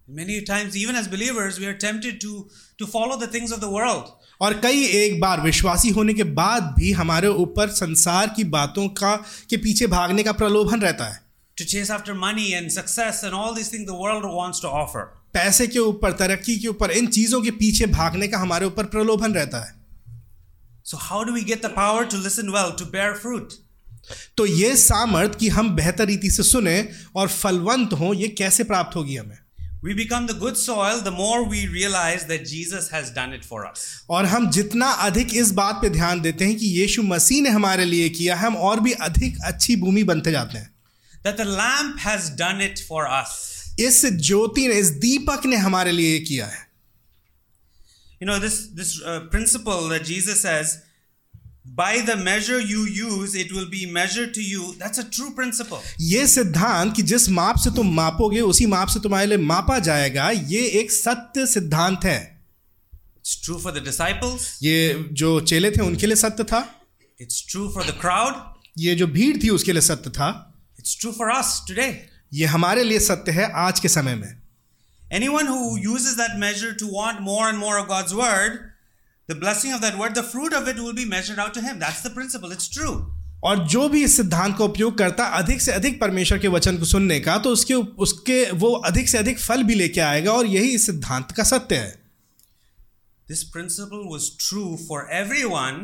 Many 0.08 0.40
times, 0.42 0.76
even 0.76 0.96
as 0.96 1.06
believers, 1.06 1.58
we 1.60 1.66
are 1.66 1.76
tempted 1.78 2.20
to, 2.22 2.48
to 2.78 2.86
follow 2.86 3.16
the 3.16 3.28
things 3.28 3.52
of 3.52 3.60
the 3.64 3.70
world. 3.70 4.10
और 4.40 4.54
कई 4.60 4.84
एक 5.02 5.20
बार 5.20 5.40
विश्वासी 5.40 5.88
होने 5.98 6.14
के 6.14 6.24
बाद 6.38 6.74
भी 6.78 6.92
हमारे 7.00 7.28
ऊपर 7.44 7.68
संसार 7.78 8.32
की 8.36 8.44
बातों 8.54 8.88
का 9.00 9.16
के 9.50 9.56
पीछे 9.56 9.86
भागने 9.86 10.22
का 10.22 10.32
प्रलोभन 10.32 10.80
रहता 10.80 11.04
है 11.04 11.29
to 11.60 11.66
chase 11.72 11.90
after 11.90 12.14
money 12.14 12.46
and 12.54 12.72
success 12.72 13.22
and 13.22 13.34
all 13.34 13.54
these 13.54 13.68
things 13.68 13.86
the 13.86 13.98
world 14.04 14.28
wants 14.40 14.60
to 14.60 14.68
offer. 14.82 15.04
पैसे 15.34 15.66
के 15.66 15.78
ऊपर 15.78 16.12
तरक्की 16.20 16.58
के 16.58 16.68
ऊपर 16.68 16.90
इन 16.90 17.06
चीज़ों 17.16 17.40
के 17.42 17.50
पीछे 17.58 17.86
भागने 17.96 18.28
का 18.28 18.38
हमारे 18.38 18.66
ऊपर 18.66 18.84
प्रलोभन 18.94 19.34
रहता 19.34 19.64
है 19.66 19.78
So, 20.86 20.96
how 20.98 21.24
do 21.24 21.32
we 21.32 21.44
get 21.44 21.60
the 21.62 21.68
power 21.74 22.06
to 22.06 22.18
listen 22.18 22.50
well, 22.52 22.72
to 22.76 22.86
bear 22.94 23.14
fruit? 23.14 23.52
तो 24.36 24.46
ये 24.46 24.74
सामर्थ 24.76 25.38
कि 25.38 25.48
हम 25.48 25.68
बेहतर 25.76 26.06
रीति 26.06 26.30
से 26.30 26.42
सुने 26.42 26.76
और 27.16 27.28
फलवंत 27.28 27.92
हों 28.00 28.14
ये 28.14 28.28
कैसे 28.38 28.64
प्राप्त 28.64 28.96
होगी 28.96 29.16
हमें 29.16 29.38
We 29.82 29.94
become 29.94 30.26
the 30.26 30.34
good 30.34 30.58
soil 30.58 30.98
the 31.00 31.10
more 31.10 31.36
we 31.50 31.60
realize 31.74 32.24
that 32.30 32.42
Jesus 32.48 32.88
has 32.94 33.10
done 33.10 33.30
it 33.36 33.44
for 33.50 33.60
us. 33.68 33.84
और 34.10 34.24
हम 34.32 34.50
जितना 34.50 34.90
अधिक 35.06 35.34
इस 35.42 35.52
बात 35.60 35.78
पे 35.82 35.90
ध्यान 35.90 36.20
देते 36.20 36.44
हैं 36.44 36.56
कि 36.56 36.66
यीशु 36.80 37.02
मसीह 37.02 37.42
ने 37.42 37.50
हमारे 37.50 37.84
लिए 37.84 38.08
किया 38.18 38.36
हम 38.36 38.56
और 38.70 38.80
भी 38.80 38.92
अधिक 39.08 39.38
अच्छी 39.44 39.76
भूमि 39.76 40.02
बनते 40.10 40.32
जाते 40.32 40.58
हैं 40.58 40.68
That 41.22 41.36
the 41.36 41.44
lamp 41.44 41.98
has 42.00 42.30
done 42.30 42.60
it 42.60 42.78
for 42.78 43.06
us. 43.06 43.74
इस 43.78 44.04
ज्योति 44.04 44.66
ने 44.68 44.74
इस 44.74 44.90
दीपक 45.00 45.46
ने 45.46 45.56
हमारे 45.56 45.92
लिए 45.92 46.18
किया 46.20 46.46
है 46.46 46.68
You 48.22 48.26
know, 48.26 48.38
this, 48.38 48.66
this 48.68 49.02
uh, 49.02 49.20
principle 49.30 49.88
that 49.88 50.04
Jesus 50.04 50.42
says, 50.42 50.82
by 51.64 52.00
the 52.00 52.16
measure 52.16 52.60
you 52.60 52.80
use, 52.80 53.34
it 53.34 53.50
will 53.50 53.68
be 53.70 53.86
measured 53.86 54.34
to 54.34 54.42
you. 54.42 54.74
That's 54.78 54.98
a 54.98 55.04
true 55.04 55.30
principle. 55.30 55.78
ये 56.00 56.26
सिद्धांत 56.26 56.94
कि 56.96 57.02
जिस 57.02 57.28
माप 57.28 57.56
से 57.58 57.70
तुम 57.76 57.94
मापोगे 57.94 58.40
उसी 58.40 58.66
माप 58.66 58.88
से 58.88 59.00
तुम्हारे 59.00 59.26
लिए 59.26 59.38
मापा 59.38 59.78
जाएगा 59.78 60.30
ये 60.30 60.66
एक 60.80 60.92
सत्य 60.92 61.46
सिद्धांत 61.46 62.04
है 62.04 62.20
It's 63.24 63.40
true 63.46 63.58
for 63.58 63.72
the 63.72 63.80
disciples, 63.80 64.46
ये 64.62 65.08
जो 65.12 65.40
चेले 65.40 65.70
थे 65.70 65.82
उनके 65.82 66.06
लिए 66.06 66.16
सत्य 66.16 66.44
था 66.44 66.66
it's 67.20 67.42
true 67.52 67.70
for 67.70 67.82
the 67.84 67.98
crowd, 68.04 68.34
ये 68.78 68.94
जो 68.94 69.06
भीड़ 69.06 69.36
थी 69.42 69.48
उसके 69.48 69.72
लिए 69.72 69.82
सत्य 69.82 70.10
था 70.10 70.30
it's 70.80 70.98
true 71.00 71.12
for 71.12 71.30
us 71.30 71.62
today 71.68 71.88
ये 72.32 72.46
हमारे 72.46 72.84
लिए 72.84 73.00
सत्य 73.00 73.32
है 73.32 73.50
आज 73.60 73.80
के 73.80 73.88
समय 73.88 74.14
में। 74.14 74.36
Anyone 75.12 75.46
who 75.46 75.76
uses 75.78 76.12
that 76.14 76.38
measure 76.40 76.72
to 76.80 76.90
want 76.92 77.20
more 77.20 77.48
and 77.48 77.58
more 77.58 77.78
of 77.78 77.86
God's 77.88 78.12
word 78.14 78.58
the 79.28 79.36
blessing 79.38 79.74
of 79.74 79.82
that 79.82 79.94
word 79.94 80.18
the 80.18 80.22
fruit 80.24 80.54
of 80.54 80.68
it 80.68 80.78
will 80.78 80.92
be 80.92 81.04
measured 81.10 81.38
out 81.38 81.54
to 81.54 81.60
him 81.60 81.80
that's 81.80 82.06
the 82.06 82.14
principle 82.14 82.52
it's 82.52 82.70
true 82.72 82.92
और 83.44 83.64
जो 83.68 83.88
भी 83.88 84.02
इस 84.04 84.16
सिद्धांत 84.16 84.56
का 84.58 84.64
उपयोग 84.64 84.96
करता 84.98 85.26
है 85.26 85.42
अधिक 85.42 85.60
से 85.62 85.72
अधिक 85.72 86.00
परमेश्वर 86.00 86.38
के 86.38 86.48
वचन 86.48 86.78
को 86.78 86.84
सुनने 86.84 87.18
का 87.20 87.36
तो 87.38 87.50
उसके 87.50 87.74
उसके 88.04 88.50
वो 88.54 88.72
अधिक 88.86 89.08
से 89.08 89.18
अधिक 89.18 89.40
फल 89.40 89.62
भी 89.62 89.74
लेके 89.74 90.00
आएगा 90.00 90.32
और 90.32 90.46
यही 90.46 90.68
इस 90.68 90.86
सिद्धांत 90.86 91.32
का 91.32 91.44
सत्य 91.44 91.76
है। 91.76 91.94
This 93.28 93.42
principle 93.44 94.02
was 94.08 94.30
true 94.40 94.64
for 94.88 95.08
every 95.12 95.44
one 95.44 95.80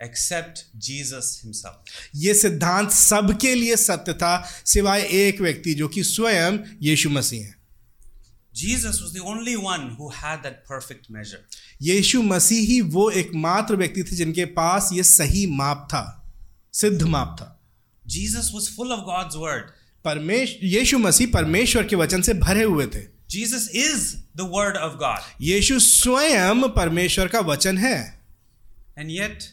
except 0.00 0.64
Jesus 0.78 1.40
himself. 1.44 1.76
ये 2.16 2.34
सिद्धांत 2.34 2.90
सबके 2.90 3.54
लिए 3.54 3.76
सत्य 3.76 4.12
था 4.12 4.34
सिवाय 4.66 5.02
एक 5.20 5.40
व्यक्ति 5.40 5.74
जो 5.74 5.88
कि 5.88 6.04
स्वयं 6.04 6.58
यीशु 6.82 7.10
मसीह 7.10 7.46
है 7.46 7.58
Jesus 8.52 9.00
was 9.00 9.12
the 9.12 9.20
only 9.22 9.56
one 9.56 9.82
who 9.96 10.08
had 10.10 10.42
that 10.42 10.64
perfect 10.68 11.10
measure. 11.10 11.40
यीशु 11.82 12.22
मसीह 12.22 12.66
ही 12.68 12.80
वो 12.94 13.10
एकमात्र 13.10 13.76
व्यक्ति 13.76 14.02
थे 14.02 14.16
जिनके 14.16 14.44
पास 14.56 14.88
ये 14.92 15.02
सही 15.02 15.46
माप 15.56 15.86
था 15.92 16.04
सिद्ध 16.74 17.02
माप 17.02 17.36
था 17.40 17.56
Jesus 18.06 18.50
was 18.52 18.68
full 18.68 18.92
of 18.92 19.06
God's 19.06 19.36
word. 19.36 19.70
Paramesh 20.04 20.58
यीशु 20.62 20.98
मसीह 20.98 21.26
परमेश्वर 21.32 21.86
के 21.86 21.96
वचन 21.96 22.22
से 22.22 22.34
भरे 22.34 22.62
हुए 22.62 22.86
थे 22.86 23.06
Jesus 23.30 23.68
is 23.80 24.06
the 24.36 24.46
word 24.56 24.76
of 24.76 24.98
God. 24.98 25.20
यीशु 25.40 25.78
स्वयं 25.80 26.68
परमेश्वर 26.76 27.28
का 27.28 27.40
वचन 27.52 27.78
है 27.78 27.96
and 28.98 29.10
yet 29.10 29.48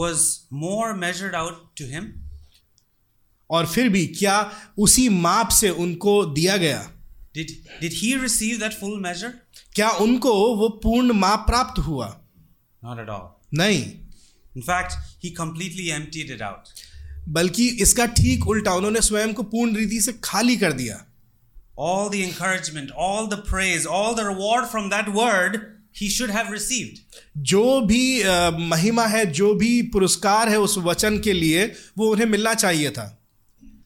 was 0.00 0.46
more 0.50 0.94
measured 0.94 1.34
out 1.34 1.56
to 1.80 1.86
him. 1.94 2.10
और 3.50 3.66
फिर 3.66 3.88
भी 3.88 4.06
क्या 4.18 4.36
उसी 4.78 5.08
माप 5.08 5.48
से 5.60 5.70
उनको 5.70 6.24
दिया 6.34 6.56
गया 6.56 6.88
Did, 7.34 7.50
did 7.80 7.92
he 7.98 8.08
receive 8.22 8.58
that 8.60 8.74
full 8.80 8.98
measure? 9.00 9.32
क्या 9.74 9.88
उनको 10.04 10.32
वो 10.56 10.68
पूर्ण 10.84 11.12
माप 11.18 11.44
प्राप्त 11.46 11.78
हुआ 11.86 12.08
Not 12.84 12.98
at 13.04 13.10
all. 13.16 13.28
नहीं 13.58 13.84
In 14.56 14.62
fact, 14.62 14.96
he 15.24 15.30
completely 15.34 15.90
emptied 15.98 16.30
it 16.36 16.42
out. 16.42 16.72
बल्कि 17.28 17.68
इसका 17.82 18.06
ठीक 18.20 18.46
उल्टा 18.48 18.74
उन्होंने 18.74 19.00
स्वयं 19.00 19.32
को 19.34 19.42
पूर्ण 19.52 19.76
रीति 19.76 20.00
से 20.00 20.12
खाली 20.24 20.56
कर 20.56 20.72
दिया 20.72 21.04
All 21.78 22.08
the 22.10 22.22
encouragement, 22.22 22.90
all 23.04 23.26
the 23.28 23.36
praise, 23.50 23.86
all 23.98 24.14
the 24.14 24.24
reward 24.24 24.66
from 24.72 24.90
that 24.90 25.08
word 25.18 25.54
he 26.00 26.08
should 26.08 26.30
have 26.30 26.50
received. 26.50 27.00
जो 27.52 27.80
भी 27.86 28.20
अ, 28.22 28.50
महिमा 28.58 29.06
है 29.06 29.24
जो 29.32 29.54
भी 29.54 29.82
पुरस्कार 29.82 30.48
है 30.48 30.60
उस 30.60 30.78
वचन 30.78 31.18
के 31.18 31.32
लिए 31.32 31.64
वो 31.98 32.10
उन्हें 32.12 32.26
मिलना 32.26 32.54
चाहिए 32.54 32.90
था 32.90 33.18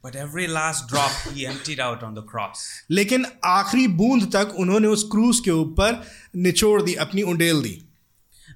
But 0.07 0.17
every 0.23 0.45
last 0.47 0.85
drop 0.91 1.15
he 1.37 1.45
emptied 1.53 1.81
out 1.85 2.03
on 2.09 2.15
the 2.15 2.23
cross. 2.33 2.61
लेकिन 2.91 3.27
आखिरी 3.45 3.87
बूंद 4.01 4.31
तक 4.33 4.55
उन्होंने 4.59 4.89
उस 4.89 5.03
क्रूस 5.13 5.41
के 5.45 5.51
ऊपर 5.51 6.03
निचोड़ 6.37 6.83
दी 6.83 6.95
अपनी 7.07 7.23
उंडेल 7.23 7.63
दी 7.63 7.83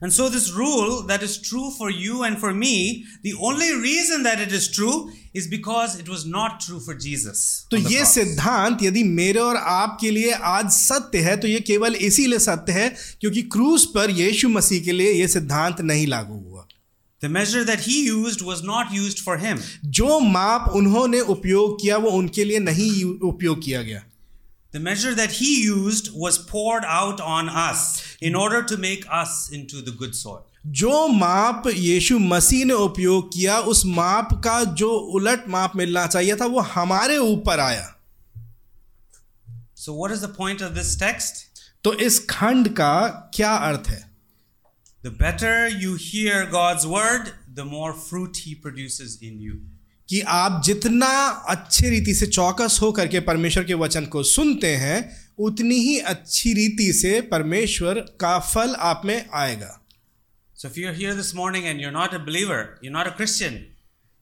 And 0.03 0.11
so, 0.11 0.31
this 0.31 0.51
rule 0.51 1.03
that 1.09 1.23
is 1.23 1.37
true 1.39 1.71
for 1.73 1.91
you 1.91 2.23
and 2.23 2.39
for 2.39 2.55
me, 2.55 3.05
the 3.23 3.35
only 3.39 3.71
reason 3.75 4.23
that 4.23 4.41
it 4.41 4.51
is 4.51 4.69
true 4.71 5.11
is 5.35 5.47
because 5.47 5.99
it 6.01 6.09
was 6.09 6.25
not 6.27 6.61
true 6.67 6.81
for 6.81 6.95
Jesus. 6.95 7.67
तो 7.71 7.77
ये 7.77 8.05
सिद्धांत 8.07 8.83
यदि 8.83 9.03
मेरे 9.05 9.41
और 9.41 9.57
आपके 9.57 10.11
लिए 10.11 10.33
आज 10.53 10.71
सत्य 10.73 11.19
है 11.23 11.37
तो 11.41 11.49
ये 11.49 11.61
केवल 11.67 11.95
इसीलिए 12.09 12.39
सत्य 12.39 12.73
है 12.73 12.89
क्योंकि 13.21 13.43
क्रूस 13.57 13.85
पर 13.95 14.11
यीशु 14.21 14.49
मसीह 14.49 14.85
के 14.85 14.93
लिए 14.93 15.13
ये 15.13 15.29
सिद्धांत 15.29 15.81
नहीं 15.81 16.07
लागू 16.07 16.39
हुआ 16.39 16.67
The 17.23 17.29
measure 17.29 17.65
that 17.65 17.81
he 17.81 17.95
used 18.07 18.41
was 18.41 18.63
not 18.63 18.93
used 18.93 19.19
for 19.25 19.37
him. 19.37 19.59
जो 19.99 20.21
माप 20.21 20.71
उन्होंने 20.77 21.21
उपयोग 21.35 21.81
किया 21.81 21.97
वो 22.05 22.11
उनके 22.19 22.45
लिए 22.45 22.59
नहीं 22.59 23.05
उपयोग 23.29 23.63
किया 23.65 23.83
गया 23.83 24.03
The 24.72 24.80
measure 24.80 25.16
that 25.16 25.32
he 25.32 25.64
used 25.64 26.10
was 26.14 26.38
poured 26.38 26.84
out 26.86 27.22
on 27.22 27.48
us 27.48 28.18
in 28.20 28.36
order 28.36 28.62
to 28.62 28.78
make 28.78 29.06
us 29.10 29.50
into 29.50 29.82
the 29.82 29.92
good 29.92 30.16
soil. 30.16 30.46
जो 30.68 31.08
माप 31.08 31.68
यीशु 31.68 32.18
मसीह 32.20 32.66
ने 32.66 32.74
उपयोग 32.74 33.30
किया 33.34 33.60
उस 33.72 33.86
माप 33.86 34.34
का 34.44 34.64
जो 34.82 34.90
उलट 35.18 35.48
माप 35.56 35.76
मिलना 35.76 36.06
चाहिए 36.08 36.36
था 36.36 36.46
वो 36.46 36.60
हमारे 36.60 37.18
ऊपर 37.18 37.60
आया 37.60 37.92
So, 39.76 39.94
what 39.94 40.12
is 40.12 40.22
the 40.22 40.34
point 40.40 40.62
of 40.62 40.74
this 40.76 40.96
text? 40.96 41.46
तो 41.84 41.94
इस 41.94 42.20
खंड 42.30 42.70
का 42.76 42.94
क्या 43.36 43.54
अर्थ 43.70 43.88
है 43.90 44.04
The 45.04 45.12
better 45.12 45.68
you 45.70 45.96
hear 45.96 46.46
God's 46.48 46.86
word, 46.88 47.34
the 47.54 47.64
more 47.64 47.94
fruit 47.94 48.38
he 48.38 48.56
produces 48.56 49.20
in 49.22 49.40
you. 49.40 49.60
कि 50.11 50.21
आप 50.21 50.63
जितना 50.65 51.09
अच्छे 51.49 51.91
रीति 51.91 52.15
से 52.15 52.27
चौकस 52.27 52.79
हो 52.83 52.91
करके 52.93 53.21
परमेश्वर 53.21 53.65
के 53.65 53.75
वचन 53.75 54.05
को 54.05 54.23
सुनते 54.23 54.75
हैं 54.77 54.99
उतनी 55.39 55.75
ही 55.75 55.99
अच्छी 55.99 56.53
रीति 56.53 56.93
से 56.93 57.21
परमेश्वर 57.21 58.01
का 58.21 58.39
फल 58.39 58.75
आप 58.75 59.03
में 59.05 59.29
आएगा। 59.35 59.81
So 60.55 60.69
if 60.69 60.79
you 60.79 60.93
hear 60.93 61.15
this 61.15 61.35
morning 61.35 61.67
and 61.67 61.81
you 61.81 61.91
not 61.91 62.15
a 62.15 62.19
believer 62.19 62.81
you 62.85 62.91
not 62.91 63.07
a 63.07 63.11
Christian 63.11 63.65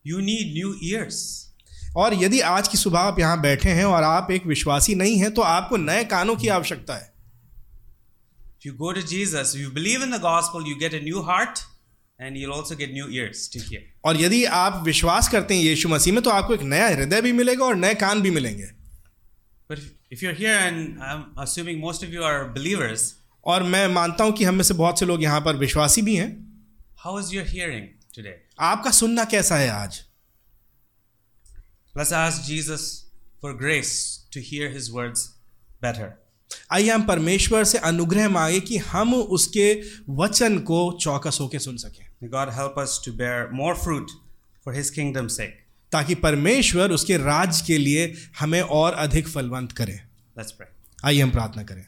you 0.05 0.19
need 0.19 0.53
new 0.55 0.75
ears 0.83 1.23
और 1.97 2.15
यदि 2.15 2.41
आज 2.41 2.69
की 2.69 2.79
सुबह 2.79 2.99
आप 3.01 3.19
यहाँ 3.19 3.41
बैठे 3.41 3.71
हैं 3.71 3.85
और 3.85 4.03
आप 4.03 4.31
एक 4.31 4.47
विश्वासी 4.47 4.95
नहीं 4.95 5.17
हैं 5.19 5.33
तो 5.35 5.43
आपको 5.43 5.77
नए 5.77 6.05
कानों 6.05 6.37
की 6.37 6.49
आवश्यकता 6.49 6.95
है। 6.95 7.13
You 8.67 8.73
go 8.75 8.93
to 8.93 9.03
Jesus 9.07 9.55
you 9.57 9.71
believe 9.71 10.03
in 10.03 10.11
the 10.11 10.21
gospel 10.21 10.71
you 10.71 10.77
get 10.77 10.95
a 10.95 11.05
new 11.05 11.23
heart 11.23 11.59
and 12.19 12.37
you'll 12.37 12.53
also 12.53 12.75
get 12.75 12.93
new 12.93 13.09
ears 13.09 13.49
to 13.49 13.59
hear. 13.59 13.81
और 14.05 14.21
यदि 14.21 14.45
आप 14.45 14.83
विश्वास 14.85 15.29
करते 15.29 15.55
हैं 15.55 15.63
यीशु 15.63 15.89
मसीह 15.89 16.15
में 16.15 16.23
तो 16.23 16.31
आपको 16.31 16.55
एक 16.55 16.63
नया 16.63 16.89
हृदय 16.89 17.21
भी 17.23 17.33
मिलेगा 17.33 17.65
और 17.65 17.77
नए 17.77 17.95
कान 17.95 18.21
भी 18.23 18.31
मिलेंगे 18.31 18.71
But 19.71 19.81
if, 20.11 20.23
you're 20.23 20.33
here 20.33 20.57
and 20.57 21.03
I'm 21.03 21.25
assuming 21.37 21.81
most 21.81 22.03
of 22.03 22.13
you 22.13 22.23
are 22.23 22.49
believers, 22.55 23.15
और 23.45 23.63
मैं 23.63 23.87
मानता 23.89 24.25
हूँ 24.25 24.33
कि 24.33 24.45
हम 24.45 24.55
में 24.55 24.65
से 24.65 24.75
बहुत 24.75 24.99
से 24.99 25.07
लोग 25.07 25.23
यहाँ 25.23 25.41
पर 25.41 25.57
विश्वासी 25.57 26.03
भी 26.03 26.17
हैं 26.17 26.31
how 27.05 27.17
is 27.19 27.33
your 27.33 27.45
hearing 27.45 27.89
today? 28.17 28.37
आपका 28.61 28.91
सुनना 28.91 29.25
कैसा 29.25 29.57
है 29.57 29.69
आज 29.71 30.01
Let's 31.95 32.13
ask 32.13 32.45
Jesus 32.45 32.83
for 33.41 33.55
grace 33.55 34.27
to 34.33 34.41
hear 34.41 34.71
his 34.71 34.91
words 34.93 35.29
better. 35.83 36.11
आइए 36.73 36.91
हम 36.91 37.07
परमेश्वर 37.07 37.65
से 37.65 37.79
अनुग्रह 37.79 38.29
मांगे 38.29 38.61
कि 38.61 38.77
हम 38.77 39.15
उसके 39.15 39.73
वचन 40.11 40.59
को 40.59 40.99
चौकस 41.01 41.39
होकर 41.41 41.59
सुन 41.59 41.77
सकें 41.77 42.08
May 42.23 42.31
God 42.31 42.49
help 42.49 42.79
us 42.79 42.99
to 43.05 43.13
bear 43.13 43.49
more 43.53 43.75
fruit 43.75 44.11
for 44.67 44.73
his 44.73 44.91
kingdom's 44.91 45.37
sake. 45.37 45.57
ताकि 45.93 46.15
परमेश्वर 46.15 46.91
उसके 46.91 47.17
राज 47.17 47.61
के 47.61 47.79
लिए 47.79 48.15
हमें 48.41 48.61
और 48.61 48.93
अधिक 48.93 49.29
फलवंत 49.29 49.73
करे 49.73 50.01
Let's 50.39 50.53
pray. 50.53 50.69
आइए 51.05 51.21
हम 51.21 51.31
प्रार्थना 51.31 51.63
करें 51.63 51.87